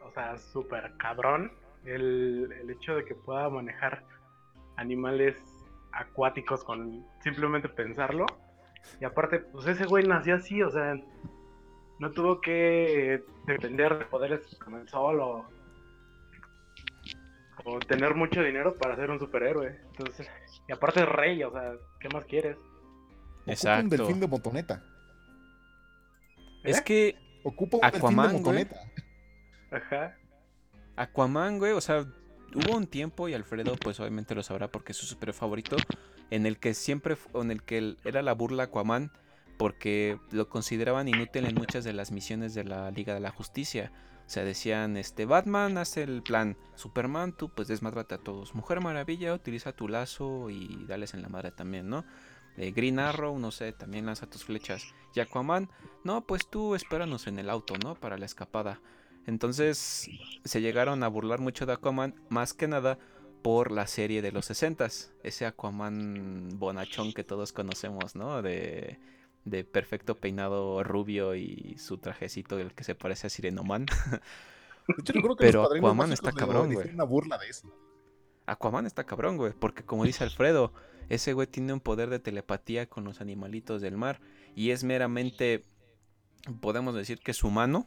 [0.05, 1.53] o sea, súper cabrón.
[1.85, 4.05] El, el hecho de que pueda manejar
[4.77, 5.37] animales
[5.93, 8.27] acuáticos con simplemente pensarlo.
[9.01, 10.95] Y aparte, pues ese güey nació así, o sea,
[12.03, 15.49] no tuvo que depender de poderes como el sol o,
[17.65, 19.79] o tener mucho dinero para ser un superhéroe.
[19.93, 20.29] Entonces,
[20.69, 22.57] y aparte es rey, o sea, ¿qué más quieres?
[22.57, 23.97] Ocupa un Exacto.
[23.97, 24.83] delfín de motoneta.
[26.65, 26.83] Es ¿Eh?
[26.85, 28.65] que Ocupa un Aquaman, delfín de güey.
[28.65, 28.93] motoneta.
[29.71, 30.17] Ajá.
[30.97, 34.99] Aquaman, güey, o sea, hubo un tiempo y Alfredo pues obviamente lo sabrá porque es
[34.99, 35.77] su super favorito,
[36.31, 39.13] en el que siempre, en el que era la burla Aquaman
[39.57, 43.93] porque lo consideraban inútil en muchas de las misiones de la Liga de la Justicia.
[44.27, 48.55] O sea, decían, este, Batman hace el plan, Superman, tú pues desmadrate a todos.
[48.55, 52.05] Mujer Maravilla, utiliza tu lazo y dales en la madre también, ¿no?
[52.57, 54.95] Eh, Green Arrow, no sé, también lanza tus flechas.
[55.15, 55.71] Y Aquaman,
[56.05, 57.95] no, pues tú espéranos en el auto, ¿no?
[57.95, 58.81] Para la escapada.
[59.27, 60.11] Entonces
[60.45, 62.99] se llegaron a burlar mucho de Aquaman, más que nada
[63.43, 64.89] por la serie de los 60
[65.23, 68.43] ese Aquaman bonachón que todos conocemos, ¿no?
[68.43, 68.99] De,
[69.45, 73.87] de perfecto peinado rubio y su trajecito el que se parece a Sirenoman.
[75.05, 76.93] Yo creo que Pero Aquaman está cabrón, güey.
[76.93, 77.73] una burla de eso.
[78.47, 80.73] Aquaman está cabrón, güey, porque como dice Alfredo,
[81.09, 84.21] ese güey tiene un poder de telepatía con los animalitos del mar
[84.55, 85.65] y es meramente,
[86.61, 87.87] podemos decir que es humano,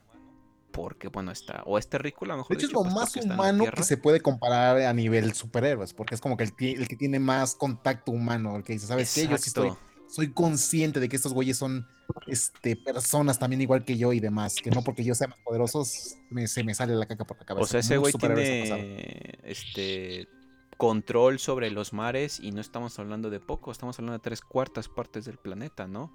[0.72, 3.84] porque bueno, está, o es terrícola, mejor De hecho, es lo pues, más humano que
[3.84, 8.12] se puede comparar a nivel superhéroes, porque es como que el, que tiene más contacto
[8.12, 9.28] humano, el que dice, ¿sabes qué?
[9.28, 9.85] Yo sí estoy, Exacto.
[10.08, 11.88] Soy consciente de que estos güeyes son
[12.28, 15.84] este, personas también igual que yo y demás, que no porque yo sea más poderoso
[16.30, 17.64] me- se me sale la caca por la cabeza.
[17.64, 20.28] O sea, ese güey tiene este
[20.78, 24.90] control sobre los mares y no estamos hablando de poco, estamos hablando de tres cuartas
[24.90, 26.14] partes del planeta, ¿no?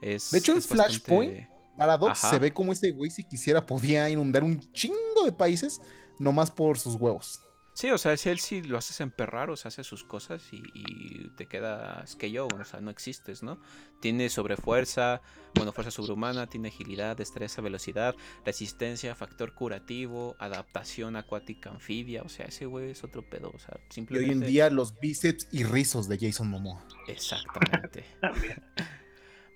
[0.00, 2.30] Es, De hecho, en es Flashpoint, Paradox Ajá.
[2.30, 5.80] se ve como este güey si quisiera podía inundar un chingo de países
[6.18, 7.40] nomás por sus huevos.
[7.78, 10.64] Sí, o sea, si él sí lo haces emperrar, o sea, hace sus cosas y,
[10.74, 13.60] y te quedas que yo, o sea, no existes, ¿no?
[14.00, 15.22] Tiene sobrefuerza,
[15.54, 22.46] bueno, fuerza sobrehumana, tiene agilidad, destreza, velocidad, resistencia, factor curativo, adaptación acuática anfibia, o sea,
[22.46, 24.28] ese güey es otro pedo, o sea, Y simplemente...
[24.28, 26.84] hoy en día los bíceps y rizos de Jason Momoa.
[27.06, 28.04] Exactamente.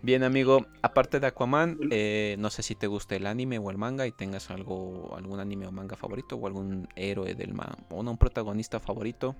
[0.03, 3.79] Bien, amigo, aparte de Aquaman, eh, no sé si te gusta el anime o el
[3.79, 8.03] manga y tengas algo, algún anime o manga favorito o algún héroe del manga, o
[8.03, 9.37] no, un protagonista favorito.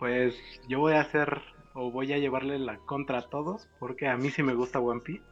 [0.00, 0.34] Pues
[0.68, 1.42] yo voy a hacer
[1.74, 5.00] o voy a llevarle la contra a todos porque a mí sí me gusta One
[5.00, 5.22] Piece.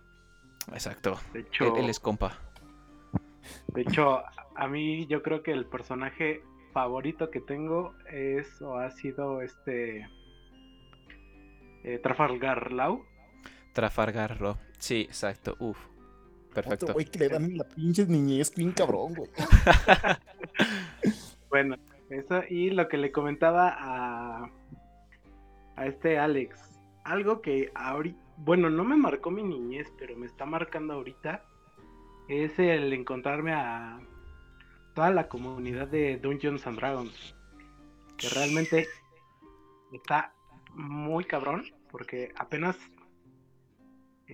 [0.72, 1.18] Exacto.
[1.32, 2.38] De Él, hecho, él es compa.
[3.66, 4.22] de hecho,
[4.54, 6.42] a mí yo creo que el personaje
[6.72, 10.06] favorito que tengo es o ha sido este
[11.82, 13.02] eh, Trafalgar Law.
[13.73, 14.57] Trafalgar Law.
[14.78, 15.57] Sí, exacto.
[15.59, 15.78] Uf.
[16.53, 16.86] Perfecto.
[16.86, 19.31] Otro güey que le dan la pinche niñez bien cabrón, güey.
[21.49, 21.77] Bueno,
[22.09, 24.51] eso y lo que le comentaba a
[25.77, 26.59] a este Alex,
[27.05, 31.44] algo que ahorita, bueno, no me marcó mi niñez, pero me está marcando ahorita
[32.28, 34.01] es el encontrarme a
[34.94, 37.35] toda la comunidad de Dungeons and Dragons,
[38.16, 38.86] que realmente
[39.93, 40.32] está
[40.74, 42.78] muy cabrón porque apenas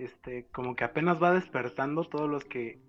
[0.03, 2.79] este como que apenas va despertando todos los que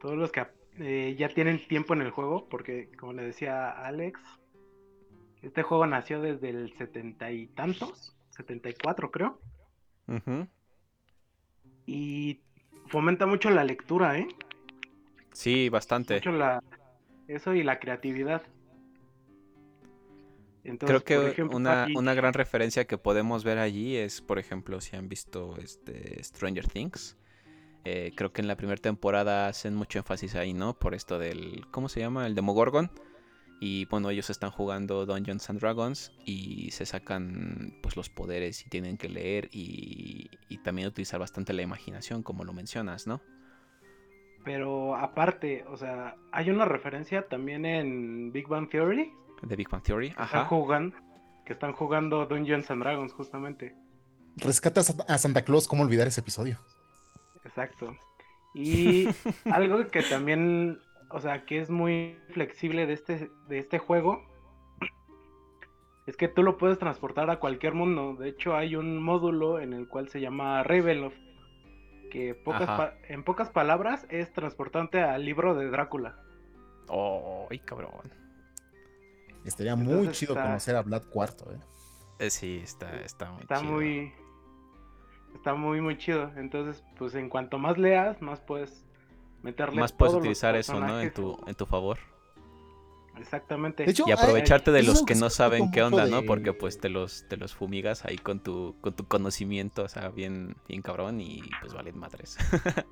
[0.00, 0.46] todos los que
[0.78, 4.20] eh, ya tienen tiempo en el juego, porque como le decía Alex,
[5.42, 9.40] este juego nació desde el setenta y tantos, 74 creo,
[10.08, 10.46] Ujú.
[11.86, 12.40] y
[12.86, 14.28] fomenta mucho la lectura, ¿eh?
[15.32, 16.14] Sí, bastante.
[16.14, 16.62] Mucho la
[17.28, 18.42] eso y la creatividad.
[20.64, 24.38] Entonces, Creo que ejemplo, una, aquí- una gran referencia que podemos ver allí es, por
[24.38, 27.16] ejemplo, si han visto este Stranger Things.
[27.84, 30.78] Eh, creo que en la primera temporada hacen mucho énfasis ahí, ¿no?
[30.78, 31.64] Por esto del.
[31.70, 32.26] ¿Cómo se llama?
[32.26, 32.90] El Demogorgon.
[33.62, 38.70] Y bueno, ellos están jugando Dungeons and Dragons y se sacan pues los poderes y
[38.70, 43.20] tienen que leer y, y también utilizar bastante la imaginación, como lo mencionas, ¿no?
[44.44, 49.12] Pero aparte, o sea, hay una referencia también en Big Bang Theory.
[49.42, 50.08] De Big Bang Theory.
[50.08, 50.44] que Están Ajá.
[50.46, 50.96] jugando,
[51.46, 53.74] que están jugando Dungeons and Dragons justamente.
[54.36, 56.58] Rescata a Sa- a Santa Claus, ¿cómo olvidar ese episodio?
[57.44, 57.96] Exacto.
[58.54, 59.06] Y
[59.52, 60.78] algo que también,
[61.10, 64.22] o sea, que es muy flexible de este, de este juego,
[66.06, 68.14] es que tú lo puedes transportar a cualquier mundo.
[68.16, 71.16] De hecho, hay un módulo en el cual se llama Ravenloft,
[72.10, 72.76] que pocas Ajá.
[72.76, 76.16] pa- en pocas palabras es transportante al libro de Drácula.
[76.88, 77.90] Oh, ay, cabrón.
[79.44, 81.58] Estaría muy chido está- conocer a Vlad Cuarto, ¿eh?
[82.18, 83.72] Eh, sí, está, está muy Está chido.
[83.72, 84.12] muy,
[85.34, 86.30] está muy, muy chido.
[86.36, 88.84] Entonces, pues en cuanto más leas, más puedes
[89.42, 91.00] meterle Más puedes utilizar eso, ¿no?
[91.00, 91.98] En tu, en tu favor.
[93.18, 93.88] Exactamente.
[93.90, 96.22] Hecho, Y hay- aprovecharte de los que no saben qué onda, ¿no?
[96.24, 100.08] Porque pues te los, te los fumigas ahí con tu, con tu conocimiento, o sea,
[100.10, 102.36] bien, bien cabrón y pues valen madres.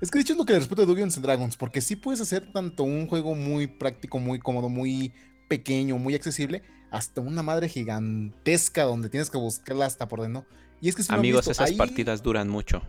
[0.00, 2.50] Es que es lo que le respeto de Dungeons and Dragons, porque sí puedes hacer
[2.52, 5.12] tanto un juego muy práctico, muy cómodo, muy
[5.56, 10.46] pequeño, muy accesible, hasta una madre gigantesca donde tienes que buscarla hasta por dentro.
[10.80, 12.80] Y es que si Amigos, visto, esas ahí- partidas duran mucho.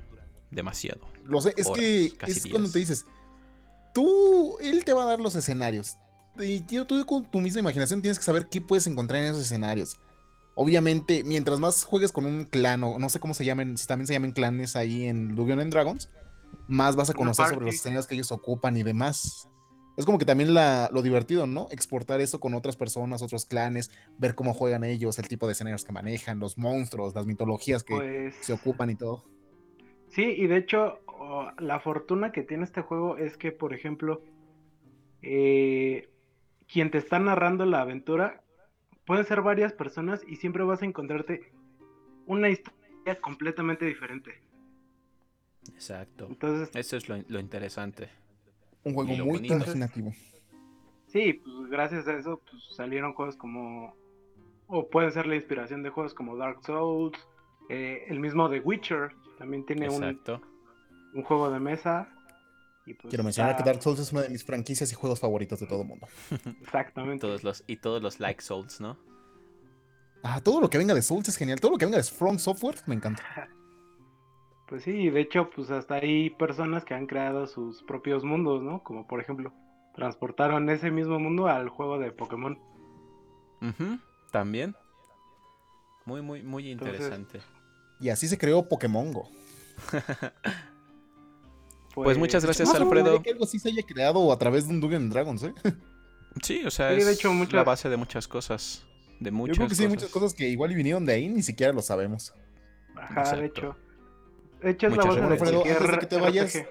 [0.49, 1.02] Demasiado.
[1.26, 3.06] Lo sé, es horas, que es cuando te dices,
[3.94, 5.98] tú, él te va a dar los escenarios.
[6.40, 9.44] Y tío, tú con tu misma imaginación tienes que saber qué puedes encontrar en esos
[9.44, 9.98] escenarios.
[10.56, 14.07] Obviamente, mientras más juegues con un clan, o no sé cómo se llamen, si también
[14.07, 16.10] se llaman clanes ahí en Dungeons and Dragons,
[16.68, 19.48] más vas a conocer sobre los escenarios que ellos ocupan y demás.
[19.95, 21.68] Es como que también la, lo divertido, ¿no?
[21.70, 25.84] Exportar eso con otras personas, otros clanes, ver cómo juegan ellos, el tipo de escenarios
[25.84, 29.24] que manejan, los monstruos, las mitologías que Pues se ocupan y todo.
[30.10, 34.24] Sí, y de hecho, oh, la fortuna que tiene este juego es que, por ejemplo,
[35.22, 36.10] eh,
[36.68, 38.44] quien te está narrando la aventura
[39.06, 41.52] puede ser varias personas y siempre vas a encontrarte
[42.26, 44.41] una historia completamente diferente.
[45.74, 46.28] Exacto.
[46.30, 48.10] Entonces, Eso es lo, lo interesante.
[48.84, 49.53] Un juego muy bonito.
[49.55, 50.14] imaginativo.
[51.07, 53.95] sí, pues gracias a eso pues, salieron juegos como,
[54.68, 57.18] o pueden ser la inspiración de juegos como Dark Souls,
[57.69, 60.41] eh, el mismo The Witcher también tiene un, Exacto.
[61.14, 62.10] un juego de mesa.
[62.85, 65.60] Y pues Quiero mencionar que Dark Souls es una de mis franquicias y juegos favoritos
[65.60, 66.07] de todo el mundo.
[66.61, 67.22] Exactamente.
[67.22, 68.97] Todos los, y todos los like souls, ¿no?
[70.23, 71.60] Ah, todo lo que venga de Souls es genial.
[71.60, 73.23] Todo lo que venga de From Software me encanta.
[74.73, 78.81] Pues sí, de hecho, pues hasta hay personas que han creado sus propios mundos, ¿no?
[78.81, 79.53] Como por ejemplo,
[79.93, 82.57] transportaron ese mismo mundo al juego de Pokémon.
[83.61, 83.99] Ujú,
[84.31, 84.75] También.
[86.05, 87.41] Muy, muy, muy Entonces, interesante.
[87.99, 89.29] Y así se creó Pokémon Go.
[91.93, 93.21] Pues muchas gracias, Más o menos Alfredo.
[93.21, 95.53] que algo así se haya creado a través de un Dungeons and Dragons, ¿eh?
[96.41, 98.87] Sí, o sea, Sí, es de hecho, la muchas- base de muchas cosas.
[99.19, 100.01] De muchas Yo creo que sí hay cosas.
[100.01, 102.33] muchas cosas que igual y vinieron de ahí, ni siquiera lo sabemos.
[102.95, 103.39] Ajá, Exacto.
[103.41, 103.75] de hecho.
[104.64, 105.41] La Muchas base de gracias.
[105.41, 106.65] Alfredo, antes de que te vayas.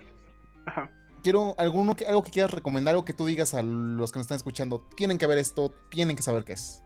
[0.67, 0.91] Ajá.
[1.23, 4.25] Quiero alguno que, algo que quieras recomendar, algo que tú digas a los que nos
[4.25, 4.81] están escuchando.
[4.97, 6.83] Tienen que ver esto, tienen que saber qué es.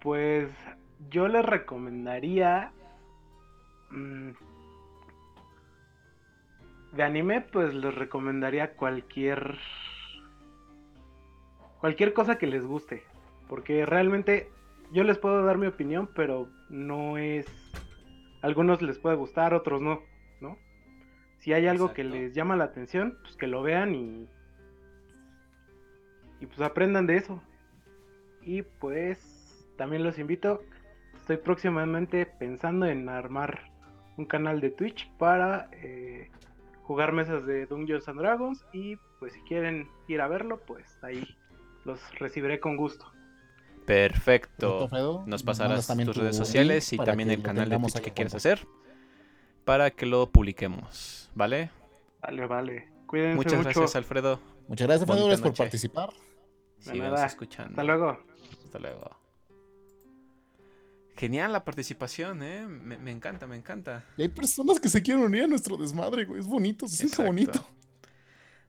[0.00, 0.50] Pues
[1.10, 2.72] yo les recomendaría.
[3.90, 4.30] mm,
[6.92, 9.58] de anime, pues les recomendaría cualquier.
[11.80, 13.02] Cualquier cosa que les guste.
[13.48, 14.50] Porque realmente
[14.92, 17.46] yo les puedo dar mi opinión, pero no es.
[18.44, 20.02] Algunos les puede gustar, otros no,
[20.42, 20.58] ¿no?
[21.38, 24.28] Si hay algo que les llama la atención, pues que lo vean y.
[26.40, 27.42] Y pues aprendan de eso.
[28.42, 30.62] Y pues también los invito.
[31.14, 33.72] Estoy próximamente pensando en armar
[34.18, 36.30] un canal de Twitch para eh,
[36.82, 38.66] jugar mesas de Dungeons and Dragons.
[38.74, 41.26] Y pues si quieren ir a verlo, pues ahí
[41.86, 43.10] los recibiré con gusto.
[43.86, 44.84] Perfecto.
[44.84, 48.12] Alfredo, Nos pasarás también tus tu redes sociales y también el canal de Twitch que
[48.12, 48.36] cuenta.
[48.36, 48.66] hacer
[49.64, 51.70] para que lo publiquemos, ¿vale?
[52.20, 52.88] Vale, vale.
[53.06, 53.64] Cuídense Muchas mucho.
[53.80, 54.40] gracias, Alfredo.
[54.68, 56.10] Muchas gracias, Alfredo, por participar.
[56.78, 57.26] Síganos nada.
[57.26, 57.70] escuchando.
[57.70, 58.18] Hasta luego.
[58.64, 59.10] Hasta luego.
[61.16, 62.66] Genial la participación, ¿eh?
[62.66, 64.04] Me, me encanta, me encanta.
[64.16, 66.40] Y hay personas que se quieren unir a nuestro desmadre, güey.
[66.40, 67.64] Es bonito, se siente bonito.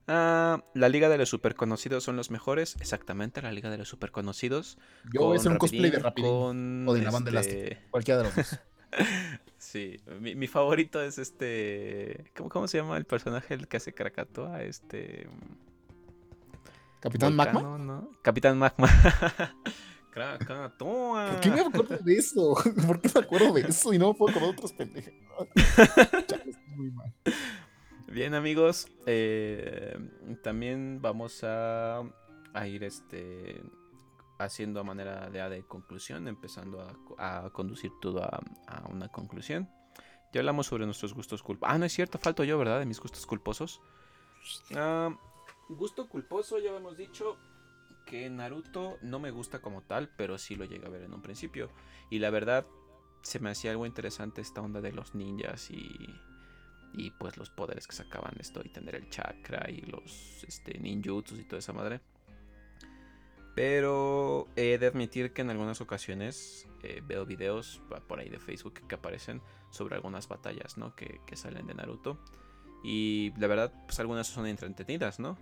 [0.08, 2.76] Ah, la Liga de los Superconocidos son los mejores.
[2.80, 4.78] Exactamente, la Liga de los Superconocidos.
[5.12, 8.18] Yo voy a hacer un cosplay de Rapidín, con, o de la banda este, Cualquiera
[8.18, 8.60] de los dos.
[9.58, 12.30] Sí, mi, mi favorito es este.
[12.36, 14.62] ¿cómo, ¿Cómo se llama el personaje el que hace Krakatoa?
[14.62, 15.28] Este.
[17.00, 17.84] Capitán Volcano, Magma.
[17.84, 18.10] ¿no?
[18.22, 18.88] Capitán Magma.
[20.12, 21.32] Krakatoa.
[21.32, 22.54] ¿Por qué me acuerdo de eso?
[22.86, 25.12] ¿Por qué me acuerdo de eso y no me puedo acordar de otras pendejas?
[26.26, 27.12] Chale, estoy muy mal.
[28.16, 29.94] Bien amigos, eh,
[30.42, 32.02] también vamos a,
[32.66, 33.62] ir este
[34.38, 36.80] haciendo a manera de, de conclusión, empezando
[37.18, 39.68] a, conducir todo a, a una conclusión.
[40.32, 41.74] Ya hablamos sobre nuestros gustos culposos.
[41.74, 42.78] Ah, no es cierto, falto yo, ¿verdad?
[42.78, 43.82] De mis gustos culposos.
[44.74, 45.14] Ah,
[45.68, 47.36] gusto culposo, ya hemos dicho
[48.06, 51.20] que Naruto no me gusta como tal, pero sí lo llegué a ver en un
[51.20, 51.68] principio.
[52.08, 52.66] Y la verdad,
[53.20, 56.18] se me hacía algo interesante esta onda de los ninjas y,
[56.96, 61.38] y pues los poderes que sacaban esto y tener el chakra y los este, ninjutsus
[61.38, 62.00] y toda esa madre.
[63.54, 68.86] Pero he de admitir que en algunas ocasiones eh, veo videos por ahí de Facebook
[68.86, 69.40] que aparecen
[69.70, 70.94] sobre algunas batallas, ¿no?
[70.94, 72.18] Que, que salen de Naruto.
[72.82, 75.38] Y la verdad, pues algunas son entretenidas, ¿no?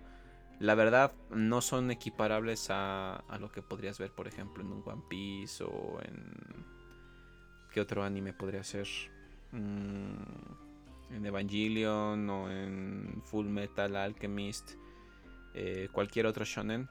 [0.59, 4.83] La verdad, no son equiparables a, a lo que podrías ver, por ejemplo, en un
[4.85, 6.65] One Piece o en...
[7.71, 8.87] ¿Qué otro anime podría ser?
[9.51, 10.64] Mm,
[11.11, 14.71] en Evangelion o en Full Metal Alchemist,
[15.53, 16.89] eh, cualquier otro shonen,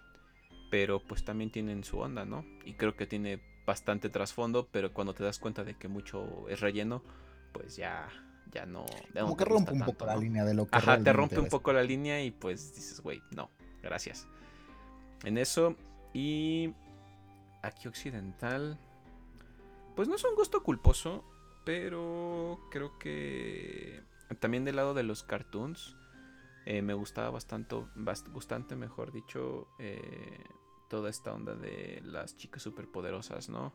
[0.70, 2.44] pero pues también tienen su onda, ¿no?
[2.64, 6.60] Y creo que tiene bastante trasfondo, pero cuando te das cuenta de que mucho es
[6.60, 7.02] relleno,
[7.52, 8.08] pues ya,
[8.52, 8.84] ya no.
[9.14, 11.38] ya Como que rompe un tanto, poco la línea de lo que Ajá, te rompe
[11.38, 13.50] un poco la línea y pues dices, güey, no,
[13.82, 14.26] gracias.
[15.24, 15.76] En eso,
[16.12, 16.74] y
[17.62, 18.78] aquí occidental,
[19.96, 21.24] pues no es un gusto culposo,
[21.64, 24.02] pero creo que
[24.40, 25.96] también del lado de los cartoons,
[26.66, 30.44] eh, me gustaba bastante, bast- bastante mejor dicho, eh,
[30.88, 33.74] toda esta onda de las chicas superpoderosas, ¿no?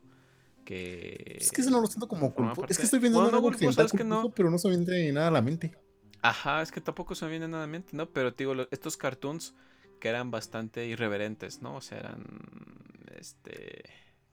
[0.66, 1.40] que...
[1.40, 2.66] Es que no lo siento como culpo.
[2.70, 4.32] Es que estoy viendo Bueno, no algo culposo, occidental es que no.
[4.36, 5.74] pero no se me viene nada a la mente.
[6.22, 8.10] Ajá, es que tampoco se me viene nada a la mente, ¿no?
[8.12, 9.56] Pero te digo, estos cartoons
[10.00, 11.76] que eran bastante irreverentes, ¿no?
[11.76, 12.24] O sea, eran,
[13.18, 13.84] este,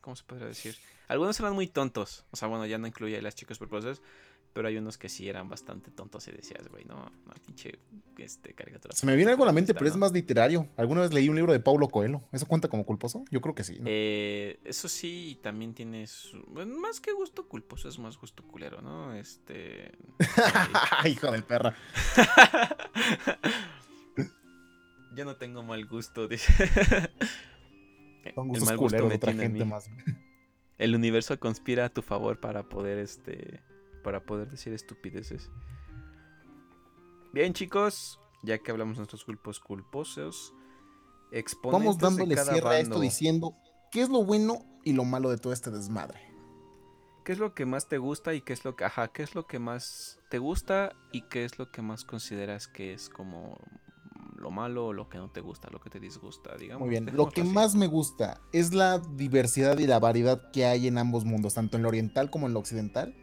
[0.06, 0.76] ¿cómo se podría decir?
[1.08, 4.04] Algunos eran muy tontos, o sea, bueno, ya no incluye a las chicas superpoderosas,
[4.52, 7.80] pero hay unos que sí eran bastante tontos y decías, güey, no, no, pinche,
[8.16, 8.94] este, caricatura.
[8.94, 10.68] Se me viene algo a la mente, pero es más literario.
[10.76, 12.22] Alguna vez leí un libro de Paulo Coelho.
[12.30, 13.24] ¿Eso cuenta como culposo?
[13.32, 13.78] Yo creo que sí.
[13.80, 13.86] ¿no?
[13.88, 18.80] Eh, eso sí, y también tienes, bueno, más que gusto culposo, es más gusto culero,
[18.80, 19.12] ¿no?
[19.12, 19.90] Este...
[21.04, 21.74] Hijo de perra.
[25.16, 26.52] Yo no tengo mal gusto, dice.
[28.34, 29.90] Son El gustos mal gusto me de otra tiene gente más.
[30.78, 33.62] El universo conspira a tu favor para poder, este,
[34.02, 35.50] para poder decir estupideces.
[37.32, 40.52] Bien, chicos, ya que hablamos de nuestros culpos culposos,
[41.64, 43.00] Vamos dándole cierre a esto bando.
[43.00, 43.56] diciendo
[43.90, 46.20] qué es lo bueno y lo malo de todo este desmadre.
[47.24, 49.34] ¿Qué es lo que más te gusta y qué es lo que, ajá, qué es
[49.34, 53.58] lo que más te gusta y qué es lo que más consideras que es como
[54.38, 56.80] lo malo lo que no te gusta, lo que te disgusta, digamos?
[56.80, 57.06] Muy bien.
[57.16, 57.50] Lo que así.
[57.50, 61.76] más me gusta es la diversidad y la variedad que hay en ambos mundos, tanto
[61.76, 63.14] en lo oriental como en lo occidental.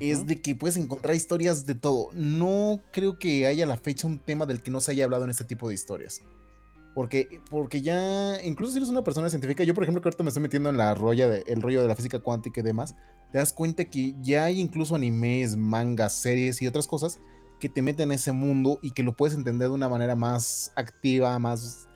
[0.00, 2.08] Es de que puedes encontrar historias de todo.
[2.14, 5.24] No creo que haya a la fecha un tema del que no se haya hablado
[5.24, 6.22] en este tipo de historias.
[6.94, 10.28] Porque, porque ya, incluso si eres una persona científica, yo por ejemplo que ahorita me
[10.28, 12.94] estoy metiendo en la rolla de, el rollo de la física cuántica y demás,
[13.32, 17.18] te das cuenta que ya hay incluso animes, mangas, series y otras cosas
[17.62, 20.72] que te meten en ese mundo y que lo puedes entender de una manera más
[20.74, 21.86] activa, más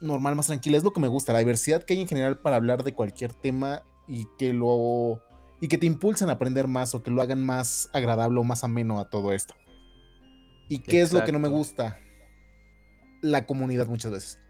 [0.00, 0.76] normal, más tranquila.
[0.76, 3.32] Es lo que me gusta, la diversidad que hay en general para hablar de cualquier
[3.32, 5.22] tema y que lo
[5.60, 8.64] y que te impulsen a aprender más o que lo hagan más agradable o más
[8.64, 9.54] ameno a todo esto.
[10.68, 11.96] ¿Y qué es lo que no me gusta?
[13.22, 14.40] La comunidad muchas veces.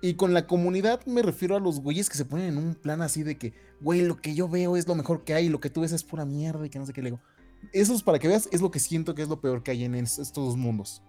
[0.00, 3.02] Y con la comunidad me refiero a los güeyes que se ponen en un plan
[3.02, 3.52] así de que,
[3.82, 6.04] güey, lo que yo veo es lo mejor que hay, lo que tú ves es
[6.04, 7.22] pura mierda y que no sé qué le digo.
[7.72, 9.94] Esos, para que veas, es lo que siento que es lo peor que hay en
[9.94, 11.02] es- estos dos mundos.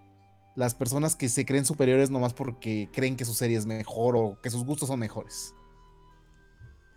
[0.55, 4.39] Las personas que se creen superiores nomás porque creen que su serie es mejor o
[4.41, 5.55] que sus gustos son mejores.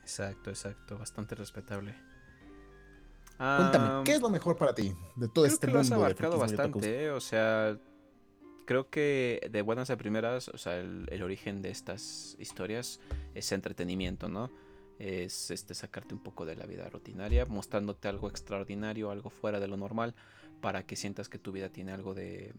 [0.02, 1.94] Exacto, exacto, bastante respetable.
[3.38, 6.04] Cuéntame, ¿qué es lo mejor para ti de todo creo este que lo has mundo?
[6.04, 6.82] abarcado y otakus?
[6.82, 7.10] bastante, ¿eh?
[7.10, 7.78] o sea,
[8.66, 13.00] creo que de buenas a primeras, o sea, el, el origen de estas historias
[13.34, 14.50] es entretenimiento, ¿no?
[14.98, 19.68] Es este sacarte un poco de la vida rutinaria, mostrándote algo extraordinario, algo fuera de
[19.68, 20.14] lo normal,
[20.60, 22.55] para que sientas que tu vida tiene algo de,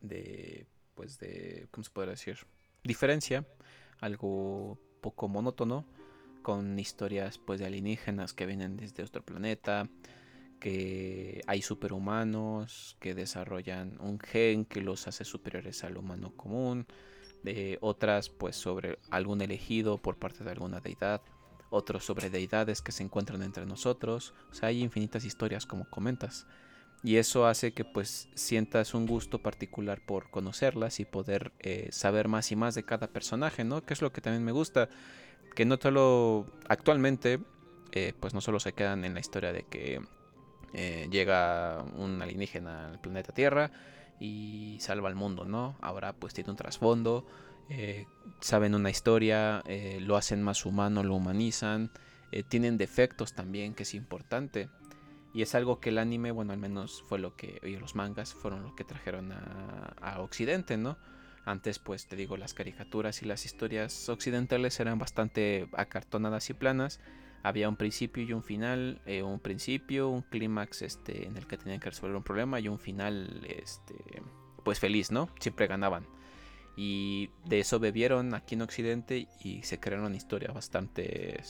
[0.00, 2.38] de pues de, ¿cómo se puede decir?
[2.84, 3.46] Diferencia,
[4.00, 5.86] algo poco monótono,
[6.42, 9.88] con historias pues de alienígenas que vienen desde otro planeta,
[10.58, 16.86] que hay superhumanos que desarrollan un gen que los hace superiores al humano común,
[17.42, 21.22] de otras pues sobre algún elegido por parte de alguna deidad,
[21.70, 26.46] otros sobre deidades que se encuentran entre nosotros, o sea, hay infinitas historias como comentas.
[27.02, 32.28] Y eso hace que pues sientas un gusto particular por conocerlas y poder eh, saber
[32.28, 33.82] más y más de cada personaje, ¿no?
[33.82, 34.90] Que es lo que también me gusta.
[35.54, 37.40] Que no solo actualmente,
[37.92, 40.02] eh, pues no solo se quedan en la historia de que
[40.74, 43.70] eh, llega un alienígena al planeta Tierra
[44.20, 45.76] y salva al mundo, ¿no?
[45.80, 47.26] Ahora pues tiene un trasfondo,
[47.68, 48.06] eh,
[48.40, 51.90] saben una historia, eh, lo hacen más humano, lo humanizan,
[52.32, 54.68] eh, tienen defectos también, que es importante.
[55.32, 58.34] Y es algo que el anime, bueno, al menos fue lo que, y los mangas
[58.34, 60.96] fueron lo que trajeron a, Occidente, ¿no?
[61.44, 67.00] Antes, pues te digo, las caricaturas y las historias occidentales eran bastante acartonadas y planas.
[67.42, 71.56] Había un principio y un final, eh, un principio, un clímax este, en el que
[71.56, 73.94] tenían que resolver un problema y un final, este,
[74.64, 75.30] pues feliz, ¿no?
[75.38, 76.06] Siempre ganaban.
[76.76, 81.42] Y de eso bebieron aquí en Occidente y se crearon historias bastante,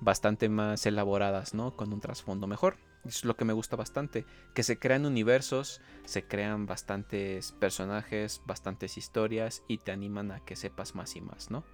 [0.00, 1.76] bastante más elaboradas, ¿no?
[1.76, 2.76] Con un trasfondo mejor.
[3.04, 4.24] Eso es lo que me gusta bastante.
[4.54, 10.56] Que se crean universos, se crean bastantes personajes, bastantes historias y te animan a que
[10.56, 11.64] sepas más y más, ¿no?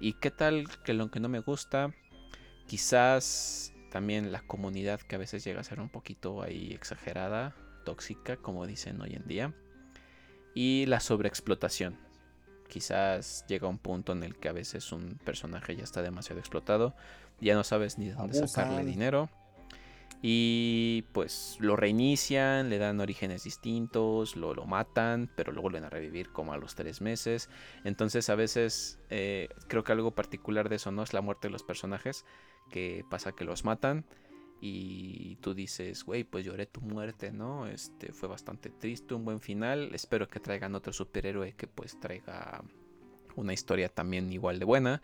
[0.00, 1.92] Y qué tal que lo que no me gusta,
[2.66, 8.36] quizás también la comunidad que a veces llega a ser un poquito ahí exagerada, tóxica,
[8.36, 9.54] como dicen hoy en día.
[10.54, 11.98] Y la sobreexplotación.
[12.68, 16.94] Quizás llega un punto en el que a veces un personaje ya está demasiado explotado,
[17.40, 19.28] ya no sabes ni de dónde sacarle dinero.
[20.26, 25.90] Y pues lo reinician, le dan orígenes distintos, lo, lo matan, pero lo vuelven a
[25.90, 27.50] revivir como a los tres meses.
[27.84, 31.52] Entonces a veces eh, creo que algo particular de eso no es la muerte de
[31.52, 32.24] los personajes,
[32.70, 34.06] que pasa que los matan
[34.60, 37.66] y tú dices, güey, pues lloré tu muerte, ¿no?
[37.66, 39.94] Este fue bastante triste, un buen final.
[39.94, 42.64] Espero que traigan otro superhéroe que pues traiga
[43.36, 45.02] una historia también igual de buena.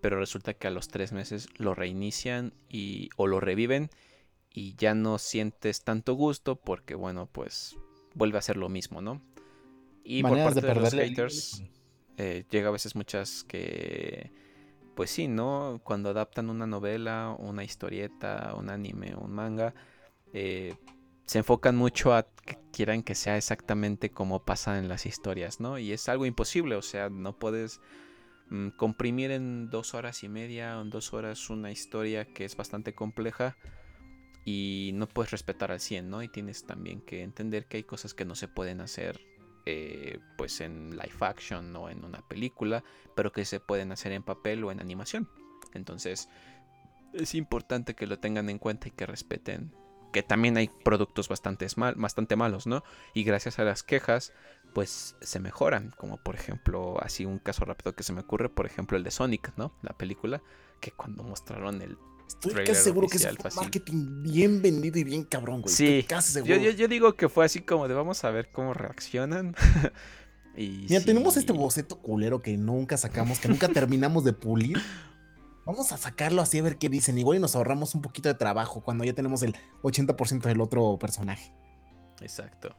[0.00, 3.90] pero resulta que a los tres meses lo reinician y o lo reviven
[4.52, 7.76] y ya no sientes tanto gusto porque bueno pues
[8.14, 9.20] vuelve a ser lo mismo, ¿no?
[10.04, 11.62] Y Maneras por de parte de, los perderle el haters
[12.16, 14.30] eh, llega a veces muchas que
[14.98, 15.80] pues sí, ¿no?
[15.84, 19.72] Cuando adaptan una novela, una historieta, un anime, un manga,
[20.32, 20.74] eh,
[21.24, 25.78] se enfocan mucho a que quieran que sea exactamente como pasa en las historias, ¿no?
[25.78, 27.80] Y es algo imposible, o sea, no puedes
[28.50, 32.56] mm, comprimir en dos horas y media o en dos horas una historia que es
[32.56, 33.56] bastante compleja
[34.44, 36.24] y no puedes respetar al 100, ¿no?
[36.24, 39.20] Y tienes también que entender que hay cosas que no se pueden hacer
[39.70, 42.82] eh, pues en live action o en una película,
[43.14, 45.28] pero que se pueden hacer en papel o en animación.
[45.74, 46.30] Entonces
[47.12, 49.74] es importante que lo tengan en cuenta y que respeten
[50.10, 52.82] que también hay productos bastante, mal, bastante malos, ¿no?
[53.12, 54.32] Y gracias a las quejas,
[54.72, 55.92] pues se mejoran.
[55.98, 59.10] Como por ejemplo, así un caso rápido que se me ocurre, por ejemplo, el de
[59.10, 59.74] Sonic, ¿no?
[59.82, 60.42] La película,
[60.80, 63.38] que cuando mostraron el Estoy casi seguro que fácil.
[63.56, 65.74] marketing bien vendido y bien cabrón, güey.
[65.74, 66.56] Sí, casi seguro.
[66.56, 69.56] yo, yo, yo digo que fue así como de vamos a ver cómo reaccionan.
[70.56, 74.78] y Mira, tenemos este boceto culero que nunca sacamos, que nunca terminamos de pulir.
[75.64, 77.16] Vamos a sacarlo así a ver qué dicen.
[77.18, 80.98] Igual y nos ahorramos un poquito de trabajo cuando ya tenemos el 80% del otro
[80.98, 81.52] personaje.
[82.20, 82.76] Exacto.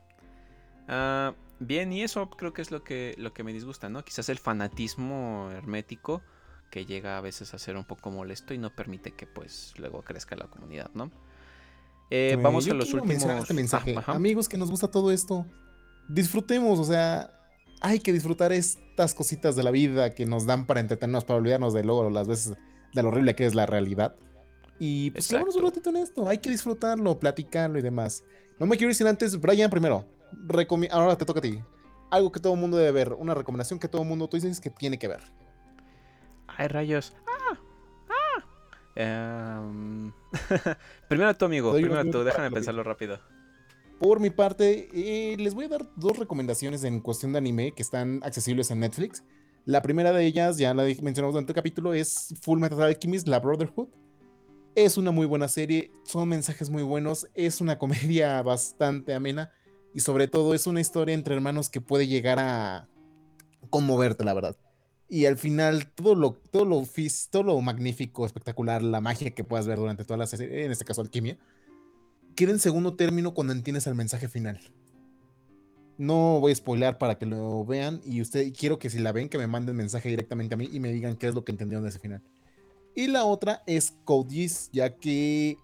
[0.88, 4.03] Ah, bien, y eso creo que es lo que, lo que me disgusta, ¿no?
[4.03, 6.21] Quizás el fanatismo hermético
[6.70, 10.04] que llega a veces a ser un poco molesto y no permite que pues luego
[10.04, 11.12] crezca la comunidad, ¿no?
[12.12, 13.24] Eh, Eh, vamos a los últimos...
[13.24, 13.96] Este mensaje.
[13.98, 14.14] Ah.
[14.14, 15.46] Amigos que nos gusta todo esto,
[16.08, 17.32] disfrutemos, o sea,
[17.82, 21.74] hay que disfrutar estas cositas de la vida que nos dan para entretenernos, para olvidarnos
[21.74, 22.54] de luego las veces
[22.94, 24.16] de lo horrible que es la realidad.
[24.80, 28.24] Y pues quedémonos un ratito en esto, hay que disfrutarlo, platicarlo y demás.
[28.60, 30.06] No me quiero decir antes, Brian, primero,
[30.48, 31.60] recomi- ahora te toca a ti.
[32.12, 34.60] Algo que todo el mundo debe ver, una recomendación que todo el mundo tú dices
[34.60, 35.22] que tiene que ver.
[36.60, 37.14] Ay, rayos.
[37.26, 37.57] ¡Ah!
[38.10, 39.61] ¡Ah!
[39.64, 40.11] Em,
[41.07, 41.72] primero tú, amigo.
[41.72, 42.22] Doy Primero tú.
[42.26, 43.18] Déjame pensarlo rápido.
[43.98, 47.81] Por mi parte, eh, les voy a dar dos recomendaciones en cuestión de anime que
[47.81, 49.23] están accesibles en Netflix.
[49.64, 53.40] La primera de ellas, ya la mencionamos durante el capítulo, es Full Metal Alchemist, la
[53.40, 53.88] Brotherhood.
[54.76, 59.49] Es una muy buena serie, son mensajes muy buenos, es una comedia bastante amena
[59.94, 62.90] y sobre todo es una historia entre hermanos que puede llegar a
[63.69, 64.57] conmoverte, la verdad.
[65.10, 66.88] Y al final, todo lo, todo lo,
[67.31, 70.86] todo lo magnífico, espectacular, la magia que puedas ver durante toda la serie, en este
[70.86, 71.38] caso alquimia,
[72.36, 74.60] queda en segundo término cuando entiendes el mensaje final.
[75.98, 79.27] No voy a spoilear para que lo vean y usted quiero que si la ven
[79.27, 81.84] que me manden mensaje directamente a mí y me digan qué es lo que entendieron
[81.84, 82.22] de ese final.
[82.95, 85.57] Y la otra es Code ya que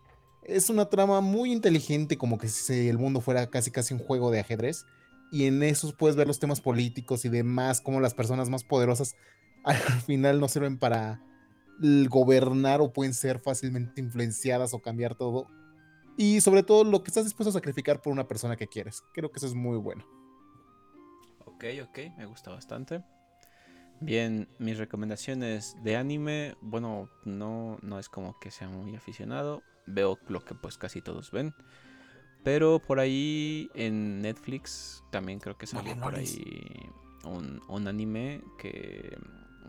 [0.43, 4.31] es una trama muy inteligente, como que si el mundo fuera casi casi un juego
[4.31, 4.85] de ajedrez.
[5.31, 9.15] Y en esos puedes ver los temas políticos y demás, como las personas más poderosas
[9.64, 11.22] al final no sirven para
[12.10, 15.47] gobernar o pueden ser fácilmente influenciadas o cambiar todo.
[16.18, 19.03] Y sobre todo lo que estás dispuesto a sacrificar por una persona que quieres.
[19.14, 20.06] Creo que eso es muy bueno.
[21.45, 23.03] Ok, ok, me gusta bastante.
[24.02, 30.19] Bien, mis recomendaciones de anime, bueno, no, no es como que sea muy aficionado, veo
[30.27, 31.53] lo que pues casi todos ven,
[32.45, 36.91] pero por ahí en Netflix también creo que salió por ahí
[37.23, 39.17] un, un anime que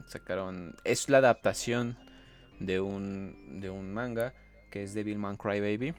[0.06, 1.96] sacaron, es la adaptación
[2.60, 4.34] de un, de un manga
[4.70, 5.94] que es Devilman Crybaby.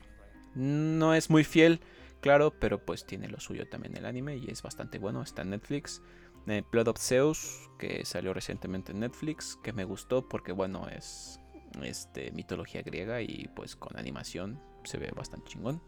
[0.54, 1.82] No es muy fiel,
[2.22, 5.50] claro, pero pues tiene lo suyo también el anime y es bastante bueno, está en
[5.50, 6.04] Netflix.
[6.46, 11.40] Eh, Blood of Zeus, que salió recientemente en Netflix, que me gustó porque bueno, es
[11.82, 15.82] este mitología griega y pues con animación se ve bastante chingón.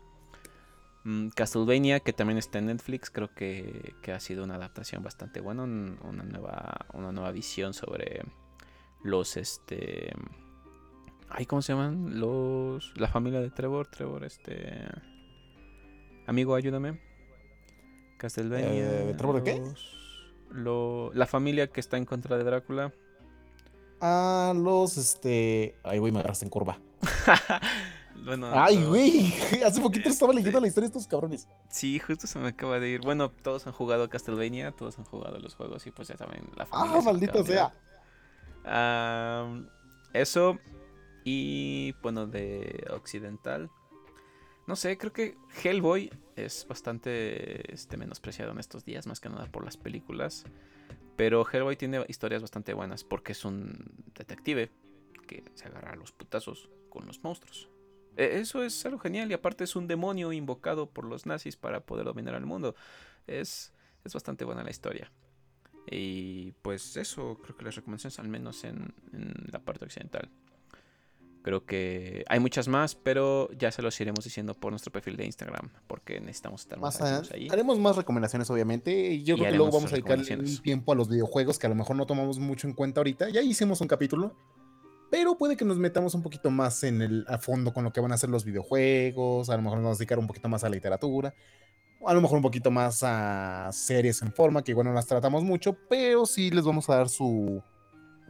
[1.04, 5.40] Mm, Castlevania, que también está en Netflix, creo que, que ha sido una adaptación bastante
[5.42, 8.24] buena, un- una nueva, una nueva visión sobre
[9.04, 10.12] los este
[11.30, 12.20] ay, ¿cómo se llaman?
[12.20, 14.88] Los la familia de Trevor, Trevor este
[16.28, 17.00] amigo, ayúdame.
[18.18, 18.68] Castlevania.
[18.74, 19.62] Eh, ¿Trevor de qué?
[20.52, 22.92] lo- la familia que está en contra de Drácula.
[24.02, 25.76] Ah, los, este...
[25.84, 26.80] Ay, güey, me agarraste en curva.
[28.30, 29.34] bueno, Ay, güey.
[29.66, 31.48] Hace poquito estaba leyendo la historia de estos cabrones.
[31.68, 33.02] Sí, justo se me acaba de ir.
[33.02, 36.68] Bueno, todos han jugado Castlevania, todos han jugado los juegos y pues ya saben la
[36.68, 36.98] familia.
[37.00, 37.74] Ah, maldita acaba de sea.
[38.66, 39.62] Ah,
[40.14, 40.60] eso.
[41.24, 43.72] Y bueno, de occidental.
[44.68, 49.48] No sé, creo que Hellboy es bastante este, menospreciado en estos días, más que nada
[49.48, 50.46] por las películas.
[51.16, 54.70] Pero Hellboy tiene historias bastante buenas porque es un detective
[55.28, 57.70] que se agarra a los putazos con los monstruos.
[58.18, 61.82] E- Eso es algo genial y aparte es un demonio invocado por los nazis para
[61.82, 62.76] poder dominar al mundo.
[63.28, 63.74] Es,
[64.04, 65.12] es bastante buena la historia.
[65.92, 70.30] Y pues eso, creo que las recomendaciones, al menos en, en la parte occidental.
[71.42, 75.26] Creo que hay muchas más, pero ya se los iremos diciendo por nuestro perfil de
[75.26, 77.00] Instagram, porque necesitamos estar más,
[77.32, 77.48] ahí.
[77.50, 79.14] haremos más recomendaciones, obviamente.
[79.14, 81.66] Y yo Y creo que luego vamos a dedicarle un tiempo a los videojuegos que
[81.66, 83.30] a lo mejor no tomamos mucho en cuenta ahorita.
[83.30, 84.36] Ya hicimos un capítulo,
[85.10, 88.02] pero puede que nos metamos un poquito más en el a fondo con lo que
[88.02, 89.50] van a ser los videojuegos.
[89.50, 91.34] A lo mejor nos vamos a dedicar un poquito más a la literatura.
[92.06, 95.44] A lo mejor un poquito más a series en forma, que igual no las tratamos
[95.44, 97.62] mucho, pero sí les vamos a dar su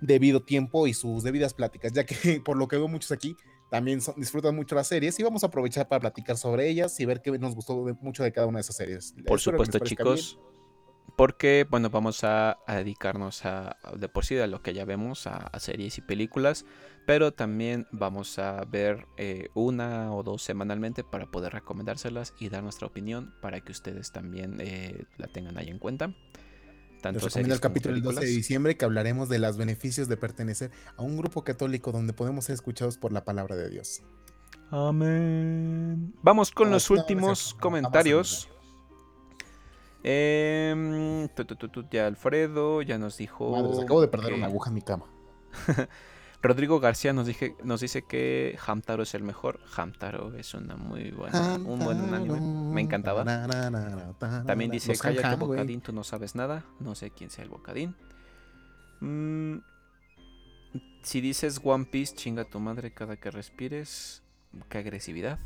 [0.02, 3.36] debido tiempo y sus debidas pláticas, ya que por lo que veo muchos aquí
[3.70, 7.06] también son- disfrutan mucho las series y vamos a aprovechar para platicar sobre ellas y
[7.06, 9.12] ver qué nos gustó de- mucho de cada una de esas series.
[9.28, 10.59] Por Espero supuesto, bien.
[11.20, 15.28] Porque, bueno, vamos a, a dedicarnos a, de por sí a lo que ya vemos,
[15.28, 16.64] a, a series y películas.
[17.06, 22.64] Pero también vamos a ver eh, una o dos semanalmente para poder recomendárselas y dar
[22.64, 26.16] nuestra opinión para que ustedes también eh, la tengan ahí en cuenta.
[27.02, 30.16] Tanto Les recomiendo el capítulo del 12 de diciembre que hablaremos de los beneficios de
[30.16, 34.04] pertenecer a un grupo católico donde podemos ser escuchados por la palabra de Dios.
[34.72, 36.14] Amén.
[36.22, 38.48] Vamos con los no, no es últimos comentarios.
[40.04, 43.52] Em, tu, tu, tu, tu, ya Alfredo ya nos dijo.
[43.52, 45.06] Madres, acabo de perder que- una aguja en mi cama.
[46.42, 49.60] Rodrigo García nos, dije, nos dice que Hamtaro es el mejor.
[49.76, 52.40] Hamtaro es una muy buena, un buen anime.
[52.40, 53.26] Me encantaba.
[54.48, 55.36] También dice, Los cállate.
[55.36, 56.64] Bocadín, tú no sabes nada.
[56.80, 57.94] No sé quién sea el Bocadín.
[59.02, 59.58] Mm,
[61.04, 64.24] si dices One Piece, chinga tu madre cada que respires.
[64.70, 65.40] Qué agresividad.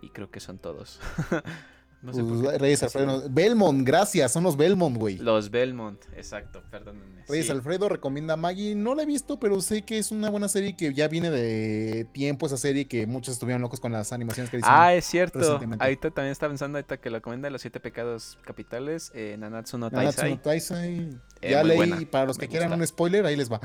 [0.00, 1.00] Y creo que son todos.
[2.02, 2.58] no sé por Pues, qué.
[2.58, 3.22] Reyes Alfredo.
[3.30, 5.16] Belmont, gracias, son los Belmont, güey.
[5.18, 7.24] Los Belmont, exacto, perdónenme.
[7.28, 7.52] Reyes sí.
[7.52, 8.74] Alfredo recomienda a Maggie.
[8.74, 12.06] No la he visto, pero sé que es una buena serie que ya viene de
[12.12, 14.78] tiempo esa serie que muchos estuvieron locos con las animaciones que hicieron.
[14.80, 15.60] Ah, es cierto.
[15.78, 19.12] Ahorita también estaba pensando ahorita que lo comenta los siete pecados capitales.
[19.14, 20.30] Eh, Nanatsu no Nanatsu Taisai.
[20.36, 21.20] no Taisai.
[21.42, 22.80] Eh, ya leí, buena, para los me que quieran gusta.
[22.82, 23.60] un spoiler, ahí les va.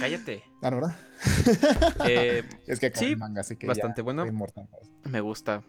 [0.00, 0.42] Cállate.
[0.62, 0.96] Ah, ¿no, ¿verdad?
[2.06, 4.24] Eh, Es que acá Sí, manga, así que bastante bueno.
[5.04, 5.62] me gusta.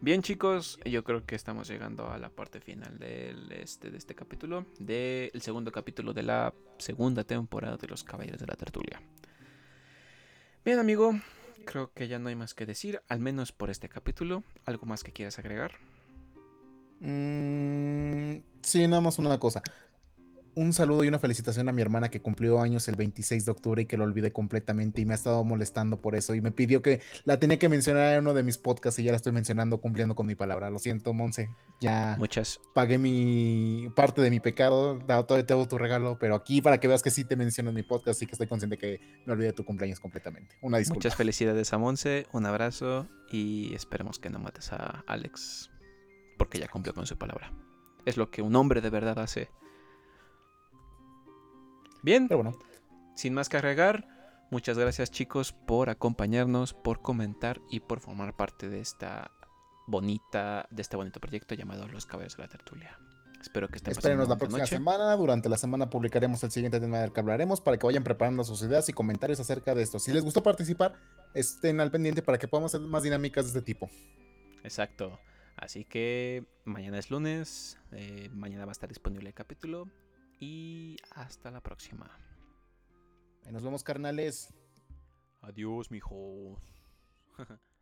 [0.00, 4.14] Bien, chicos, yo creo que estamos llegando a la parte final del, este, de este
[4.14, 4.66] capítulo.
[4.78, 9.00] Del segundo capítulo de la segunda temporada de Los Caballeros de la Tertulia.
[10.64, 11.12] Bien, amigo.
[11.64, 14.44] Creo que ya no hay más que decir, al menos por este capítulo.
[14.66, 15.72] ¿Algo más que quieras agregar?
[17.00, 19.62] Mm, sí, nada más una cosa.
[20.56, 23.82] Un saludo y una felicitación a mi hermana que cumplió años el 26 de octubre
[23.82, 26.80] y que lo olvidé completamente y me ha estado molestando por eso y me pidió
[26.80, 29.82] que la tenía que mencionar en uno de mis podcasts y ya la estoy mencionando
[29.82, 30.70] cumpliendo con mi palabra.
[30.70, 31.50] Lo siento, Monse.
[31.82, 36.34] Ya Muchas, pagué mi parte de mi pecado, dado todo te hago tu regalo, pero
[36.34, 38.78] aquí para que veas que sí te menciono en mi podcast y que estoy consciente
[38.78, 40.56] que me olvidé de tu cumpleaños completamente.
[40.62, 40.96] Una disculpa.
[40.96, 45.70] muchas felicidades a Monse, un abrazo y esperemos que no mates a Alex
[46.38, 47.52] porque ya cumplió con su palabra.
[48.06, 49.50] Es lo que un hombre de verdad hace.
[52.06, 52.56] Bien, Pero bueno,
[53.16, 54.06] sin más que agregar,
[54.52, 59.32] muchas gracias chicos por acompañarnos, por comentar y por formar parte de esta
[59.88, 62.96] bonita, de este bonito proyecto llamado Los Caballeros de la Tertulia.
[63.40, 64.76] Espero que estén Espérenos la próxima noche.
[64.76, 65.16] semana.
[65.16, 68.62] Durante la semana publicaremos el siguiente tema del que hablaremos para que vayan preparando sus
[68.62, 69.98] ideas y comentarios acerca de esto.
[69.98, 70.94] Si les gustó participar,
[71.34, 73.90] estén al pendiente para que podamos hacer más dinámicas de este tipo.
[74.62, 75.18] Exacto.
[75.56, 79.88] Así que mañana es lunes, eh, mañana va a estar disponible el capítulo
[80.38, 82.10] y hasta la próxima.
[83.44, 84.52] Ahí nos vemos, carnales.
[85.40, 86.58] Adiós, mijo.